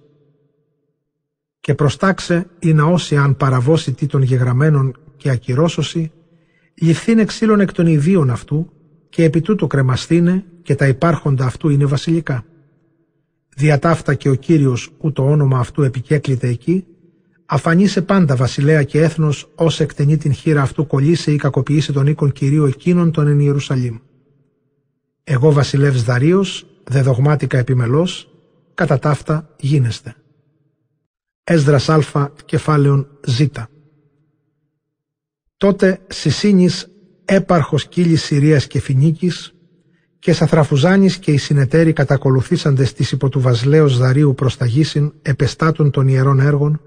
Και 1.59 1.75
προστάξε 1.75 2.47
ή 2.59 2.73
να 2.73 2.83
όσοι 2.83 3.15
αν 3.17 3.37
παραβώσει 3.37 3.93
τι 3.93 4.05
των 4.05 4.21
γεγραμμένων 4.21 4.95
και 5.17 5.29
ακυρώσωση, 5.29 6.11
ληφθήν 6.81 7.19
εξήλων 7.19 7.59
εκ 7.59 7.71
των 7.71 7.85
ιδίων 7.85 8.29
αυτού, 8.29 8.71
και 9.11 9.23
επί 9.23 9.41
τούτου 9.41 9.67
κρεμαστήνε 9.67 10.45
και 10.61 10.75
τα 10.75 10.87
υπάρχοντα 10.87 11.45
αυτού 11.45 11.69
είναι 11.69 11.85
βασιλικά. 11.85 12.45
Διατάφτα 13.55 14.13
και 14.13 14.29
ο 14.29 14.35
Κύριος 14.35 14.91
που 14.99 15.11
το 15.11 15.23
όνομα 15.29 15.59
αυτού 15.59 15.83
επικέκλειται 15.83 16.47
εκεί, 16.47 16.85
αφανίσε 17.45 18.01
πάντα 18.01 18.35
βασιλέα 18.35 18.83
και 18.83 19.01
έθνος 19.01 19.51
ως 19.55 19.79
εκτενεί 19.79 20.17
την 20.17 20.33
χείρα 20.33 20.61
αυτού 20.61 20.87
κολλήσε 20.87 21.31
ή 21.31 21.35
κακοποιήσε 21.35 21.91
τον 21.91 22.07
οίκον 22.07 22.31
Κυρίου 22.31 22.65
εκείνων 22.65 23.11
των 23.11 23.27
εν 23.27 23.39
Ιερουσαλήμ. 23.39 23.97
Εγώ 25.23 25.51
βασιλεύς 25.51 26.03
Δαρίος, 26.03 26.65
δεδογμάτικα 26.83 27.57
επιμελός, 27.57 28.31
κατά 28.73 28.99
ταύτα 28.99 29.49
γίνεστε. 29.59 30.15
Έσδρας 31.43 31.89
Α, 31.89 32.31
κεφάλαιον 32.45 33.07
Ζ. 33.25 33.41
Τότε 35.57 35.99
Σισίνης 36.07 36.90
έπαρχος 37.33 37.87
κύλης 37.87 38.23
Συρίας 38.23 38.67
και 38.67 38.79
Φινίκης 38.79 39.53
και 40.19 40.33
Σαθραφουζάνης 40.33 41.17
και 41.17 41.31
οι 41.31 41.37
συνεταίροι 41.37 41.93
κατακολουθήσαντες 41.93 42.93
της 42.93 43.11
υπό 43.11 43.29
του 43.29 43.39
βασλέως 43.39 43.97
Δαρίου 43.97 44.33
προς 44.35 44.57
τα 44.57 44.65
γήσιν 44.65 45.13
επεστάτων 45.21 45.91
των 45.91 46.07
ιερών 46.07 46.39
έργων, 46.39 46.81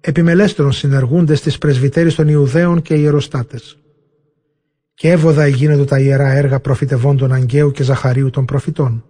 επιμελέστερων 0.00 0.72
συνεργούντες 0.72 1.40
της 1.40 1.58
πρεσβυτέρης 1.58 2.14
των 2.14 2.28
Ιουδαίων 2.28 2.82
και 2.82 2.94
ιεροστάτες. 2.94 3.78
Και 4.94 5.10
έβοδα 5.10 5.46
γίνονται 5.46 5.84
τα 5.84 6.00
ιερά 6.00 6.32
έργα 6.32 6.60
προφητευόντων 6.60 7.32
Αγγαίου 7.32 7.70
και 7.70 7.82
Ζαχαρίου 7.82 8.30
των 8.30 8.44
προφητών. 8.44 9.04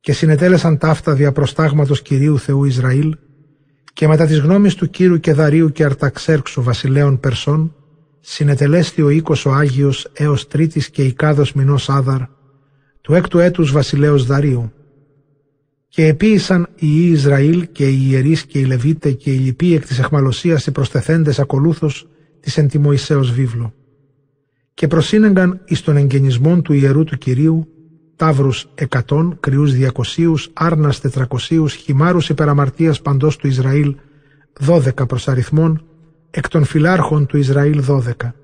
Και 0.00 0.12
συνετέλεσαν 0.12 0.78
ταύτα 0.78 1.14
δια 1.14 1.32
προστάγματος 1.32 2.02
Κυρίου 2.02 2.38
Θεού 2.38 2.64
Ισραήλ 2.64 3.16
και 3.92 4.08
μετά 4.08 4.26
της 4.26 4.38
γνώμης 4.38 4.74
του 4.74 4.90
Κύρου 4.90 5.20
και 5.20 5.32
Δαρίου 5.32 5.72
και 5.72 5.84
Αρταξέρξου 5.84 6.62
βασιλέων 6.62 7.20
Περσών, 7.20 7.76
συνετελέστη 8.24 9.02
ο 9.02 9.10
οίκος 9.10 9.46
ο 9.46 9.52
Άγιος 9.52 10.10
έως 10.12 10.48
τρίτης 10.48 10.90
και 10.90 11.02
οικάδος 11.02 11.52
μηνός 11.52 11.88
Άδαρ, 11.88 12.20
του 13.00 13.14
έκτου 13.14 13.38
έτους 13.38 13.72
βασιλέως 13.72 14.26
Δαρίου. 14.26 14.72
Και 15.88 16.06
επίησαν 16.06 16.68
οι 16.74 16.86
Ιη 16.86 17.10
Ισραήλ 17.12 17.68
και 17.72 17.88
οι 17.88 18.06
ιερείς 18.10 18.46
και 18.46 18.58
οι 18.58 18.64
Λεβίτε 18.64 19.12
και 19.12 19.32
οι 19.32 19.36
λοιποί 19.36 19.74
εκ 19.74 19.86
της 19.86 19.98
εχμαλωσίας 19.98 20.66
οι 20.66 20.70
προστεθέντες 20.70 21.38
ακολούθως 21.38 22.08
της 22.40 22.58
εν 22.58 22.70
βίβλο. 23.34 23.74
Και 24.74 24.86
προσύνεγκαν 24.86 25.60
εις 25.64 25.80
των 25.80 25.96
εγγενισμών 25.96 26.62
του 26.62 26.72
ιερού 26.72 27.04
του 27.04 27.18
Κυρίου, 27.18 27.68
τάβρους 28.16 28.68
εκατόν, 28.74 29.36
κρυούς 29.40 29.74
διακοσίους, 29.74 30.50
άρνας 30.52 31.00
τετρακοσίους, 31.00 31.74
χυμάρους 31.74 32.28
υπεραμαρτίας 32.28 33.02
παντός 33.02 33.36
του 33.36 33.46
Ισραήλ, 33.46 33.96
δώδεκα 34.60 35.06
προς 35.06 35.28
αριθμών, 35.28 35.86
εκ 36.34 36.48
των 36.48 36.64
φυλάρχων 36.64 37.26
του 37.26 37.36
Ισραήλ 37.36 37.80
δώδεκα. 37.82 38.34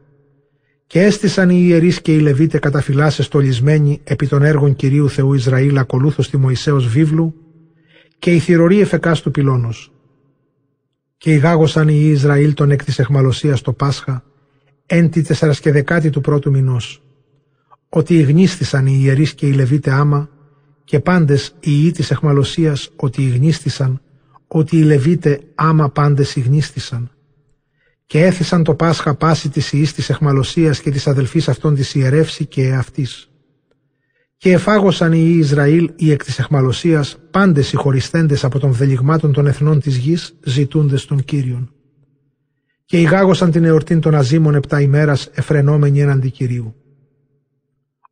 Και 0.86 1.02
έστησαν 1.02 1.50
οι 1.50 1.64
ιερείς 1.66 2.00
και 2.00 2.14
οι 2.14 2.18
Λεβίτες 2.18 2.60
καταφυλάσσες 2.60 3.26
στολισμένοι 3.26 4.00
επί 4.04 4.26
των 4.26 4.42
έργων 4.42 4.76
Κυρίου 4.76 5.08
Θεού 5.08 5.34
Ισραήλ 5.34 5.78
ακολούθως 5.78 6.30
τη 6.30 6.36
Μωυσέως 6.36 6.88
βίβλου 6.88 7.34
και 8.18 8.34
η 8.34 8.38
θηρορή 8.38 8.80
εφεκάς 8.80 9.20
του 9.20 9.30
πυλώνος. 9.30 9.92
Και 11.16 11.32
ηγάγωσαν 11.32 11.88
οι 11.88 12.08
Ισραήλ 12.10 12.54
τον 12.54 12.70
εκ 12.70 12.84
της 12.84 12.98
εχμαλωσίας 12.98 13.60
το 13.60 13.72
Πάσχα, 13.72 14.24
εν 14.86 15.10
τη 15.10 15.22
τεσσαρασκεδεκάτη 15.22 16.10
του 16.10 16.20
πρώτου 16.20 16.50
μηνός, 16.50 17.02
ότι 17.88 18.14
ηγνίστησαν 18.18 18.86
οι 18.86 18.98
ιερείς 19.02 19.34
και 19.34 19.46
οι 19.46 19.52
Λεβίτες 19.52 19.92
άμα, 19.92 20.28
και 20.84 21.00
πάντες 21.00 21.48
οι 21.60 21.70
ιοί 21.70 21.90
της 21.90 22.10
εχμαλωσίας 22.10 22.90
ότι 22.96 23.22
ηγνίστησαν, 23.22 24.00
ότι 24.48 24.76
οι 24.76 24.82
Λεβίτες 24.82 25.38
άμα 25.54 25.90
πάντες 25.90 26.36
ηγνίστησαν. 26.36 27.10
Και 28.08 28.24
έθισαν 28.24 28.64
το 28.64 28.74
Πάσχα 28.74 29.14
πάση 29.14 29.48
της 29.48 29.72
ιής 29.72 29.92
της 29.92 30.10
εχμαλωσίας 30.10 30.80
και 30.80 30.90
της 30.90 31.06
αδελφής 31.06 31.48
αυτών 31.48 31.74
της 31.74 31.94
ιερεύση 31.94 32.46
και 32.46 32.62
εαυτής. 32.62 33.30
Και 34.36 34.52
εφάγωσαν 34.52 35.12
οι 35.12 35.34
Ισραήλ 35.38 35.90
οι 35.96 36.10
εκ 36.10 36.24
της 36.24 36.38
εχμαλωσίας 36.38 37.18
πάντες 37.30 37.72
οι 37.72 37.76
χωριστέντες 37.76 38.44
από 38.44 38.58
των 38.58 38.72
βδελιγμάτων 38.72 39.32
των 39.32 39.46
εθνών 39.46 39.80
της 39.80 39.96
γης 39.96 40.34
ζητούντες 40.44 41.04
των 41.04 41.24
Κύριων. 41.24 41.72
Και 42.84 43.00
ηγάγωσαν 43.00 43.50
την 43.50 43.64
εορτήν 43.64 44.00
των 44.00 44.14
Αζήμων 44.14 44.54
επτά 44.54 44.80
ημέρας 44.80 45.30
εφρενόμενοι 45.32 46.00
έναντι 46.00 46.30
Κυρίου. 46.30 46.74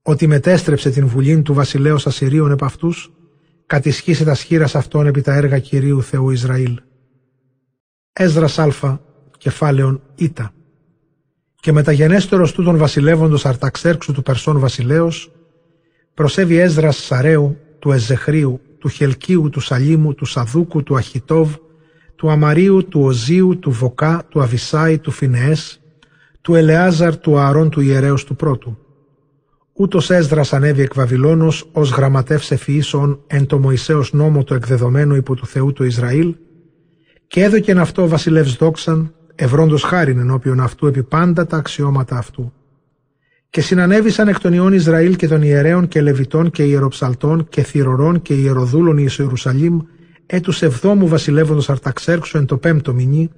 Ότι 0.03 0.27
μετέστρεψε 0.27 0.91
την 0.91 1.07
βουλήν 1.07 1.43
του 1.43 1.55
βασιλέως 1.55 2.07
Ασυρίων 2.07 2.51
επ' 2.51 2.65
αυτούς, 2.65 3.13
κατησχύσε 3.67 4.25
τα 4.25 4.35
σχήρας 4.35 4.75
αυτών 4.75 5.07
επί 5.07 5.21
τα 5.21 5.35
έργα 5.35 5.59
Κυρίου 5.59 6.03
Θεού 6.03 6.31
Ισραήλ. 6.31 6.81
Έσδρας 8.13 8.59
Α, 8.59 9.05
κεφάλαιον 9.39 10.01
Ήτα. 10.15 10.53
Και 11.61 11.73
μεταγενέστερος 11.73 12.53
τούτων 12.53 12.77
βασιλεύοντος 12.77 13.47
Αρταξέρξου 13.47 14.13
του 14.13 14.23
Περσών 14.23 14.59
βασιλέως, 14.59 15.33
προσέβη 16.15 16.59
Έσδρας 16.59 16.97
Σαρέου, 16.97 17.57
του 17.79 17.93
Εζεχρίου, 17.93 18.61
του 18.79 18.89
Χελκίου, 18.89 19.51
του 19.51 19.61
Σαλίμου, 19.61 20.15
του 20.15 20.25
Σαδούκου, 20.25 20.83
του 20.83 20.97
Αχιτόβ, 20.97 21.55
του 22.17 22.31
Αμαρίου, 22.31 22.89
του 22.89 23.01
Οζίου, 23.01 23.59
του 23.59 23.71
Βοκά, 23.71 24.27
του 24.29 24.43
Αβισάη, 24.43 24.99
του 24.99 25.11
Φινεές, 25.11 25.81
του 26.41 26.55
Ελεάζαρ, 26.55 27.17
του 27.17 27.39
Ααρών 27.39 27.71
του 27.71 27.81
ιερέως 27.81 28.25
του 28.25 28.37
πρώτου. 28.37 28.79
Ούτως 29.73 30.11
Έσδρα 30.11 30.43
ανέβη 30.51 30.83
εκ 30.83 30.95
Βαβυλώνος 30.95 31.69
ως 31.73 31.91
γραμματεύς 31.91 32.51
ευφυήσεων 32.51 33.21
εν 33.27 33.47
το 33.47 33.59
Μωυσέως 33.59 34.13
νόμο 34.13 34.45
το 34.45 34.55
εκδεδομένο 34.55 35.17
υπό 35.17 35.35
του 35.35 35.47
Θεού 35.47 35.73
του 35.73 35.85
Ισραήλ, 35.85 36.35
και 37.27 37.43
έδωκεν 37.43 37.79
αυτό 37.79 38.09
βασιλεύς 38.09 38.57
δόξαν, 38.57 39.15
ευρώντος 39.37 39.83
χάριν 39.83 40.19
ενώπιον 40.19 40.61
αυτού 40.61 40.87
επί 40.87 41.03
πάντα 41.03 41.47
τα 41.47 41.57
αξιώματα 41.57 42.17
αυτού. 42.17 42.53
Και 43.51 43.61
συνανέβησαν 43.61 44.29
εκ 44.29 44.41
των 44.41 44.53
ιών 44.53 44.73
Ισραήλ 44.73 45.17
και 45.17 45.29
των 45.29 45.43
ιερέων 45.43 45.89
και 45.89 46.01
λεβιτών 46.01 46.51
και 46.51 46.63
ιεροψαλτών 46.63 47.49
και 47.49 47.63
θυρωρών 47.63 48.23
και 48.23 48.35
ιεροδούλων 48.35 48.99
εις 48.99 49.19
Ιερουσαλήμ 49.19 49.79
έτους 50.27 50.63
εβδόμου 50.63 51.09
βασιλεύοντος 51.09 51.71
Αρταξέρξου 51.71 52.39
εν 52.39 52.47
το 52.47 52.57
πέμπτο 52.57 52.95
μηνύ, 52.95 53.31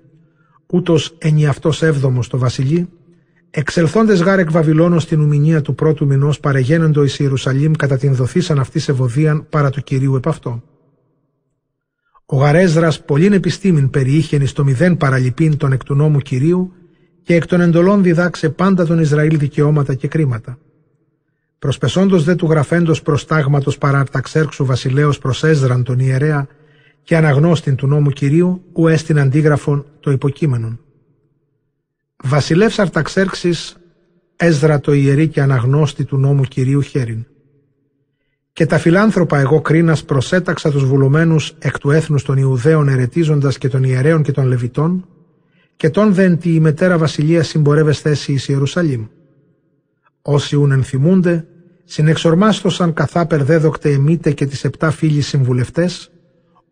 ούτως 0.66 1.16
ενιαυτός 1.18 1.82
έβδομος 1.82 2.28
το 2.28 2.38
βασιλεί, 2.38 2.88
εξελθόντες 3.50 4.22
γάρ 4.22 4.38
εκ 4.38 4.50
Βαβυλώνος 4.50 5.02
στην 5.02 5.20
ουμηνία 5.20 5.62
του 5.62 5.74
πρώτου 5.74 6.06
μηνός 6.06 6.40
παρεγένοντο 6.40 7.04
εις 7.04 7.18
Ιερουσαλήμ 7.18 7.72
κατά 7.72 7.96
την 7.96 8.14
δοθήσαν 8.14 8.58
αυτής 8.58 8.88
ευωδίαν 8.88 9.46
παρά 9.48 9.70
του 9.70 9.82
Κυρίου 9.82 10.16
επ' 10.16 10.28
αυτό. 10.28 10.62
Ο 12.30 12.36
Γαρέζρας 12.36 13.04
πολλήν 13.04 13.32
επιστήμην 13.32 13.90
περιείχεν 13.90 14.42
εις 14.42 14.52
το 14.52 14.64
μηδέν 14.64 14.96
παραλυπήν 14.96 15.56
των 15.56 15.72
εκ 15.72 15.84
του 15.84 15.94
νόμου 15.94 16.18
Κυρίου 16.18 16.72
και 17.22 17.34
εκ 17.34 17.46
των 17.46 17.60
εντολών 17.60 18.02
διδάξε 18.02 18.48
πάντα 18.48 18.86
τον 18.86 18.98
Ισραήλ 18.98 19.38
δικαιώματα 19.38 19.94
και 19.94 20.08
κρίματα. 20.08 20.58
Προσπεσόντος 21.58 22.24
δε 22.24 22.34
του 22.34 22.46
γραφέντος 22.46 23.02
προστάγματος 23.02 23.78
παραρταξέρξου 23.78 24.64
βασιλέως 24.64 25.18
προς 25.18 25.44
Έσδραν 25.44 25.84
τον 25.84 25.98
ιερέα 25.98 26.46
και 27.02 27.16
αναγνώστην 27.16 27.74
του 27.74 27.86
νόμου 27.86 28.10
Κυρίου, 28.10 28.62
ου 28.72 28.88
έστειν 28.88 29.18
αντίγραφον 29.18 29.86
το 30.00 30.10
υποκείμενον. 30.10 30.80
Βασιλεύς 32.24 32.78
Αρταξέρξης 32.78 33.76
Έσδρα 34.36 34.80
το 34.80 34.92
ιερή 34.92 35.28
και 35.28 35.40
αναγνώστη 35.40 36.04
του 36.04 36.16
νόμου 36.16 36.42
Κυρίου 36.42 36.80
χέριν. 36.80 37.26
Και 38.58 38.66
τα 38.66 38.78
φιλάνθρωπα 38.78 39.38
εγώ 39.38 39.60
κρίνας 39.60 40.04
προσέταξα 40.04 40.70
τους 40.70 40.84
βουλωμένους 40.84 41.54
εκ 41.58 41.78
του 41.78 41.90
έθνους 41.90 42.22
των 42.22 42.36
Ιουδαίων 42.36 42.88
ερετίζοντας 42.88 43.58
και 43.58 43.68
των 43.68 43.82
ιερέων 43.82 44.22
και 44.22 44.32
των 44.32 44.46
Λεβιτών 44.46 45.06
και 45.76 45.90
τον 45.90 46.14
δεν 46.14 46.38
τη 46.38 46.60
μετέρα 46.60 46.98
βασιλεία 46.98 47.42
συμπορεύες 47.42 48.00
θέση 48.00 48.32
εις 48.32 48.48
Ιερουσαλήμ. 48.48 49.06
Όσοι 50.22 50.56
ούν 50.56 50.70
ενθυμούνται, 50.70 51.46
συνεξορμάστοσαν 51.84 52.92
καθά 52.92 53.26
περδέδοκτε 53.26 53.90
εμείτε 53.90 54.32
και 54.32 54.46
τις 54.46 54.64
επτά 54.64 54.90
φίλοι 54.90 55.20
συμβουλευτές, 55.20 56.10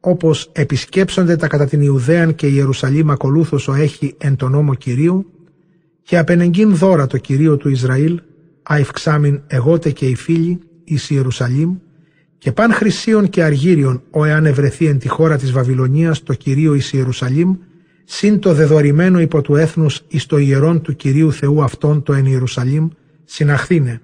όπως 0.01 0.51
επισκέψονται 0.53 1.37
τα 1.37 1.47
κατά 1.47 1.66
την 1.66 1.80
Ιουδαίαν 1.80 2.34
και 2.34 2.47
Ιερουσαλήμ 2.47 3.11
ακολούθως 3.11 3.68
ο 3.68 3.74
έχει 3.74 4.14
εν 4.18 4.37
τον 4.37 4.51
νόμο 4.51 4.74
Κυρίου, 4.74 5.30
και 6.03 6.18
απενεγκίν 6.18 6.76
δώρα 6.76 7.07
το 7.07 7.18
Κυρίο 7.18 7.57
του 7.57 7.68
Ισραήλ, 7.68 8.20
αευξάμιν 8.62 9.41
εγώτε 9.47 9.91
και 9.91 10.07
οι 10.07 10.14
φίλοι, 10.14 10.61
εις 10.87 11.11
Ιερουσαλήμ, 11.11 11.76
και 12.39 12.53
παν 12.53 12.72
χρυσίων 12.72 13.28
και 13.28 13.43
αργύριων, 13.43 14.03
ο 14.11 14.24
εάν 14.24 14.47
ευρεθεί 14.47 14.87
εν 14.87 14.99
τη 14.99 15.09
χώρα 15.09 15.37
της 15.37 15.53
Βαβυλωνίας 15.53 16.22
το 16.22 16.34
Κυρίο 16.34 16.74
εις 16.74 16.93
Ιερουσαλήμ, 16.93 17.57
συν 18.05 18.39
το 18.39 18.55
δεδορημένο 18.55 19.20
υπό 19.20 19.43
του 19.43 19.57
έθνους 19.57 20.03
εις 20.09 20.26
το 20.26 20.39
ιερόν 20.39 20.80
του 20.82 20.97
Κυρίου 20.97 21.32
Θεού 21.32 21.62
αυτόν 21.62 22.03
το 22.03 22.12
εν 22.12 22.26
Ιερουσαλήμ, 22.26 22.89
συναχθήνε. 23.24 24.01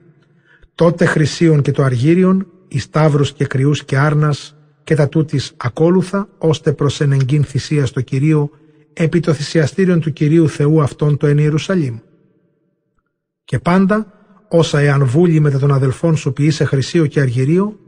Τότε 0.75 1.05
χρυσίων 1.05 1.63
και 1.63 1.71
το 1.71 1.83
αργύριον, 1.83 2.47
εις 2.69 2.91
τάβρους 2.91 3.33
και 3.33 3.47
κρυούς 3.47 3.85
και 3.85 3.99
άρνας, 3.99 4.57
και 4.85 4.95
τα 4.95 5.09
τούτης 5.09 5.53
ακόλουθα, 5.57 6.29
ώστε 6.39 6.73
προς 6.73 7.01
ενεγκίν 7.01 7.45
θυσίας 7.45 7.89
στο 7.89 8.01
Κυρίο, 8.01 8.51
επί 8.93 9.21
το 9.21 9.33
θυσιαστήριον 9.33 10.01
του 10.01 10.13
Κυρίου 10.13 10.49
Θεού 10.49 10.83
αυτόν 10.83 11.17
το 11.17 11.27
εν 11.27 11.39
Ιερουσαλήμ. 11.39 11.99
Και 13.45 13.59
πάντα, 13.59 14.22
όσα 14.55 14.81
εάν 14.81 15.05
βούλει 15.05 15.41
μετά 15.41 15.59
των 15.59 15.73
αδελφών 15.73 16.17
σου 16.17 16.33
ποιήσε 16.33 16.65
χρυσίο 16.65 17.07
και 17.07 17.21
αργυρίο, 17.21 17.79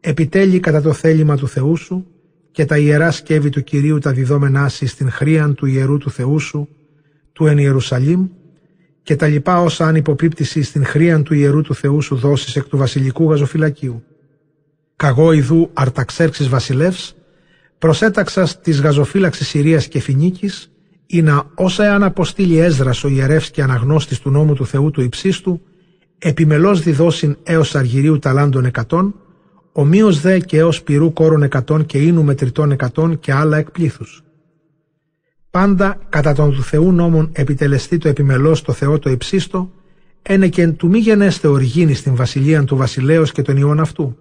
επιτέλει 0.00 0.60
κατά 0.60 0.82
το 0.82 0.92
θέλημα 0.92 1.36
του 1.36 1.48
Θεού 1.48 1.76
σου 1.76 2.06
και 2.50 2.64
τα 2.64 2.78
ιερά 2.78 3.10
σκεύη 3.10 3.48
του 3.48 3.62
Κυρίου 3.62 3.98
τα 3.98 4.12
διδόμενά 4.12 4.68
σου 4.68 4.86
στην 4.86 5.10
χρίαν 5.10 5.54
του 5.54 5.66
ιερού 5.66 5.98
του 5.98 6.10
Θεού 6.10 6.38
σου, 6.38 6.68
του 7.32 7.46
εν 7.46 7.58
Ιερουσαλήμ, 7.58 8.28
και 9.02 9.16
τα 9.16 9.26
λοιπά 9.26 9.60
όσα 9.60 9.86
αν 9.86 9.94
υποπίπτηση 9.94 10.62
στην 10.62 10.84
χρίαν 10.84 11.22
του 11.22 11.34
ιερού 11.34 11.60
του 11.60 11.74
Θεού 11.74 12.02
σου 12.02 12.16
δώσεις 12.16 12.56
εκ 12.56 12.64
του 12.64 12.76
βασιλικού 12.76 13.30
γαζοφυλακίου. 13.30 14.02
Καγώ 14.96 15.32
ιδού 15.32 15.70
αρταξέρξης 15.72 16.48
βασιλεύς, 16.48 17.14
προσέταξας 17.78 18.60
της 18.60 18.80
γαζοφύλαξης 18.80 19.48
Συρίας 19.48 19.86
και 19.88 20.00
Φινίκης, 20.00 20.70
ή 21.06 21.22
να 21.22 21.44
όσα 21.54 21.84
εάν 21.84 22.02
αποστείλει 22.02 22.58
Έσδρας 22.58 23.04
ο 23.04 23.08
ιερεύς 23.08 23.50
και 23.50 23.62
αναγνώστης 23.62 24.20
του 24.20 24.30
νόμου 24.30 24.54
του 24.54 24.66
Θεού 24.66 24.90
του 24.90 25.02
υψίστου, 25.02 25.60
επιμελώς 26.24 26.82
διδώσιν 26.82 27.36
έως 27.42 27.74
αργυρίου 27.74 28.18
ταλάντων 28.18 28.64
εκατόν, 28.64 29.14
ομοίως 29.72 30.20
δε 30.20 30.38
και 30.38 30.58
έως 30.58 30.82
πυρού 30.82 31.12
κόρων 31.12 31.42
εκατόν 31.42 31.86
και 31.86 31.98
ίνου 31.98 32.24
μετρητών 32.24 32.70
εκατόν 32.70 33.18
και 33.18 33.32
άλλα 33.32 33.56
εκπλήθους. 33.56 34.22
Πάντα 35.50 35.98
κατά 36.08 36.34
τον 36.34 36.54
του 36.54 36.62
Θεού 36.62 36.92
νόμων 36.92 37.30
επιτελεστεί 37.32 37.98
το 37.98 38.08
επιμελώς 38.08 38.62
το 38.62 38.72
Θεό 38.72 38.98
το 38.98 39.10
υψίστο, 39.10 39.70
ένεκεν 40.22 40.76
του 40.76 40.88
μη 40.88 40.98
γενέστε 40.98 41.48
οργίνη 41.48 41.94
στην 41.94 42.16
βασιλεία 42.16 42.64
του 42.64 42.76
βασιλέως 42.76 43.32
και 43.32 43.42
των 43.42 43.56
ιών 43.56 43.80
αυτού. 43.80 44.16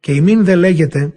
Και 0.00 0.12
ημίν 0.12 0.44
δε 0.44 0.54
λέγεται, 0.54 1.12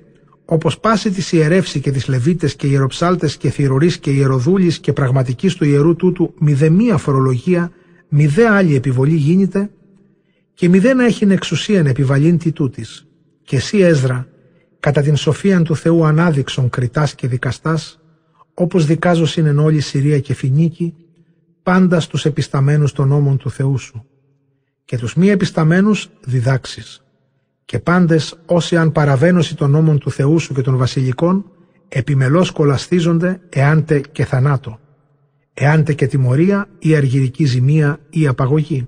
όπως 0.45 0.79
πάση 0.79 1.11
της 1.11 1.31
ιερεύση 1.31 1.79
και 1.79 1.91
της 1.91 2.07
λεβίτες 2.07 2.55
και 2.55 2.67
ιεροψάλτες 2.67 3.37
και 3.37 3.49
θηρορείς 3.49 3.97
και 3.97 4.11
ιεροδούλης 4.11 4.79
και 4.79 4.93
πραγματικής 4.93 5.55
του 5.55 5.65
ιερού 5.65 5.95
τούτου 5.95 6.33
μία 6.69 6.97
φορολογία, 6.97 7.71
δε 8.09 8.47
άλλη 8.47 8.75
επιβολή 8.75 9.15
γίνεται 9.15 9.69
και 10.57 10.69
μηδέν 10.69 10.99
έχει 10.99 11.25
εξουσίαν 11.25 11.85
επιβαλήν 11.85 12.37
τι 12.37 12.51
τούτης. 12.51 13.07
Και 13.41 13.55
εσύ 13.55 13.77
Έσδρα, 13.77 14.27
κατά 14.79 15.01
την 15.01 15.15
σοφίαν 15.15 15.63
του 15.63 15.75
Θεού 15.75 16.05
ανάδειξον 16.05 16.69
κριτάς 16.69 17.15
και 17.15 17.27
δικαστάς, 17.27 17.99
όπως 18.53 18.85
δικάζωσιν 18.85 19.45
εν 19.45 19.59
όλη 19.59 19.79
Συρία 19.79 20.19
και 20.19 20.33
Φινίκη, 20.33 20.93
πάντα 21.63 21.99
στους 21.99 22.25
επισταμένους 22.25 22.91
των 22.91 23.07
νόμων 23.07 23.37
του 23.37 23.49
Θεού 23.49 23.77
σου. 23.77 24.05
Και 24.85 24.97
τους 24.97 25.15
μη 25.15 25.29
επισταμένους 25.29 26.09
διδάξεις 26.25 27.03
και 27.65 27.79
πάντες 27.79 28.39
όσοι 28.45 28.77
αν 28.77 28.91
παραβαίνωση 28.91 29.55
των 29.55 29.71
νόμων 29.71 29.99
του 29.99 30.11
Θεού 30.11 30.39
σου 30.39 30.53
και 30.53 30.61
των 30.61 30.77
βασιλικών, 30.77 31.51
επιμελώς 31.87 32.51
κολαστίζονται 32.51 33.39
εάντε 33.49 33.99
και 33.99 34.25
θανάτο, 34.25 34.79
εάντε 35.53 35.93
και 35.93 36.07
τιμωρία 36.07 36.69
ή 36.79 36.95
αργυρική 36.95 37.45
ζημία 37.45 37.99
ή 38.09 38.27
απαγωγή. 38.27 38.87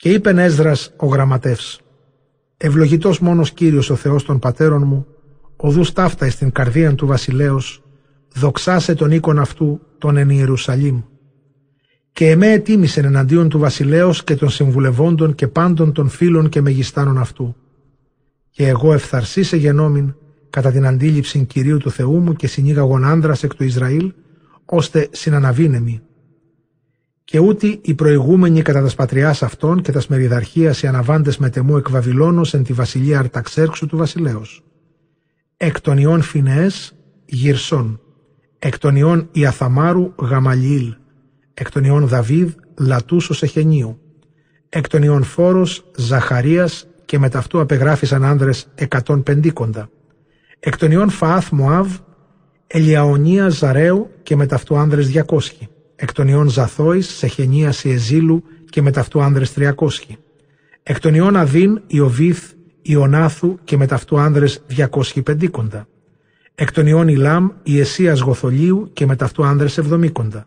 Και 0.00 0.12
είπεν 0.12 0.38
Έσδρας 0.38 0.92
ο 0.96 1.06
γραμματεύς, 1.06 1.80
«Ευλογητός 2.56 3.20
μόνος 3.20 3.52
Κύριος 3.52 3.90
ο 3.90 3.94
Θεός 3.94 4.24
των 4.24 4.38
πατέρων 4.38 4.82
μου, 4.86 5.06
οδούς 5.56 5.92
ταύτα 5.92 6.26
εις 6.26 6.36
την 6.36 6.52
καρδίαν 6.52 6.96
του 6.96 7.06
βασιλέως, 7.06 7.82
δοξάσε 8.34 8.94
τον 8.94 9.10
οίκον 9.10 9.38
αυτού 9.38 9.80
τον 9.98 10.16
εν 10.16 10.30
Ιερουσαλήμ 10.30 11.02
και 12.12 12.30
εμέ 12.30 12.52
ετίμησεν 12.52 13.04
εναντίον 13.04 13.48
του 13.48 13.58
βασιλέως 13.58 14.24
και 14.24 14.36
των 14.36 14.50
συμβουλευόντων 14.50 15.34
και 15.34 15.48
πάντων 15.48 15.92
των 15.92 16.08
φίλων 16.08 16.48
και 16.48 16.60
μεγιστάνων 16.60 17.18
αυτού. 17.18 17.56
Και 18.50 18.68
εγώ 18.68 18.92
ευθαρσίσε 18.92 19.56
γενόμην, 19.56 20.14
κατά 20.50 20.70
την 20.70 20.86
αντίληψη 20.86 21.44
Κυρίου 21.44 21.78
του 21.78 21.90
Θεού 21.90 22.18
μου 22.18 22.32
και 22.32 22.46
συνήγαγον 22.46 23.04
άντρα 23.04 23.36
εκ 23.42 23.54
του 23.54 23.64
Ισραήλ, 23.64 24.12
ώστε 24.64 25.08
συναναβίνεμοι. 25.10 26.00
Και 27.30 27.38
ούτε 27.38 27.78
οι 27.82 27.94
προηγούμενοι 27.94 28.62
κατά 28.62 28.80
τας 28.80 28.94
πατριάς 28.94 29.42
αυτών 29.42 29.82
και 29.82 29.92
τας 29.92 30.06
μεριδαρχίας 30.06 30.82
οι 30.82 30.86
αναβάντες 30.86 31.38
μετεμού 31.38 31.76
εκ 31.76 31.90
Βαβυλώνος 31.90 32.54
εν 32.54 32.62
τη 32.62 32.72
βασιλεία 32.72 33.18
Αρταξέρξου 33.18 33.86
του 33.86 33.96
βασιλέως. 33.96 34.64
Εκ 35.56 35.80
των 35.80 35.98
ιών 35.98 36.22
Φινεές, 36.22 36.96
Γυρσών. 37.24 38.00
Εκ 38.58 38.78
των 38.78 38.96
ιών 38.96 39.28
Ιαθαμάρου, 39.32 40.12
Γαμαλιήλ. 40.18 40.94
Εκ 41.54 41.70
των 41.70 41.84
ιών 41.84 42.06
Δαβίδ, 42.06 42.50
Λατούσος 42.78 43.42
Εχενίου. 43.42 44.00
Εκ 44.68 44.88
των 44.88 45.02
ιών 45.02 45.22
Φόρος, 45.22 45.84
Ζαχαρίας 45.96 46.86
και 47.04 47.18
μεταυτού 47.18 47.60
απεγράφησαν 47.60 48.24
άνδρες 48.24 48.66
εκατόν 48.74 49.22
πεντήκοντα. 49.22 49.90
Εκ 50.60 50.76
των 50.76 50.90
ιών 50.90 51.10
Φαάθ 51.10 51.50
Μωάβ, 51.50 51.96
Ελιαονία 52.66 53.48
Ζαρέου 53.48 54.10
και 54.22 54.36
μεταυτού 54.36 54.76
άνδρες 54.76 55.08
διακόσχοι. 55.08 55.68
Εκ 56.02 56.12
των 56.12 56.28
ιών 56.28 56.48
Ζαθόης, 56.48 57.08
Σεχενίας 57.08 57.84
Ιεζήλου 57.84 58.42
και 58.70 58.82
μεταυτού 58.82 59.22
άνδρες 59.22 59.52
τριακόσχοι. 59.52 60.16
Εκ 60.82 61.00
των 61.00 61.14
ιών 61.14 61.36
Αδίν, 61.36 61.80
Ιωβίθ, 61.86 62.52
Ιωνάθου 62.82 63.58
και 63.64 63.76
μεταυτού 63.76 64.18
άνδρες 64.18 64.62
διακόσχοι 64.66 65.22
πεντήκοντα. 65.22 65.88
Εκ 66.54 66.72
των 66.72 66.86
ιών 66.86 67.08
Ιλάμ, 67.08 67.48
Ιεσίας 67.62 68.20
Γοθολίου 68.20 68.90
και 68.92 69.06
μεταυτού 69.06 69.44
άνδρες 69.44 69.78
εβδομήκοντα. 69.78 70.46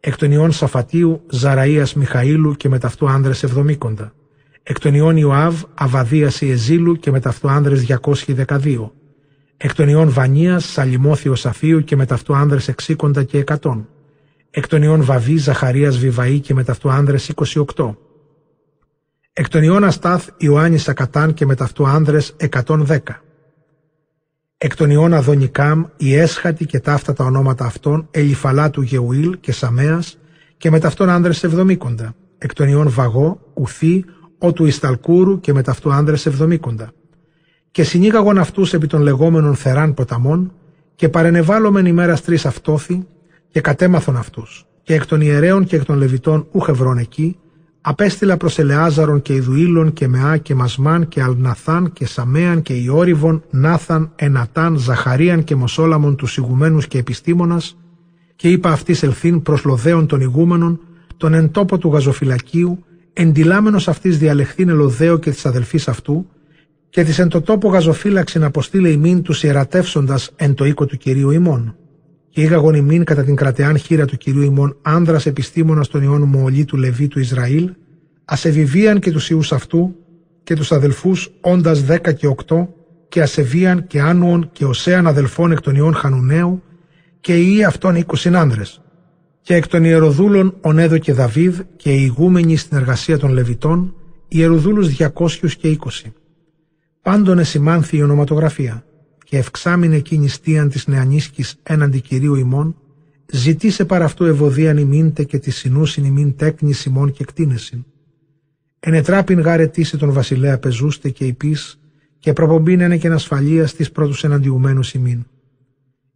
Εκ 0.00 0.16
των 0.16 0.30
ιών 0.30 0.52
Σαφατίου, 0.52 1.22
Ζαραΐας 1.32 1.92
Μιχαήλου 1.94 2.54
και 2.54 2.68
μεταυτού 2.68 3.08
άνδρες 3.08 3.42
εβδομήκοντα. 3.42 4.12
Εκ 4.62 4.78
των 4.78 4.94
ιών 4.94 5.16
Ιωάβ, 5.16 5.62
Αβαδίας 5.74 6.40
Ιεζήλου 6.40 6.96
και 6.96 7.10
μεταυτού 7.10 7.48
άνδρες 7.48 7.84
212. 7.84 8.92
Εκ 9.56 9.74
των 9.74 9.88
ιών 9.88 10.10
Βανίας, 10.10 10.64
Σαλιμόθιος 10.64 11.40
Σαφίου 11.40 11.84
και 11.84 11.96
μεταυτού 11.96 12.34
άνδρες 12.34 12.68
εξήκοντα 12.68 13.22
και 13.22 13.38
εκατόν. 13.38 13.88
Εκ 14.50 14.68
των 14.68 14.82
ιών 14.82 15.04
Βαβή, 15.04 15.36
Ζαχαρίας 15.36 15.98
Βιβαή 15.98 16.40
και 16.40 16.54
μεταυτού 16.54 16.90
άνδρες 16.90 17.32
28. 17.74 17.96
Εκ 19.32 19.48
των 19.48 19.62
ιών 19.62 19.84
Αστάθ, 19.84 20.28
Ιωάννης 20.36 20.82
Σακατάν 20.82 21.34
και 21.34 21.46
μεταυτού 21.46 21.86
άνδρες 21.86 22.36
110. 22.38 22.98
Εκ 24.58 24.76
των 24.76 24.90
ιών 24.90 25.14
Αδονικάμ, 25.14 25.84
η 25.96 26.14
έσχατη 26.14 26.66
και 26.66 26.80
ταύτα 26.80 27.12
τα 27.12 27.24
ονόματα 27.24 27.64
αυτών, 27.64 28.08
Ελιφαλάτου 28.10 28.82
Γεουήλ 28.82 29.40
και 29.40 29.52
Σαμέας 29.52 30.18
και 30.56 30.70
μεταυτόν 30.70 31.08
άνδρες 31.08 31.44
70. 31.44 32.14
Εκ 32.38 32.52
των 32.52 32.68
ιών 32.68 32.90
Βαγό, 32.90 33.40
Ουθή, 33.54 34.04
ο 34.38 34.52
του 34.52 34.64
Ισταλκούρου 34.64 35.40
και 35.40 35.52
μεταυτού 35.52 35.92
άνδρες 35.92 36.26
70 36.26 36.58
και 37.70 37.82
συνήγαγον 37.82 38.38
αυτούς 38.38 38.72
επί 38.72 38.86
των 38.86 39.02
λεγόμενων 39.02 39.54
θεράν 39.54 39.94
ποταμών 39.94 40.52
και 40.94 41.08
παρενεβάλλομεν 41.08 41.86
ημέρας 41.86 42.22
τρεις 42.22 42.46
αυτόθη 42.46 43.06
και 43.50 43.60
κατέμαθον 43.60 44.16
αυτούς. 44.16 44.66
Και 44.82 44.94
εκ 44.94 45.06
των 45.06 45.20
ιερέων 45.20 45.64
και 45.64 45.76
εκ 45.76 45.84
των 45.84 45.96
λεβιτών 45.96 46.46
ούχευρών 46.50 46.98
εκεί, 46.98 47.36
απέστειλα 47.80 48.36
προς 48.36 48.58
Ελεάζαρον 48.58 49.22
και 49.22 49.34
Ιδουήλων 49.34 49.92
και 49.92 50.08
Μεά 50.08 50.36
και 50.36 50.54
Μασμάν 50.54 51.08
και 51.08 51.22
Αλναθάν 51.22 51.92
και 51.92 52.06
Σαμέαν 52.06 52.62
και 52.62 52.74
Ιόριβον, 52.74 53.42
Νάθαν, 53.50 54.12
Ενατάν, 54.16 54.76
Ζαχαρίαν 54.76 55.44
και 55.44 55.54
Μοσόλαμον 55.54 56.16
τους 56.16 56.36
ηγουμένους 56.36 56.86
και 56.86 56.98
επιστήμονας, 56.98 57.76
και 58.36 58.50
είπα 58.50 58.70
αυτής 58.70 59.02
ελθύν 59.02 59.42
προς 59.42 59.64
λοδέων 59.64 60.06
των 60.06 60.20
ηγούμενων, 60.20 60.80
τον 61.16 61.34
εν 61.34 61.50
τόπο 61.50 61.78
του 61.78 61.92
γαζοφυλακίου, 61.92 62.84
εντυλάμενος 63.12 63.88
αυτής 63.88 64.18
διαλεχθήν 64.18 64.68
ελοδέο 64.68 65.18
και 65.18 65.30
της 65.30 65.46
αδελφής 65.46 65.88
αυτού, 65.88 66.26
και 66.90 67.04
της 67.04 67.18
εν 67.18 67.28
το 67.28 67.40
τόπο 67.40 67.68
γαζοφύλαξην 67.68 68.44
αποστήλε 68.44 68.88
ημίν 68.88 69.22
τους 69.22 69.42
ιερατεύσοντας 69.42 70.30
εν 70.36 70.54
το 70.54 70.64
οίκο 70.64 70.86
του 70.86 70.96
κυρίου 70.96 71.30
ημών. 71.30 71.76
Και 72.30 72.40
ήγαγον 72.40 72.74
ημίν 72.74 73.04
κατά 73.04 73.24
την 73.24 73.36
κρατεάν 73.36 73.78
χείρα 73.78 74.04
του 74.04 74.16
κυρίου 74.16 74.42
ημών 74.42 74.76
άνδρας 74.82 75.26
επιστήμονας 75.26 75.88
των 75.88 76.02
ιών 76.02 76.22
Μοολί 76.22 76.64
του 76.64 76.76
Λεβί 76.76 77.08
του 77.08 77.18
Ισραήλ, 77.20 77.72
ασεβιβίαν 78.24 78.98
και 79.00 79.10
τους 79.10 79.30
ιούς 79.30 79.52
αυτού 79.52 79.94
και 80.42 80.54
τους 80.54 80.72
αδελφούς 80.72 81.30
όντας 81.40 81.82
δέκα 81.82 82.12
και 82.12 82.26
οκτώ, 82.26 82.74
και 83.08 83.22
ασεβίαν 83.22 83.86
και 83.86 84.00
άνουον 84.00 84.50
και 84.52 84.64
οσέαν 84.64 85.06
αδελφών 85.06 85.52
εκ 85.52 85.60
των 85.60 85.74
ιών 85.74 85.94
Χανουναίου, 85.94 86.62
και 87.20 87.38
οι 87.38 87.64
αυτών 87.64 87.94
είκοσιν 87.94 88.36
άνδρε. 88.36 88.62
Και 89.40 89.54
εκ 89.54 89.66
των 89.68 89.84
ιεροδούλων 89.84 90.54
Ονέδο 90.60 90.98
και 90.98 91.12
Δαβίδ 91.12 91.60
και 91.76 91.92
οι 91.92 92.00
ηγούμενοι 92.00 92.56
στην 92.56 92.76
εργασία 92.76 93.18
των 93.18 93.30
Λεβιτών, 93.30 93.94
ιεροδούλους 94.28 94.88
διακόσιους 94.88 95.56
και 95.56 95.68
είκοσι 95.68 96.12
πάντων 97.08 97.38
εσημάνθη 97.38 97.96
η 97.96 98.02
ονοματογραφία 98.02 98.84
και 99.28 99.36
ευξάμεινε 99.36 99.96
εκείνη 99.96 100.28
στίαν 100.28 100.68
της 100.68 100.86
νεανίσκης 100.86 101.56
έναντι 101.62 102.00
Κυρίου 102.00 102.34
ημών, 102.34 102.76
ζητήσε 103.32 103.84
παρά 103.84 104.04
αυτού 104.04 104.24
ευωδίαν 104.24 104.76
ημίντε 104.76 105.24
και 105.24 105.38
τη 105.38 105.50
συνούσιν 105.50 106.04
ημίν 106.04 106.36
τέκνης 106.36 106.84
ημών 106.84 107.12
και 107.12 107.24
κτίνεσιν. 107.24 107.84
Ενετράπην 108.80 109.40
γάρετήσει 109.40 109.96
τον 109.96 110.12
βασιλέα 110.12 110.58
πεζούστε 110.58 111.10
και 111.10 111.24
υπείς 111.24 111.80
και 112.18 112.32
προπομπήν 112.32 112.98
και 112.98 113.08
ασφαλείας 113.08 113.70
στις 113.70 113.90
πρώτους 113.90 114.24
εναντιουμένους 114.24 114.94
ημίν. 114.94 115.26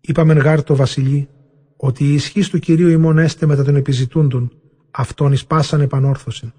Είπαμεν 0.00 0.38
γάρ 0.38 0.62
το 0.62 0.76
βασιλεί 0.76 1.28
ότι 1.76 2.04
η 2.04 2.14
ισχύς 2.14 2.48
του 2.48 2.58
Κυρίου 2.58 2.88
ημών 2.88 3.18
έστε 3.18 3.46
μετά 3.46 3.64
των 3.64 3.76
επιζητούντων, 3.76 4.52
αυτόν 4.90 5.32
εις 5.32 5.44
πάσαν 5.44 5.80
επανόρθωσιν. 5.80 6.52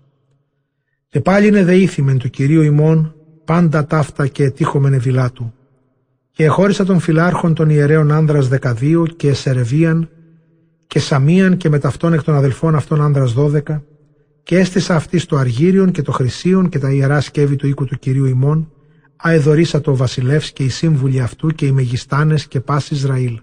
Και 1.10 1.22
πάλι 1.22 1.48
είναι 1.48 1.64
δεήθημεν 1.64 2.18
του 2.18 2.30
Κυρίου 2.30 2.62
ημών 2.62 3.16
πάντα 3.46 3.86
ταύτα 3.86 4.28
και 4.28 4.44
ετύχομεν 4.44 4.94
ευηλά 4.94 5.32
του. 5.32 5.54
Και 6.36 6.44
εχώρισα 6.44 6.86
των 6.86 7.00
φυλάρχων 7.00 7.54
των 7.54 7.70
ιερέων 7.70 8.12
άνδρας 8.12 8.48
δεκαδύο 8.48 9.06
και 9.06 9.30
εσερεβίαν 9.30 10.10
και 10.88 11.00
σαμίαν 11.00 11.58
και 11.58 11.70
με 11.70 11.80
ταυτόν 11.80 12.14
εκ 12.14 12.24
των 12.24 12.36
αδελφών 12.36 12.76
αυτών 12.76 13.02
άνδρας 13.02 13.34
δώδεκα 13.34 13.84
και 14.44 14.58
έστησα 14.60 14.96
αυτή 14.96 15.26
το 15.26 15.38
αργύριον 15.38 15.92
και 15.92 16.02
το 16.02 16.12
χρυσίον 16.12 16.70
και 16.70 16.80
τα 16.80 16.92
ιερά 16.92 17.22
σκεύη 17.22 17.56
του 17.56 17.68
οίκου 17.68 17.86
του 17.86 18.00
Κυρίου 18.00 18.26
ημών 18.26 18.72
αεδωρίσα 19.16 19.82
το 19.82 19.96
βασιλεύς 19.96 20.52
και 20.52 20.64
οι 20.64 20.70
σύμβουλοι 20.70 21.22
αυτού 21.22 21.48
και 21.48 21.66
οι 21.66 21.72
μεγιστάνες 21.72 22.48
και 22.48 22.60
πας 22.60 22.90
Ισραήλ. 22.92 23.40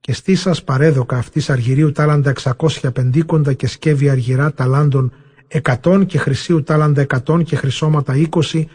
Και 0.00 0.12
στήσας 0.12 0.64
παρέδοκα 0.64 1.16
αυτής 1.16 1.50
αργυρίου 1.50 1.92
τάλαντα 1.92 2.30
εξακόσια 2.30 2.92
πεντήκοντα 2.92 3.52
και 3.52 3.66
σκεύη 3.66 4.08
αργυρά 4.08 4.52
ταλάντων 4.52 5.12
εκατόν 5.48 6.06
και 6.06 6.18
χρυσίου 6.18 6.62
τάλαντα 6.62 7.00
εκατόν 7.00 7.44
και 7.44 7.56
χρυσώματα 7.56 8.16
είκοσι 8.16 8.68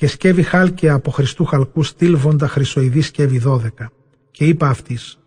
και 0.00 0.06
σκεύη 0.06 0.42
χάλκια 0.42 0.94
από 0.94 1.10
Χριστού 1.10 1.44
χαλκού 1.44 1.82
στήλβοντα 1.82 2.48
χρυσοειδή 2.48 3.00
σκεύη 3.00 3.38
δώδεκα. 3.38 3.92
Και 4.30 4.44
είπα 4.44 4.68
αυτής, 4.68 5.18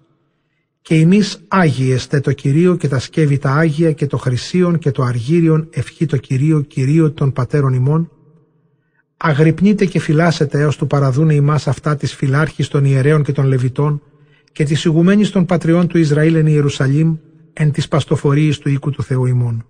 και 0.82 0.95
εμείς 0.95 1.43
Άγιεστε 1.47 2.19
το 2.19 2.32
Κυρίο 2.32 2.76
και 2.76 2.88
τα 2.88 2.99
σκεύη 2.99 3.38
τα 3.38 3.51
Άγια 3.51 3.91
και 3.91 4.07
το 4.07 4.17
χρυσίον 4.17 4.78
και 4.80 4.91
το 4.91 5.03
αργύριον 5.03 5.67
ευχή 5.71 6.05
το 6.05 6.17
Κυρίο, 6.17 6.61
Κυρίο 6.61 7.11
των 7.11 7.34
πατέρων 7.34 7.74
ημών, 7.74 8.11
αγρυπνείτε 9.17 9.86
και 9.86 9.99
φυλάσετε 9.99 10.59
έως 10.59 10.78
του 10.78 10.88
παραδούνε 10.88 11.34
ημάς 11.34 11.67
αυτά 11.67 11.95
της 11.95 12.13
φυλάρχης 12.13 12.67
των 12.67 12.86
ιερέων 12.86 13.24
και 13.24 13.32
των 13.32 13.45
Λεβιτών 13.45 14.01
και 14.51 14.63
της 14.63 14.86
ηγουμένης 14.86 15.30
των 15.30 15.45
πατριών 15.45 15.88
του 15.88 15.97
Ισραήλ 15.97 16.36
εν 16.36 16.47
Ιερουσαλήμ 16.47 17.15
εν 17.53 17.71
της 17.71 17.88
παστοφορίας 17.88 18.57
του 18.57 18.69
οίκου 18.69 18.89
του 18.89 19.03
Θεού 19.03 19.26
ημών 19.26 19.65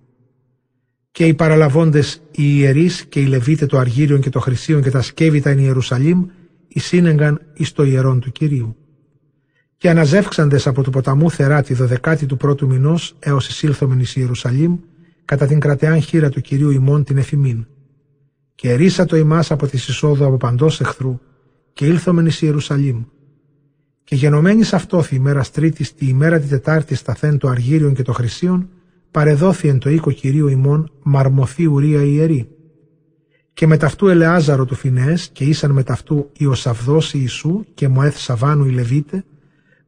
και 1.14 1.26
οι 1.26 1.34
παραλαβώντες 1.34 2.22
οι 2.30 2.42
ιερείς 2.58 3.04
και 3.04 3.20
οι 3.20 3.26
Λεβίτες 3.26 3.68
το 3.68 3.78
Αργύριον 3.78 4.20
και 4.20 4.30
το 4.30 4.40
Χρυσίον 4.40 4.82
και 4.82 4.90
τα 4.90 5.02
σκεύητα 5.02 5.50
εν 5.50 5.58
Ιερουσαλήμ, 5.58 6.26
εισήνεγκαν 6.68 7.40
εις 7.54 7.72
το 7.72 7.82
ιερόν 7.82 8.20
του 8.20 8.32
Κυρίου. 8.32 8.76
Και 9.76 9.90
αναζεύξαντες 9.90 10.66
από 10.66 10.82
του 10.82 10.90
ποταμού 10.90 11.30
θερά 11.30 11.62
τη 11.62 11.74
δωδεκάτη 11.74 12.26
του 12.26 12.36
πρώτου 12.36 12.66
μηνός 12.66 13.16
έως 13.18 13.48
εισήλθομεν 13.48 14.00
εις 14.00 14.16
Ιερουσαλήμ, 14.16 14.78
κατά 15.24 15.46
την 15.46 15.60
κρατεάν 15.60 16.00
χείρα 16.00 16.28
του 16.28 16.40
Κυρίου 16.40 16.70
ημών 16.70 17.04
την 17.04 17.16
εφημίν. 17.16 17.66
Και 18.54 18.70
ερίσα 18.70 19.04
το 19.04 19.16
ημάς 19.16 19.50
από 19.50 19.66
τη 19.66 19.76
εισόδου 19.76 20.24
από 20.24 20.36
παντός 20.36 20.80
εχθρού, 20.80 21.18
και 21.72 21.86
ήλθομεν 21.86 22.26
εις 22.26 22.42
Ιερουσαλήμ. 22.42 23.04
Και 24.04 24.14
γενομένης 24.14 24.72
αυτόθη 24.72 25.14
ημέρας 25.14 25.50
Τρίτης, 25.50 25.94
τη 25.94 26.06
ημέρα 26.06 26.40
τη 26.40 26.48
Τετάρτης 26.48 26.98
σταθέν 26.98 27.38
το 27.38 27.48
Αργύριον 27.48 27.94
και 27.94 28.02
το 28.02 28.12
Χρυσίον, 28.12 28.68
παρεδόθη 29.14 29.68
εν 29.68 29.78
το 29.78 29.90
οίκο 29.90 30.10
Κυρίου 30.10 30.48
ημών 30.48 30.90
μαρμοθή 31.02 31.66
ουρία 31.66 32.02
ιερή. 32.02 32.48
Και 33.52 33.66
μεταυτού 33.66 34.08
Ελεάζαρο 34.08 34.64
του 34.64 34.74
Φινές 34.74 35.28
και 35.32 35.44
ήσαν 35.44 35.70
μεταυτού 35.70 36.30
Ιωσαβδός 36.38 37.14
Ιησού 37.14 37.64
και 37.74 37.88
Μοέθ 37.88 38.18
Σαβάνου 38.18 38.64
η 38.64 38.70
Λεβίτε, 38.70 39.24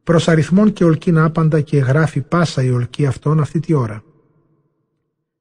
προς 0.03 0.27
αριθμών 0.27 0.73
και 0.73 0.83
ολκήν 0.83 1.17
άπαντα 1.17 1.61
και 1.61 1.77
εγγράφει 1.77 2.21
πάσα 2.21 2.63
η 2.63 2.69
ολκή 2.69 3.05
αυτών 3.05 3.39
αυτή 3.39 3.59
τη 3.59 3.73
ώρα. 3.73 4.03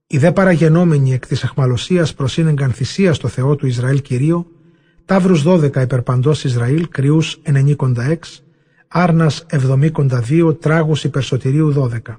Οι 0.07 0.19
δε 0.19 0.33
παραγενόμενοι 0.33 1.13
εκ 1.13 1.27
της 1.27 1.45
αχμαλωσίας 1.45 2.15
προσύνεγκαν 2.15 2.73
θυσία 2.73 3.13
στο 3.13 3.29
Θεό 3.29 3.57
του 3.57 3.67
Ισραήλ 3.67 4.03
Κυρίο, 4.03 4.47
ταύρους 5.05 5.43
δώδεκα 5.43 5.81
υπερπαντός 5.81 6.45
Ισραήλ, 6.45 6.89
κρυούς 6.89 7.39
ενενήκοντα 7.43 8.03
έξ, 8.03 8.45
άρνας 8.89 9.45
εβδομήκοντα 9.49 10.21
δύο, 10.21 10.55
τράγους 10.55 11.05
υπερσωτηρίου 11.05 11.73
δώδεκα 11.73 12.19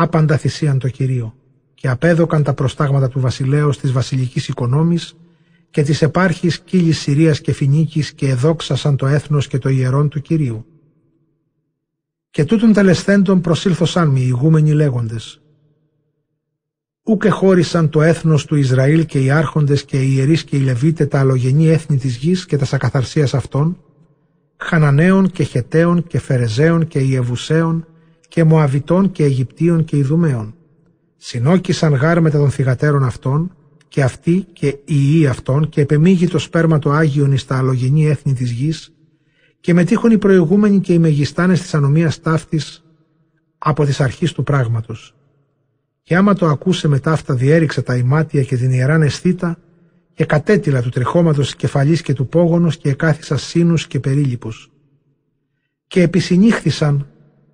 άπαντα 0.00 0.36
θυσίαν 0.36 0.78
το 0.78 0.88
Κυρίο 0.88 1.34
και 1.74 1.88
απέδωκαν 1.88 2.42
τα 2.42 2.54
προστάγματα 2.54 3.08
του 3.08 3.20
βασιλέως 3.20 3.78
της 3.78 3.92
βασιλικής 3.92 4.48
οικονόμης 4.48 5.16
και 5.70 5.82
της 5.82 6.02
επάρχης 6.02 6.58
κύλης 6.58 6.98
Συρίας 6.98 7.40
και 7.40 7.52
Φινίκης 7.52 8.12
και 8.12 8.28
εδόξασαν 8.28 8.96
το 8.96 9.06
έθνος 9.06 9.46
και 9.46 9.58
το 9.58 9.68
ιερόν 9.68 10.08
του 10.08 10.20
Κυρίου. 10.20 10.66
Και 12.30 12.44
τούτων 12.44 12.72
τελεσθέντων 12.72 13.40
προσήλθωσαν 13.40 14.08
μη 14.08 14.20
ηγούμενοι 14.20 14.72
λέγοντες. 14.72 15.40
Ούκε 17.02 17.28
χώρισαν 17.28 17.88
το 17.88 18.02
έθνος 18.02 18.44
του 18.44 18.56
Ισραήλ 18.56 19.06
και 19.06 19.20
οι 19.20 19.30
άρχοντες 19.30 19.84
και 19.84 20.02
οι 20.02 20.12
ιερείς 20.16 20.44
και 20.44 20.56
οι 20.56 20.60
Λεβίτες 20.60 21.08
τα 21.08 21.18
αλλογενή 21.18 21.68
έθνη 21.68 21.96
της 21.96 22.16
γης 22.16 22.46
και 22.46 22.56
τα 22.56 22.64
σακαθαρσίας 22.64 23.34
αυτών, 23.34 23.82
Χαναναίων 24.56 25.30
και 25.30 25.42
Χεταίων 25.42 26.06
και 26.06 26.18
Φερεζαίων 26.18 26.86
και 26.86 26.98
Ιεβουσαίων 26.98 27.86
και 28.28 28.44
Μοαβιτών 28.44 29.10
και 29.10 29.24
Αιγυπτίων 29.24 29.84
και 29.84 29.96
Ιδουμαίων. 29.96 30.54
Συνόκησαν 31.16 31.94
γάρ 31.94 32.20
μετά 32.20 32.38
των 32.38 32.50
θυγατέρων 32.50 33.04
αυτών 33.04 33.52
και 33.88 34.02
αυτοί 34.02 34.46
και 34.52 34.66
οι 34.66 34.96
ιοί 35.14 35.26
αυτών 35.26 35.68
και 35.68 35.80
επεμίγει 35.80 36.28
το 36.28 36.38
σπέρμα 36.38 36.78
το 36.78 36.90
Άγιον 36.90 37.32
εις 37.32 37.46
τα 37.46 37.56
αλλογενή 37.56 38.06
έθνη 38.06 38.32
της 38.32 38.50
γης 38.50 38.92
και 39.60 39.74
μετήχουν 39.74 40.10
οι 40.10 40.18
προηγούμενοι 40.18 40.80
και 40.80 40.92
οι 40.92 40.98
μεγιστάνες 40.98 41.60
της 41.60 41.74
ανομίας 41.74 42.20
ταύτης 42.20 42.84
από 43.58 43.84
τις 43.84 44.00
αρχής 44.00 44.32
του 44.32 44.42
πράγματος. 44.42 45.14
Και 46.02 46.16
άμα 46.16 46.34
το 46.34 46.46
ακούσε 46.46 46.88
μετά 46.88 47.12
αυτά 47.12 47.34
διέριξε 47.34 47.82
τα 47.82 47.96
ημάτια 47.96 48.42
και 48.42 48.56
την 48.56 48.70
ιεράν 48.70 49.02
αισθήτα 49.02 49.58
και 50.14 50.24
κατέτυλα 50.24 50.82
του 50.82 50.88
τριχώματος 50.88 51.56
κεφαλής 51.56 52.02
και 52.02 52.12
του 52.12 52.28
πόγονος 52.28 52.76
και 52.76 52.88
εκάθισα 52.88 53.36
σύνους 53.36 53.86
και 53.86 54.00
περίλυπους. 54.00 54.70
Και 55.86 56.02
επισυνήχθησαν 56.02 57.06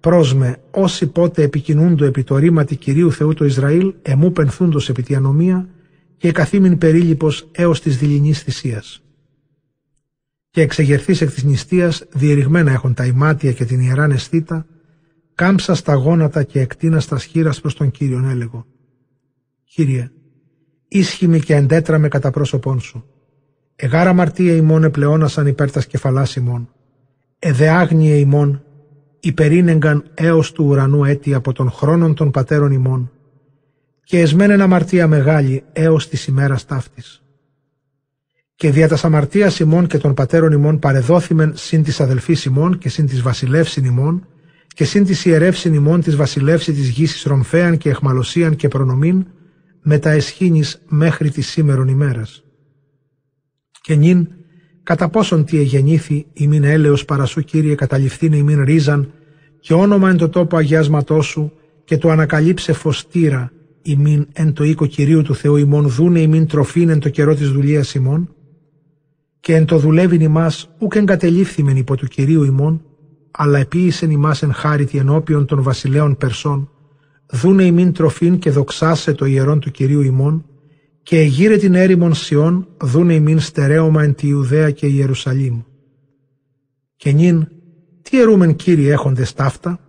πρόσμε 0.05 0.57
όσοι 0.71 1.07
πότε 1.07 1.43
επικοινούντο 1.43 2.05
επί 2.05 2.25
το 2.25 2.37
ρήματι 2.37 2.77
Κυρίου 2.77 3.13
Θεού 3.13 3.35
το 3.35 3.45
Ισραήλ 3.45 3.95
εμού 4.03 4.33
πενθούντος 4.33 4.89
επί 4.89 5.03
τη 5.03 5.15
ανομία 5.15 5.69
και 6.17 6.33
καθήμην 6.33 6.79
περίλυπος 6.79 7.49
έως 7.53 7.81
της 7.81 7.99
δειλινής 7.99 8.43
θυσίας. 8.43 9.03
Και 10.51 10.61
εξεγερθείς 10.61 11.21
εκ 11.21 11.31
της 11.31 11.45
νηστείας 11.45 12.05
διεριγμένα 12.13 12.73
έχουν 12.73 12.95
τα 12.95 13.05
ημάτια 13.05 13.53
και 13.53 13.65
την 13.65 13.81
ιεράν 13.81 14.11
αισθήτα 14.11 14.67
κάμψα 15.35 15.75
στα 15.75 15.95
γόνατα 15.95 16.43
και 16.43 16.61
εκτίνα 16.61 17.01
στα 17.01 17.19
σχήρας 17.19 17.61
προς 17.61 17.75
τον 17.75 17.91
Κύριον 17.91 18.25
έλεγω. 18.25 18.67
Κύριε, 19.65 20.11
ίσχυμη 20.89 21.41
και 21.41 21.55
εντέτραμε 21.55 22.09
κατά 22.09 22.31
πρόσωπόν 22.31 22.81
σου. 22.81 23.05
Εγάρα 23.77 24.13
μαρτία 24.13 24.55
ημών 24.55 24.85
επλεώνασαν 24.85 25.47
υπέρ 25.47 25.71
τα 25.71 25.83
κεφαλάς 25.83 26.37
ημών. 26.37 26.69
Εδεάγνιε 27.39 28.15
ημών 28.15 28.65
υπερήνεγκαν 29.25 30.05
έως 30.15 30.53
του 30.53 30.65
ουρανού 30.65 31.05
έτη 31.05 31.35
από 31.35 31.53
των 31.53 31.71
χρόνων 31.71 32.15
των 32.15 32.31
πατέρων 32.31 32.73
ημών 32.73 33.11
και 34.05 34.21
εσμένεν 34.21 34.61
αμαρτία 34.61 35.07
μεγάλη 35.07 35.65
έως 35.73 36.09
της 36.09 36.27
ημέρας 36.27 36.65
ταύτης. 36.67 37.23
Και 38.55 38.71
δια 38.71 38.89
τας 38.89 39.05
αμαρτίας 39.05 39.59
ημών 39.59 39.87
και 39.87 39.99
των 39.99 40.15
πατέρων 40.15 40.53
ημών 40.53 40.79
παρεδόθημεν 40.79 41.53
συν 41.57 41.83
της 41.83 42.01
αδελφής 42.01 42.45
ημών 42.45 42.79
και 42.79 42.89
συν 42.89 43.07
της 43.07 43.23
βασιλεύσιν 43.23 43.85
ημών 43.85 44.27
και 44.67 44.85
συν 44.85 45.05
της 45.05 45.25
ιερεύσιν 45.25 45.75
ημών 45.75 46.01
της 46.01 46.17
βασιλεύση 46.17 46.73
της 46.73 46.89
γης 46.89 47.23
ρομφέαν 47.23 47.77
και 47.77 47.89
εχμαλωσίαν 47.89 48.57
και 48.57 48.69
προνομήν 48.69 49.27
με 49.83 49.99
τα 49.99 50.11
εσχήνης 50.11 50.83
μέχρι 50.89 51.31
της 51.31 51.49
σήμερον 51.49 51.89
ημέρας. 51.89 52.45
Και 53.81 53.95
νυν, 53.95 54.29
κατά 54.85 55.09
πόσον 55.09 55.45
τι 55.45 55.59
εγεννήθη 55.59 56.27
ημίν 56.33 56.65
έλεος 56.65 57.05
παρασού 57.05 57.41
Κύριε 57.41 57.75
καταληφθήν 57.75 58.33
ημίν 58.33 58.63
ρίζαν 58.65 59.13
και 59.61 59.75
όνομα 59.75 60.11
εν 60.11 60.17
το 60.17 60.29
τόπο 60.29 60.57
αγιάσματός 60.57 61.27
σου 61.27 61.53
και 61.85 61.99
το 61.99 62.11
ανακαλύψε 62.11 62.73
φωστήρα 62.73 63.53
ημίν 63.83 64.27
εν 64.33 64.53
το 64.53 64.65
οίκο 64.65 64.87
Κυρίου 64.87 65.23
του 65.23 65.35
Θεού 65.35 65.57
ημών 65.57 65.89
δούνε 65.89 66.21
ημίν 66.21 66.47
τροφήν 66.47 66.89
εν 66.89 66.99
το 66.99 67.09
καιρό 67.09 67.35
της 67.35 67.51
δουλείας 67.51 67.95
ημών. 67.95 68.35
Και 69.41 69.55
εν 69.55 69.65
το 69.65 69.79
δουλεύειν 69.79 70.21
ημάς 70.21 70.71
ούκ 70.79 70.95
εγκατελείφθημεν 70.95 71.77
υπό 71.77 71.97
του 71.97 72.07
Κυρίου 72.07 72.45
ημών 72.45 72.83
αλλά 73.31 73.59
επίησεν 73.59 74.11
ημάς 74.11 74.43
εν 74.43 74.53
χάριτι 74.53 74.99
ενώπιον 74.99 75.47
των 75.47 75.63
βασιλέων 75.63 76.17
Περσών. 76.17 76.69
Δούνε 77.27 77.65
ημίν 77.65 77.93
τροφήν 77.93 78.39
και 78.39 78.51
δοξάσε 78.51 79.13
το 79.13 79.25
ιερόν 79.25 79.61
του 79.61 79.71
Κυρίου 79.71 80.01
ημών 80.01 80.45
και 81.05 81.19
εγείρε 81.19 81.57
την 81.57 81.75
έρημον 81.75 82.15
Σιών 82.15 82.69
δούνε 82.81 83.15
ημίν 83.15 83.41
στερέωμα 83.41 84.03
εν 84.03 84.15
τη 84.15 84.29
Ιουδαία 84.29 84.71
και 84.71 84.87
Ιερουσαλήμ. 84.87 85.63
Και 86.97 87.13
νυν, 87.13 87.49
τι 88.03 88.21
ερούμεν 88.21 88.57
Κύριε 88.57 88.93
έχοντες 88.93 89.33
ταύτα, 89.33 89.81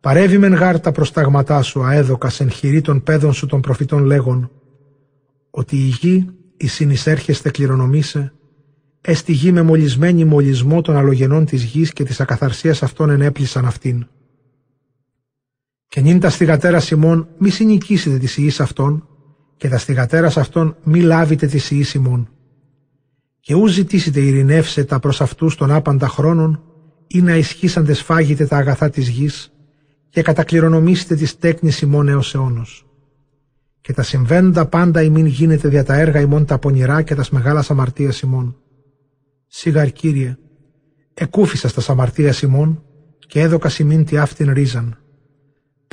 παρεύει 0.00 0.38
μεν 0.38 0.54
γάρ 0.54 0.80
τα 0.80 0.92
προσταγματά 0.92 1.62
σου 1.62 1.82
αέδοκα 1.82 2.30
εν 2.38 2.50
χειρή 2.50 2.80
των 2.80 3.02
παιδών 3.02 3.32
σου 3.32 3.46
των 3.46 3.60
προφητών 3.60 4.04
λέγον, 4.04 4.50
ότι 5.50 5.76
η 5.76 5.96
γη 6.00 6.28
η 6.56 6.66
συνεισέρχεστε 6.66 7.50
κληρονομήσε, 7.50 8.32
έστι 9.00 9.32
γη 9.32 9.52
με 9.52 9.62
μολυσμένη 9.62 10.24
μολυσμό 10.24 10.80
των 10.80 10.96
αλογενών 10.96 11.44
της 11.44 11.62
γης 11.64 11.92
και 11.92 12.04
της 12.04 12.20
ακαθαρσίας 12.20 12.82
αυτών 12.82 13.10
ενέπλησαν 13.10 13.66
αυτήν. 13.66 14.06
Και 15.88 16.00
νυν 16.00 16.20
τα 16.20 16.30
στιγατέρα 16.30 16.80
Σιμών 16.80 17.28
μη 17.38 17.48
συνοικήσετε 17.50 18.18
τη 18.18 18.42
ιής 18.42 18.60
αυτών, 18.60 19.08
και 19.64 19.70
τα 19.70 19.78
στιγατέρα 19.78 20.26
αυτών 20.26 20.76
μη 20.82 21.00
λάβετε 21.00 21.46
τη 21.46 21.76
ιής 21.76 21.94
ημών. 21.94 22.28
Και 23.40 23.54
ου 23.54 23.66
ζητήσετε 23.66 24.20
ειρηνεύσε 24.20 24.84
τα 24.84 24.98
προς 24.98 25.20
αυτούς 25.20 25.56
των 25.56 25.70
άπαντα 25.70 26.08
χρόνων, 26.08 26.62
ή 27.06 27.20
να 27.20 27.36
ισχύσαντες 27.36 28.02
φάγετε 28.02 28.46
τα 28.46 28.56
αγαθά 28.56 28.90
της 28.90 29.08
γης, 29.08 29.52
και 30.08 30.22
κατακληρονομήσετε 30.22 31.14
τη 31.14 31.36
τέκνης 31.36 31.80
ημών 31.80 32.08
έως 32.08 32.34
αιώνος. 32.34 32.86
Και 33.80 33.92
τα 33.92 34.02
συμβαίνοντα 34.02 34.66
πάντα 34.66 35.02
ημίν 35.02 35.26
γίνεται 35.26 35.68
δια 35.68 35.84
τα 35.84 35.94
έργα 35.94 36.20
ημών 36.20 36.44
τα 36.44 36.58
πονηρά 36.58 37.02
και 37.02 37.14
τα 37.14 37.24
μεγάλα 37.30 37.64
αμαρτία 37.68 38.12
ημών. 38.24 38.56
Σιγαρ 39.46 39.92
Κύριε, 39.92 40.36
εκούφισα 41.14 41.68
στα 41.68 41.92
αμαρτία 41.92 42.34
ημών 42.42 42.82
και 43.18 43.40
έδωκα 43.40 43.68
σημείν 43.68 44.04
τη 44.04 44.16
αυτήν 44.16 44.52
ρίζαν 44.52 45.03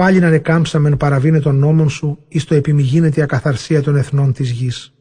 πάλι 0.01 0.19
να 0.19 0.29
νεκάμψαμεν 0.29 0.97
παραβίνε 0.97 1.39
των 1.39 1.55
νόμων 1.55 1.89
σου 1.89 2.17
εις 2.27 2.43
το 2.43 2.55
επιμηγίνεται 2.55 3.19
η 3.19 3.23
ακαθαρσία 3.23 3.81
των 3.81 3.95
εθνών 3.95 4.33
της 4.33 4.49
γης. 4.51 4.93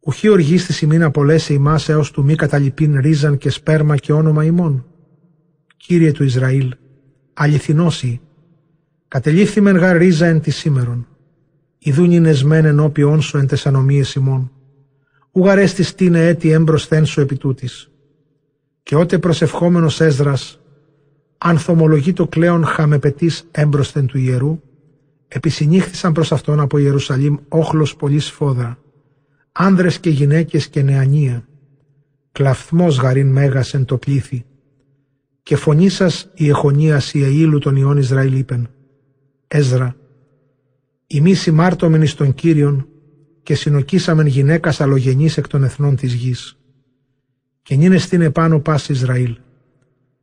Ουχή 0.00 0.28
οργής 0.28 0.62
στη 0.62 0.72
σημείνα 0.72 1.06
απολέσει 1.06 1.52
ημάς 1.52 1.88
έως 1.88 2.10
του 2.10 2.24
μη 2.24 2.34
καταλυπήν 2.34 3.00
ρίζαν 3.00 3.38
και 3.38 3.50
σπέρμα 3.50 3.96
και 3.96 4.12
όνομα 4.12 4.44
ημών. 4.44 4.86
Κύριε 5.76 6.12
του 6.12 6.24
Ισραήλ, 6.24 6.74
αληθινόσι, 7.32 8.20
κατελήφθημεν 9.08 9.76
γα 9.76 9.92
ρίζα 9.92 10.26
εν 10.26 10.40
τη 10.40 10.50
σήμερον. 10.50 11.06
Ιδούν 11.78 12.10
είναι 12.10 12.32
σμέν 12.32 12.64
ενώπιόν 12.64 13.20
σου 13.20 13.38
εν 13.38 13.46
τεσανομίες 13.46 14.14
ημών. 14.14 14.52
Ουγαρέστη 15.32 15.94
τίνε 15.94 16.26
έτη 16.26 16.50
έμπροσθέν 16.50 17.06
σου 17.06 17.20
επί 17.20 17.36
τούτης. 17.36 17.90
Και 18.82 18.96
ότε 18.96 19.18
προσευχόμενος 19.18 20.00
Έσδρας 20.00 20.60
ανθομολογεί 21.38 22.12
το 22.12 22.26
κλέον 22.26 22.64
χαμεπετής 22.64 23.48
έμπροσθεν 23.50 24.06
του 24.06 24.18
ιερού, 24.18 24.60
επισυνήχθησαν 25.28 26.12
προς 26.12 26.32
αυτόν 26.32 26.60
από 26.60 26.78
Ιερουσαλήμ 26.78 27.36
όχλος 27.48 27.96
πολύ 27.96 28.18
σφόδρα, 28.18 28.78
άνδρες 29.52 29.98
και 29.98 30.10
γυναίκες 30.10 30.68
και 30.68 30.82
νεανία, 30.82 31.48
κλαφθμός 32.32 32.98
γαρίν 32.98 33.32
μέγας 33.32 33.74
εν 33.74 33.84
το 33.84 33.96
πλήθη, 33.96 34.44
και 35.42 35.56
φωνή 35.56 35.88
σα 35.88 36.06
η 36.06 36.48
εχονίας 36.48 37.14
η 37.14 37.22
αήλου 37.22 37.58
των 37.58 37.76
ιών 37.76 37.96
Ισραήλ 37.96 38.38
είπεν, 38.38 38.70
Έζρα, 39.48 39.96
ημί 41.06 41.34
συμμάρτωμεν 41.34 42.02
εις 42.02 42.14
τον 42.14 42.34
Κύριον 42.34 42.88
και 43.42 43.54
συνοκίσαμεν 43.54 44.26
γυναίκας 44.26 44.80
αλλογενής 44.80 45.36
εκ 45.36 45.46
των 45.46 45.64
εθνών 45.64 45.96
της 45.96 46.12
γης. 46.12 46.58
Και 47.62 47.76
νύνε 47.76 47.98
στην 47.98 48.20
επάνω 48.20 48.60
πάση 48.60 48.92
Ισραήλ. 48.92 49.36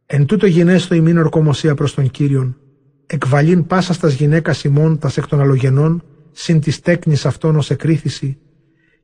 Εν 0.06 0.26
τούτο 0.26 0.45
γυνέστο 0.45 0.95
ημίν 0.95 1.18
ορκομοσία 1.18 1.76
προς 1.76 1.93
τον 1.93 2.10
Κύριον, 2.10 2.58
εκβαλήν 3.06 3.66
πάσα 3.68 3.93
στας 3.93 4.14
γυναίκας 4.14 4.64
ημών 4.64 4.99
τας 4.99 5.18
εκ 5.18 5.28
των 5.28 5.39
αλλογενών, 5.39 6.04
συν 6.32 6.60
της 6.60 6.80
τέκνης 6.80 7.26
αυτών 7.26 7.56
ως 7.56 7.70
εκρίθηση, 7.70 8.38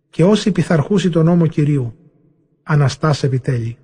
και 0.10 0.24
όσοι 0.24 0.52
πειθαρχούσι 0.52 1.10
τον 1.10 1.26
νόμο 1.26 1.48
Κυρίου, 1.48 1.96
αναστάς 2.64 3.24
επιτέλει. 3.24 3.78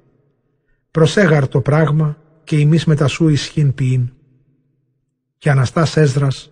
Προσέγαρ 0.91 1.47
το 1.47 1.61
πράγμα 1.61 2.18
και 2.43 2.57
ημείς 2.57 2.86
μετά 2.86 3.07
σου 3.07 3.28
ισχύν 3.28 3.74
ποιήν. 3.74 4.09
Και 5.38 5.49
αναστάς 5.49 5.97
Έσδρας, 5.97 6.51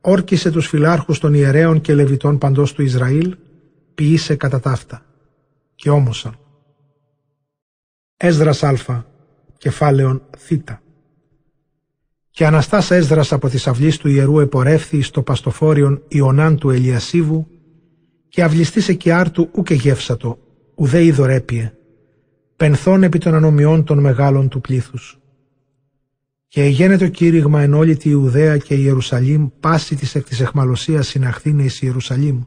όρκισε 0.00 0.50
τους 0.50 0.66
φυλάρχους 0.66 1.18
των 1.18 1.34
ιερέων 1.34 1.80
και 1.80 1.94
λεβιτών 1.94 2.38
παντός 2.38 2.72
του 2.72 2.82
Ισραήλ, 2.82 3.36
ποιήσε 3.94 4.36
κατά 4.36 4.60
ταύτα. 4.60 5.06
Και 5.74 5.90
όμωσαν. 5.90 6.38
Έσδρας 8.16 8.62
Α, 8.62 9.04
κεφάλαιον 9.64 10.22
Θ. 10.38 10.52
Και 12.30 12.46
Αναστάς 12.46 12.90
Έσδρας 12.90 13.32
από 13.32 13.48
τις 13.48 13.66
αυλής 13.66 13.96
του 13.96 14.08
ιερού 14.08 14.40
επορεύθη 14.40 15.02
στο 15.02 15.22
παστοφόριον 15.22 16.02
Ιωνάν 16.08 16.56
του 16.56 16.70
Ελιασίβου 16.70 17.46
και 18.28 18.42
αυλιστής 18.42 18.88
εκιάρτου 18.88 19.48
ούκε 19.52 19.74
γεύσατο, 19.74 20.38
ουδέ 20.74 21.04
ειδωρέπιε, 21.04 21.72
πενθών 22.56 23.02
επί 23.02 23.18
των 23.18 23.34
ανομιών 23.34 23.84
των 23.84 23.98
μεγάλων 23.98 24.48
του 24.48 24.60
πλήθους. 24.60 25.18
Και 26.48 26.62
εγένε 26.62 26.98
το 26.98 27.08
κήρυγμα 27.08 27.62
εν 27.62 27.74
όλη 27.74 27.96
τη 27.96 28.10
Ιουδαία 28.10 28.56
και 28.56 28.74
η 28.74 28.80
Ιερουσαλήμ 28.82 29.48
πάση 29.60 29.94
της 29.94 30.14
εκ 30.14 30.24
της 30.24 30.40
εχμαλωσίας 30.40 31.06
συναχθήνε 31.06 31.62
εις 31.62 31.82
Ιερουσαλήμ. 31.82 32.42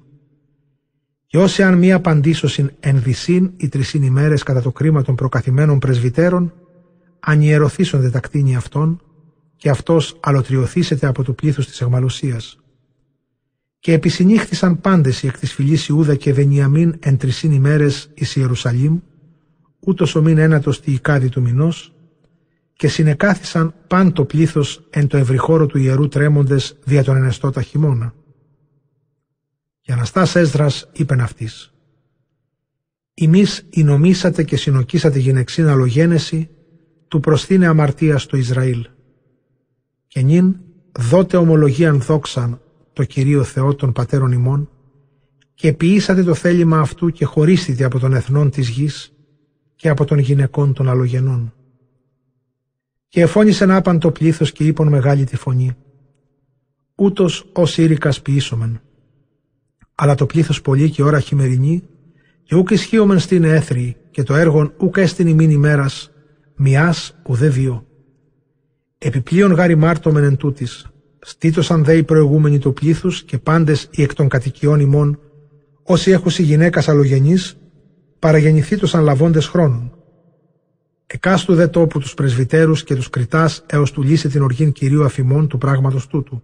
Και 1.27 1.37
όσοι 1.37 1.63
αν 1.63 1.77
μία 1.77 1.95
απαντήσωσιν 1.95 2.71
εν 2.79 3.01
δυσίν 3.01 3.51
ή 3.57 3.69
τρισίν 3.69 4.03
ημέρες 4.03 4.43
κατά 4.43 4.61
το 4.61 4.71
κρίμα 4.71 5.01
των 5.01 5.15
προκαθημένων 5.15 5.79
πρεσβυτέρων, 5.79 6.53
ανιερωθήσονται 7.19 8.09
τα 8.09 8.19
κτίνη 8.19 8.55
αυτών, 8.55 9.01
και 9.55 9.69
αυτός 9.69 10.17
αλωτριωθήσεται 10.19 11.07
από 11.07 11.23
το 11.23 11.33
πλήθος 11.33 11.67
της 11.67 11.81
εγμαλωσίας. 11.81 12.59
Και 13.79 13.93
επισυνήχθησαν 13.93 14.81
πάντες 14.81 15.23
οι 15.23 15.27
εκ 15.27 15.39
της 15.39 15.53
φυλής 15.53 15.87
Ιούδα 15.87 16.15
και 16.15 16.33
Βενιαμίν 16.33 16.95
εν 16.99 17.17
τρισίν 17.17 17.51
ημέρες 17.51 18.09
εις 18.13 18.35
Ιερουσαλήμ, 18.35 18.99
ούτως 19.79 20.15
ο 20.15 20.21
μήν 20.21 20.37
ένατος 20.37 20.81
τη 20.81 20.91
οικάδη 20.91 21.29
του 21.29 21.41
μηνός, 21.41 21.91
και 22.73 22.87
συνεκάθισαν 22.87 23.73
παν 23.87 24.13
το 24.13 24.25
πλήθος 24.25 24.87
εν 24.89 25.07
το 25.07 25.17
ευρυχώρο 25.17 25.65
του 25.65 25.77
ιερού 25.77 26.07
τρέμοντες 26.07 26.77
δια 26.83 27.03
τον 27.03 27.15
ενεστώτα 27.15 27.61
χειμώνα. 27.61 28.13
Και 29.81 29.91
Αναστάς 29.91 30.35
Έσδρας 30.35 30.89
είπεν 30.93 31.21
αυτής 31.21 31.71
«Ημείς 33.13 33.65
εινομήσατε 33.69 34.43
και 34.43 34.57
συνοκίσατε 34.57 35.19
γυναιξήν 35.19 35.67
αλογένεση 35.67 36.49
του 37.07 37.19
προσθήνε 37.19 37.67
αμαρτία 37.67 38.17
στο 38.17 38.37
Ισραήλ. 38.37 38.87
Και 40.07 40.21
νυν 40.21 40.55
δότε 40.91 41.37
ομολογίαν 41.37 42.01
δόξαν 42.01 42.61
το 42.93 43.03
Κυρίο 43.03 43.43
Θεό 43.43 43.75
των 43.75 43.91
πατέρων 43.91 44.31
ημών 44.31 44.69
και 45.53 45.73
ποιήσατε 45.73 46.23
το 46.23 46.33
θέλημα 46.33 46.79
αυτού 46.79 47.09
και 47.09 47.25
χωρίστητε 47.25 47.83
από 47.83 47.99
τον 47.99 48.13
εθνών 48.13 48.49
της 48.49 48.69
γης 48.69 49.13
και 49.75 49.89
από 49.89 50.05
των 50.05 50.17
γυναικών 50.17 50.73
των 50.73 50.89
αλογενών. 50.89 51.53
Και 53.07 53.21
εφώνησε 53.21 53.73
άπαν 53.73 53.99
το 53.99 54.11
πλήθος 54.11 54.51
και 54.51 54.63
είπαν 54.63 54.87
μεγάλη 54.87 55.23
τη 55.23 55.35
φωνή. 55.35 55.75
Ούτως 56.95 57.49
ως 57.53 57.77
ήρικας 57.77 58.21
ποιήσομεν. 58.21 58.81
Αλλά 59.95 60.15
το 60.15 60.25
πλήθος 60.25 60.61
πολύ 60.61 60.89
και 60.89 61.03
ώρα 61.03 61.19
χειμερινή 61.19 61.83
και 62.43 62.55
ούκ 62.55 62.69
ισχύομεν 62.69 63.19
στην 63.19 63.43
έθρη 63.43 63.95
και 64.11 64.23
το 64.23 64.35
έργον 64.35 64.73
ούκ 64.77 64.97
έστειν 64.97 65.27
ημίν 65.27 65.49
ημέρας 65.49 66.11
μιας 66.57 67.15
ουδέ 67.23 67.49
δύο. 67.49 67.85
Επιπλέον 68.97 69.51
γάρι 69.51 69.75
μάρτωμεν 69.75 70.23
εν 70.23 70.37
τούτης, 70.37 70.85
στήτωσαν 71.19 71.83
δε 71.83 71.97
οι 71.97 72.03
προηγούμενοι 72.03 72.59
του 72.59 72.73
πλήθους 72.73 73.23
και 73.23 73.37
πάντες 73.37 73.87
οι 73.91 74.01
εκ 74.01 74.13
των 74.13 74.27
κατοικιών 74.27 74.79
ημών, 74.79 75.19
όσοι 75.83 76.11
έχουσι 76.11 76.43
γυναίκας 76.43 76.87
αλλογενής, 76.87 77.57
παραγεννηθήτωσαν 78.19 79.03
λαβώντες 79.03 79.47
χρόνων. 79.47 79.91
Εκάστου 81.07 81.55
δε 81.55 81.67
τόπου 81.67 81.99
τους 81.99 82.13
πρεσβυτέρους 82.13 82.83
και 82.83 82.95
τους 82.95 83.09
κριτάς 83.09 83.63
έως 83.65 83.91
του 83.91 84.03
λύσει 84.03 84.29
την 84.29 84.41
οργήν 84.41 84.71
Κυρίου 84.71 85.03
αφημών 85.03 85.47
του 85.47 85.57
πράγματος 85.57 86.07
τούτου. 86.07 86.43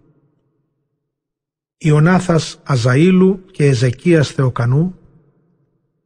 Ιωνάθας 1.78 2.60
Αζαήλου 2.62 3.44
και 3.50 3.64
Εζεκίας 3.66 4.30
Θεοκανού 4.30 4.94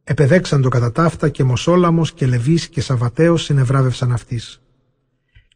επεδέξαν 0.09 0.61
το 0.61 0.69
κατά 0.69 0.91
ταύτα 0.91 1.29
και 1.29 1.43
Μοσόλαμος 1.43 2.13
και 2.13 2.27
Λεβής 2.27 2.69
και 2.69 2.81
Σαβατέος 2.81 3.43
συνευράβευσαν 3.43 4.11
αυτής. 4.11 4.61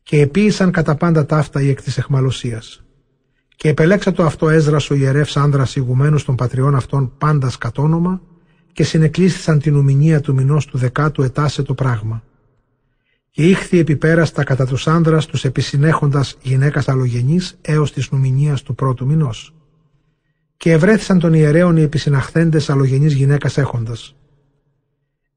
Και 0.04 0.22
επίησαν 0.22 0.72
κατά 0.72 0.96
πάντα 0.96 1.26
ταύτα 1.26 1.62
οι 1.62 1.70
εκ 1.70 1.82
της 1.82 1.98
εχμαλωσίας. 1.98 2.84
Και 3.56 3.70
επελέξα 3.70 4.12
το 4.12 4.24
αυτό 4.24 4.50
Έσδρας 4.50 4.90
ο 4.90 4.94
ιερεύς 4.94 5.38
άνδρας 5.38 5.76
ηγουμένους 5.76 6.24
των 6.24 6.36
πατριών 6.36 6.76
αυτών 6.76 7.14
πάντας 7.18 7.58
κατόνομα 7.58 8.22
και 8.74 8.84
συνεκλείστησαν 8.84 9.60
την 9.60 9.76
ουμηνία 9.76 10.22
του 10.22 10.34
μηνός 10.34 10.66
του 10.66 10.78
δεκάτου 10.78 11.22
ετάσε 11.22 11.64
το 11.64 11.74
πράγμα. 11.74 12.24
Και 13.30 13.50
ήχθη 13.50 13.80
επιπέραστα 13.80 14.44
κατά 14.44 14.66
τους 14.66 14.88
άνδρας 14.88 15.26
τους 15.26 15.44
επισυνέχοντας 15.44 16.38
γυναίκας 16.42 16.90
αλλογενής 16.90 17.58
έως 17.62 17.94
της 17.94 18.12
νουμηνίας 18.12 18.62
του 18.62 18.76
πρώτου 18.76 19.06
μηνός. 19.06 19.54
Και 20.58 20.72
ευρέθησαν 20.72 21.20
των 21.20 21.34
ιερέων 21.34 21.78
οι 21.78 21.82
επισυναχθέντες 21.82 22.70
αλλογενής 22.70 23.14
γυναίκας 23.14 23.58
έχοντας. 23.58 24.16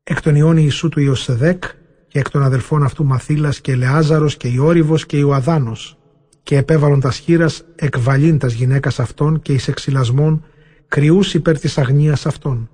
Εκ 0.09 0.20
των 0.20 0.34
ιών 0.34 0.57
Ιησού 0.57 0.88
του 0.88 1.00
Ιωσεδέκ 1.00 1.64
και 2.09 2.18
εκ 2.18 2.30
των 2.30 2.42
αδελφών 2.42 2.82
αυτού 2.82 3.04
Μαθήλας 3.04 3.61
και 3.61 3.72
Ελεάζαρος 3.72 4.36
και 4.36 4.48
Ιόρυβος 4.48 5.07
και 5.07 5.16
Ιωαδάνος 5.16 5.98
και 6.42 6.57
επέβαλον 6.57 7.00
τας 7.00 7.14
σχήρας 7.14 7.64
εκβαλήν 7.74 8.38
τας 8.38 8.52
γυναίκας 8.52 9.00
αυτών 9.00 9.42
και 9.42 9.52
εις 9.52 9.68
εξυλασμών 9.68 10.44
κρυούς 10.88 11.34
υπέρ 11.34 11.59
της 11.59 11.78
αγνίας 11.78 12.26
αυτών. 12.26 12.70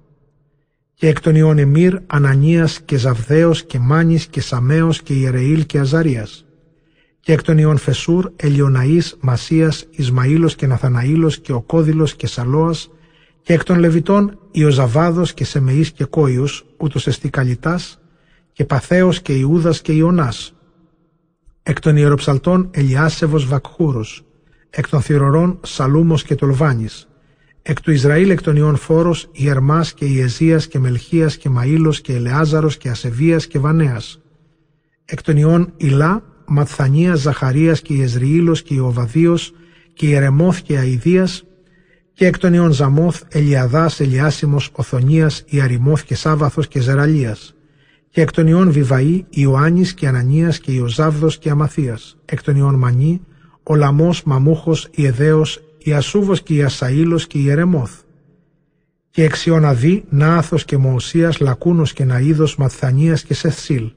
Και 0.95 1.09
εκ 1.09 1.21
των 1.21 1.35
ιών 1.35 1.59
Εμμύρ, 1.59 1.99
Ανανίας 2.07 2.81
και 2.81 2.97
Ζαβδαίος 2.97 3.65
και 3.65 3.79
Μάνης 3.79 4.27
και 4.27 4.41
Σαμέος 4.41 5.03
και 5.03 5.13
Ιερεήλ 5.13 5.67
και 5.67 5.79
Αζαρίας. 5.79 6.45
Και 7.21 7.33
εκ 7.33 7.43
των 7.43 7.59
ιών 7.59 7.77
Φεσούρ, 7.77 8.33
Ελιοναής, 8.37 9.17
Μασίας, 9.21 9.87
Ισμαήλος 9.91 10.55
και 10.55 10.67
Ναθαναήλος 10.67 11.39
και 11.39 11.53
Οκόδηλος 11.53 12.15
και 12.15 12.27
Σαλόας 12.27 12.91
και 13.43 13.53
εκ 13.53 13.65
των 13.65 13.79
Λεβιτών 13.79 14.39
Ιωζαβάδος 14.51 15.35
και 15.35 15.45
Σεμεής 15.45 15.91
και 15.93 16.05
Κόιους, 16.05 16.65
ούτως 16.77 17.07
εστί 17.07 17.31
Καλιτάς 17.31 18.01
και 18.53 18.65
Παθέος 18.65 19.23
και 19.23 19.33
Ιούδας 19.33 19.81
και 19.81 19.93
Ιωνάς. 19.93 20.55
Εκ 21.63 21.81
των 21.81 21.97
Ιεροψαλτών 21.97 22.71
Ελιάσεβος 22.71 23.47
Βακχούρος, 23.47 24.25
εκ 24.71 24.89
των 24.89 25.01
Θηρορών 25.01 25.59
Σαλούμος 25.63 26.23
και 26.23 26.35
Τολβάνης, 26.35 27.07
Εκ 27.65 27.81
του 27.81 27.91
Ισραήλ 27.91 28.31
εκ 28.31 28.43
των 28.43 28.57
ιών 28.57 28.77
φόρος, 28.77 29.29
Ιερμάς 29.33 29.93
και 29.93 30.05
Ιεζίας 30.05 30.67
και 30.67 30.79
Μελχίας 30.79 31.37
και 31.37 31.51
Μαΐλος 31.57 32.01
και 32.03 32.15
Ελεάζαρος 32.15 32.77
και 32.77 32.89
Ασεβίας 32.89 33.47
και 33.47 33.59
Βανέας. 33.59 34.21
Εκ 35.05 35.23
των 35.23 35.37
ιών 35.37 35.73
Ηλά, 35.77 36.23
Ματθανίας, 36.47 37.21
Ζαχαρίας 37.21 37.81
και 37.81 37.95
Ιεζριήλος 37.95 38.63
και 38.63 38.75
Ιωβαδίος 38.75 39.53
και 39.95 40.07
Ιερεμόθ 40.07 40.61
και 40.61 40.79
Αηδίας 40.79 41.45
και 42.13 42.27
εκ 42.27 42.39
των 42.39 42.53
ιών 42.53 42.73
Ζαμόθ, 42.73 43.23
Ελιαδάς, 43.29 44.01
Ελιάσιμος, 44.01 44.71
Οθονίας, 44.73 45.45
Ιαριμόθ 45.47 46.03
και 46.03 46.15
Σάβαθος 46.15 46.69
και 46.69 46.81
Ζεραλίας 46.81 47.55
και 48.13 48.21
εκ 48.21 48.31
των 48.33 48.47
ιών 48.47 48.73
Βιβαή, 48.73 49.25
Ιωάννης 49.31 49.95
και 49.95 50.09
Ανανίας 50.09 50.59
και 50.59 50.73
Ιωζάβδος 50.73 51.39
και 51.39 51.51
Αμαθίας, 51.51 52.17
εκ 52.25 52.43
των 52.43 52.57
ιών 52.57 52.75
Μανί, 52.75 53.21
Ολαμός, 53.63 54.23
Μαμούχος, 54.23 54.89
Ιεδαίος, 54.95 55.63
Ιασούβος 55.79 56.43
και 56.43 56.55
Ιασαήλος 56.55 57.27
και 57.27 57.39
Ιερεμόθ. 57.39 57.93
Και 59.11 59.25
εξιοναδί, 59.25 60.05
Νάθος 60.09 60.65
και 60.65 60.77
Μοωσίας, 60.77 61.41
Λακούνος 61.41 61.93
και 61.93 62.05
Ναΐδος, 62.05 62.55
Μαθανίας 62.57 63.23
και 63.23 63.35
Σεθσίλ. 63.35 63.93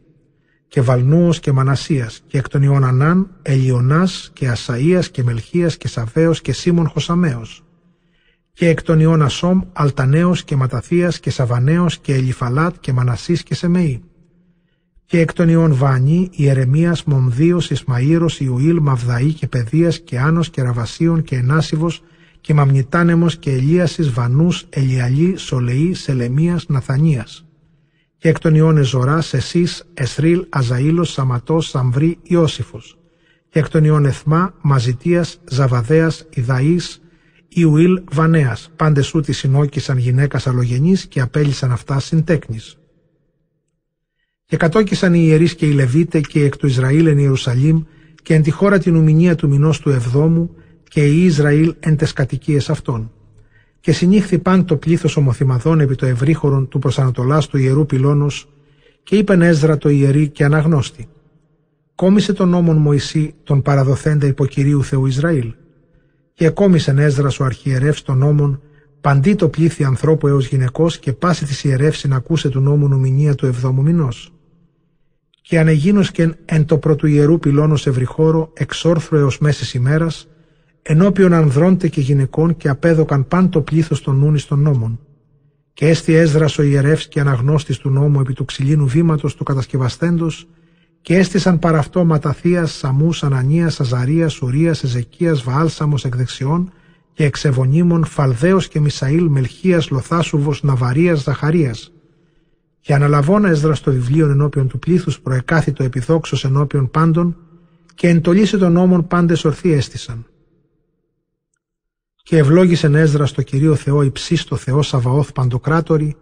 Και 0.67 0.81
Βαλνούος 0.81 1.39
και 1.39 1.51
Μανασίας, 1.51 2.21
και 2.27 2.37
εκ 2.37 2.49
των 2.49 2.61
Ιωνανάν, 2.61 3.29
Ελιονάς 3.41 4.29
και 4.33 4.51
Ασαΐας 4.51 5.05
και 5.11 5.23
Μελχίας 5.23 5.77
και 5.77 5.87
Σαβέος 5.87 6.41
και 6.41 6.53
Σίμων 6.53 6.87
Χωσαμέος. 6.87 7.64
Και 8.55 8.67
εκ 8.69 8.83
των 8.83 8.99
Ιών 8.99 9.21
Ασόμ, 9.21 9.61
Αλτανέος 9.73 10.43
και 10.43 10.55
Ματαθίας 10.55 11.19
και 11.19 11.29
Σαβανέος 11.29 11.97
και 11.97 12.13
Ελιφαλάτ 12.13 12.75
και 12.79 12.93
Μανασής 12.93 13.43
και 13.43 13.55
Σεμεή 13.55 14.03
και 15.05 15.19
εκ 15.19 15.33
των 15.33 15.49
ιών 15.49 15.75
Βανί, 15.75 16.29
Ιερεμίας, 16.31 17.03
Μομδίος, 17.03 17.69
Ισμαήρος, 17.69 18.39
Ιουήλ, 18.39 18.79
Μαυδαή 18.79 19.33
και 19.33 19.47
Παιδείας 19.47 19.99
και 19.99 20.19
Άνος 20.19 20.49
και 20.49 20.61
Ραβασίων 20.61 21.23
και 21.23 21.35
Ενάσιβος 21.35 22.03
και 22.41 22.53
Μαμνητάνεμος 22.53 23.37
και 23.37 23.51
Ελίασης, 23.51 24.11
Βανούς, 24.11 24.65
Ελιαλή, 24.69 25.37
Σολεή, 25.37 25.93
Σελεμίας, 25.93 26.65
Ναθανίας. 26.67 27.45
Και 28.17 28.29
εκ 28.29 28.39
των 28.39 28.55
ιών 28.55 28.77
Εζωράς, 28.77 29.33
Εσείς, 29.33 29.83
Εσρίλ, 29.93 30.45
Αζαήλος, 30.49 31.11
Σαματός, 31.11 31.67
Σαμβρή, 31.67 32.17
Ιώσифος. 32.23 32.97
Και 33.49 33.59
εκ 33.59 33.69
των 33.69 33.83
ιών 33.83 34.05
Εθμά, 34.05 34.53
Μαζιτίας, 34.61 35.39
Ζαβαδέας, 35.49 36.25
Ιδαής, 36.29 37.01
Ιουήλ, 37.57 38.01
Βανέας. 38.11 38.71
Πάντες 38.75 39.13
ούτι 39.13 39.33
συνόκησαν 39.33 39.97
γυναίκας 39.97 40.47
αλογενής 40.47 41.05
και 41.05 41.21
απέλησαν 41.21 41.71
αυτά 41.71 41.99
συντέκνης. 41.99 42.77
Και 44.45 44.57
κατόκισαν 44.57 45.13
οι 45.13 45.19
ιερείς 45.21 45.55
και 45.55 45.65
οι 45.65 45.71
Λεβίτε 45.71 46.21
και 46.21 46.43
εκ 46.43 46.57
του 46.57 46.67
Ισραήλ 46.67 47.05
εν 47.05 47.17
Ιερουσαλήμ 47.17 47.83
και 48.23 48.33
εν 48.33 48.41
τη 48.41 48.51
χώρα 48.51 48.77
την 48.77 48.95
ουμηνία 48.95 49.35
του 49.35 49.49
μηνός 49.49 49.79
του 49.79 49.89
Εβδόμου 49.89 50.55
και 50.89 51.05
οι 51.05 51.23
Ισραήλ 51.23 51.75
εν 51.79 51.97
τες 51.97 52.13
κατοικίες 52.13 52.69
αυτών. 52.69 53.11
Και 53.79 53.91
συνήχθη 53.91 54.39
παν 54.39 54.65
το 54.65 54.77
πλήθος 54.77 55.17
ομοθυμαδών 55.17 55.79
επί 55.79 55.95
το 55.95 56.05
ευρύχωρον 56.05 56.67
του 56.67 56.79
προσανατολάς 56.79 57.47
του 57.47 57.57
ιερού 57.57 57.85
πυλώνος 57.85 58.49
και 59.03 59.15
είπεν 59.15 59.41
Έσδρα 59.41 59.77
το 59.77 59.89
ιερή 59.89 60.29
και 60.29 60.43
αναγνώστη. 60.43 61.07
Κόμισε 61.95 62.33
τον 62.33 62.49
νόμον 62.49 62.77
Μωυσή 62.77 63.33
τον 63.43 63.61
παραδοθέντα 63.61 64.27
υποκυρίου 64.27 64.83
Θεού 64.83 65.05
Ισραήλ. 65.05 65.53
Και 66.35 66.45
εκόμισεν 66.45 66.97
Έσδρα 66.97 67.29
ο 67.39 67.43
αρχιερεύς 67.43 68.01
των 68.01 68.17
νόμων 68.17 68.61
παντί 69.01 69.35
το 69.35 69.49
πλήθη 69.49 69.83
ανθρώπου 69.83 70.27
έως 70.27 70.47
γυναικός 70.47 70.99
και 70.99 71.13
πάση 71.13 71.45
της 71.45 71.63
ιερεύση 71.63 72.07
να 72.07 72.15
ακούσε 72.15 72.49
του 72.49 72.59
νόμου 72.59 72.87
νομινία 72.87 73.35
του 73.35 73.45
εβδόμου 73.45 73.81
μηνός 73.81 74.35
και 75.47 75.59
ανεγίνωσκεν 75.59 76.35
εν 76.45 76.65
το 76.65 76.77
πρωτουιερού 76.77 77.39
πυλώνος 77.39 77.87
ευρυχώρο 77.87 78.51
εξόρθρο 78.53 79.17
έως 79.17 79.37
μέσης 79.37 79.73
ημέρας, 79.73 80.27
ενώπιον 80.81 81.33
ανδρώντε 81.33 81.87
και 81.87 82.01
γυναικών 82.01 82.57
και 82.57 82.69
απέδωκαν 82.69 83.27
παν 83.27 83.49
το 83.49 83.61
πλήθος 83.61 84.01
των 84.01 84.15
νούνης 84.15 84.45
των 84.45 84.59
νόμων. 84.59 84.99
Και 85.73 85.87
έστι 85.87 86.13
έσδρας 86.13 86.57
ο 86.57 86.63
ιερεύς 86.63 87.07
και 87.07 87.19
αναγνώστης 87.19 87.77
του 87.77 87.89
νόμου 87.89 88.19
επί 88.19 88.33
του 88.33 88.45
ξυλίνου 88.45 88.87
βήματος 88.87 89.35
του 89.35 89.43
κατασκευαστέντος, 89.43 90.47
και 91.05 91.17
έστησαν 91.17 91.59
παραυτό 91.59 92.05
Ματαθίας, 92.05 92.71
Σαμούς, 92.71 93.23
Ανανίας, 93.23 93.79
Αζαρίας, 93.79 94.41
Ουρίας, 94.41 94.83
Εζεκίας, 94.83 95.43
Βαάλσαμος 95.43 96.05
εκ 96.05 96.15
δεξιών, 96.15 96.71
και 97.13 97.23
εξεβονίμων 97.23 98.05
Φαλδαίος 98.05 98.67
και 98.67 98.79
Μισαήλ 98.79 99.27
Μελχίας 99.27 99.89
Λοθάσουβος 99.89 100.63
Ναβαρίας 100.63 101.23
Ζαχαρίας 101.23 101.91
και 102.79 102.93
αναλαβώνα 102.93 103.49
έσδρα 103.49 103.75
στο 103.75 103.91
βιβλίο 103.91 104.29
ενώπιον 104.29 104.67
του 104.67 104.79
πλήθους 104.79 105.19
προεκάθητο 105.19 105.83
επιδόξος 105.83 106.43
ενώπιον 106.43 106.91
πάντων 106.91 107.37
και 107.95 108.07
εντολίσε 108.07 108.57
των 108.57 108.71
νόμων 108.71 109.07
πάντες 109.07 109.45
ορθοί 109.45 109.71
έστησαν. 109.71 110.25
Και 112.23 112.37
ευλόγησε 112.37 112.87
Έσδρα 112.93 113.25
στο 113.25 113.41
Κυρίο 113.41 113.75
Θεό 113.75 114.01
υψίστο 114.01 114.55
Θεό 114.55 114.81
Σαβαώθ 114.81 115.31
Παντοκράτορη 115.31 116.15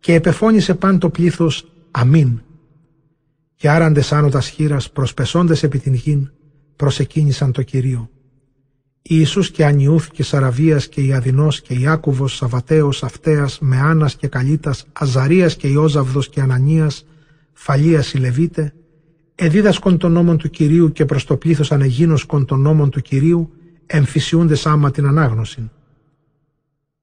και 0.00 0.14
επεφώνησε 0.14 0.74
παν 0.74 0.98
το 0.98 1.10
πλήθος 1.10 1.72
Αμήν. 1.90 2.40
Και 3.56 3.70
άραντες 3.70 4.12
άνω 4.12 4.40
χείρας 4.40 4.90
προσπεσώντες 4.90 5.62
επί 5.62 5.78
την 5.78 5.94
γην 5.94 6.30
προσεκίνησαν 6.76 7.52
το 7.52 7.62
Κυρίο. 7.62 8.10
Ιησούς 9.02 9.50
και 9.50 9.64
Ανιούθ 9.64 10.08
και 10.10 10.22
Σαραβίας 10.22 10.88
και 10.88 11.00
Ιαδινός 11.00 11.60
και 11.60 11.74
Ιάκουβος, 11.74 12.36
Σαβατέος, 12.36 13.02
Αυτέας, 13.02 13.58
Μεάνας 13.58 14.16
και 14.16 14.28
Καλίτας, 14.28 14.86
Αζαρίας 14.92 15.56
και 15.56 15.68
Ιώζαβδος 15.68 16.28
και 16.28 16.40
Ανανίας, 16.40 17.06
Φαλίας 17.52 18.12
η 18.12 18.18
Λεβίτε, 18.18 18.74
εδίδασκον 19.34 19.98
των 19.98 20.12
νόμων 20.12 20.38
του 20.38 20.50
Κυρίου 20.50 20.92
και 20.92 21.04
προς 21.04 21.24
το 21.24 21.36
πλήθος 21.36 21.72
ανεγίνωσκον 21.72 22.44
των 22.44 22.60
νόμων 22.60 22.90
του 22.90 23.00
Κυρίου, 23.00 23.52
εμφυσιούντες 23.86 24.66
άμα 24.66 24.90
την 24.90 25.06
ανάγνωση. 25.06 25.70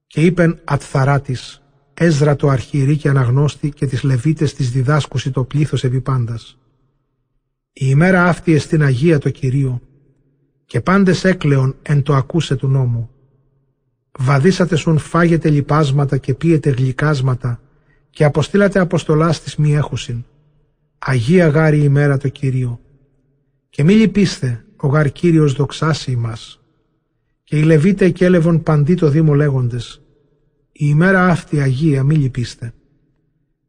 Και 0.08 0.22
είπεν 0.22 0.60
ατθαράτης, 0.64 1.63
Έσδρα 1.94 2.36
το 2.36 2.48
αρχιερή 2.48 2.98
και 2.98 3.10
αναγνώστη 3.10 3.70
και 3.70 3.86
τις 3.86 4.04
Λεβίτες 4.04 4.54
της 4.54 4.72
διδάσκουση 4.72 5.32
το 5.32 5.44
πλήθος 5.44 5.84
επί 5.84 6.02
πάντας. 6.02 6.58
Η 7.74 7.86
ημέρα 7.90 8.24
αυτή 8.24 8.54
εστίν 8.54 8.84
Αγία 8.84 9.18
το 9.18 9.30
Κυρίο, 9.30 9.82
και 10.66 10.82
πάντες 10.82 11.24
έκλεον 11.24 11.76
εν 11.82 12.04
το 12.04 12.16
ακούσε 12.16 12.56
του 12.56 12.68
νόμου. 12.68 13.10
Βαδίσατε 14.20 14.76
σουν 14.76 14.98
φάγετε 14.98 15.50
λιπάσματα 15.50 16.18
και 16.18 16.34
πίετε 16.34 16.70
γλυκάσματα 16.70 17.62
και 18.10 18.24
αποστήλατε 18.24 18.80
αποστολάς 18.80 19.42
της 19.42 19.56
μη 19.56 19.76
έχουσιν. 19.76 20.24
Αγία 21.00 21.48
γάρη 21.48 21.80
ημέρα 21.80 22.18
το 22.18 22.28
Κυρίο. 22.28 22.80
Και 23.70 23.84
μη 23.84 23.94
λυπήστε, 23.94 24.66
ο 24.76 24.88
γαρ 24.88 25.12
Κύριος 25.12 25.54
δοξάσει 25.54 26.12
ημάς. 26.12 26.62
Και 27.44 27.58
οι 27.58 27.64
Λεβίτε 27.64 28.06
εκέλευον 28.06 28.64
παντί 28.64 28.96
το 28.96 29.10
Δήμο 29.10 29.34
λέγοντες. 29.34 30.03
Η 30.76 30.86
ημέρα 30.90 31.28
αυτή 31.28 31.60
Αγία 31.60 32.04
μη 32.04 32.16
λυπήστε. 32.16 32.74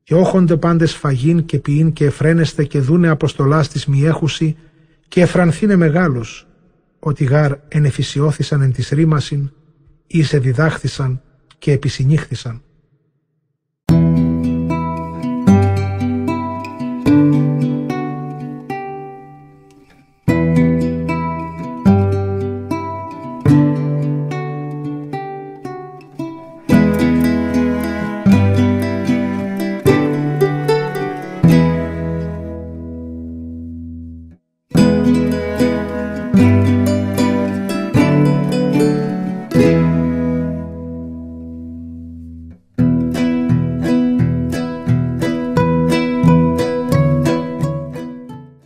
Και 0.02 0.14
όχονται 0.14 0.56
πάντες 0.56 0.94
φαγήν 0.94 1.44
και 1.44 1.58
ποιήν 1.58 1.92
και 1.92 2.04
εφραίνεστε 2.04 2.64
και 2.64 2.80
δούνε 2.80 3.08
αποστολάς 3.08 3.68
της 3.68 3.86
μη 3.86 4.04
έχουσι 4.04 4.56
και 5.08 5.20
εφρανθήνε 5.20 5.76
μεγάλος 5.76 6.46
ότι 6.98 7.24
γάρ 7.24 7.52
ενεφυσιώθησαν 7.68 8.62
εν 8.62 8.72
της 8.72 8.88
ρήμασιν, 8.88 9.50
ή 10.06 10.22
σε 10.22 10.38
διδάχθησαν 10.38 11.22
και 11.58 11.72
επισυνήχθησαν. 11.72 12.62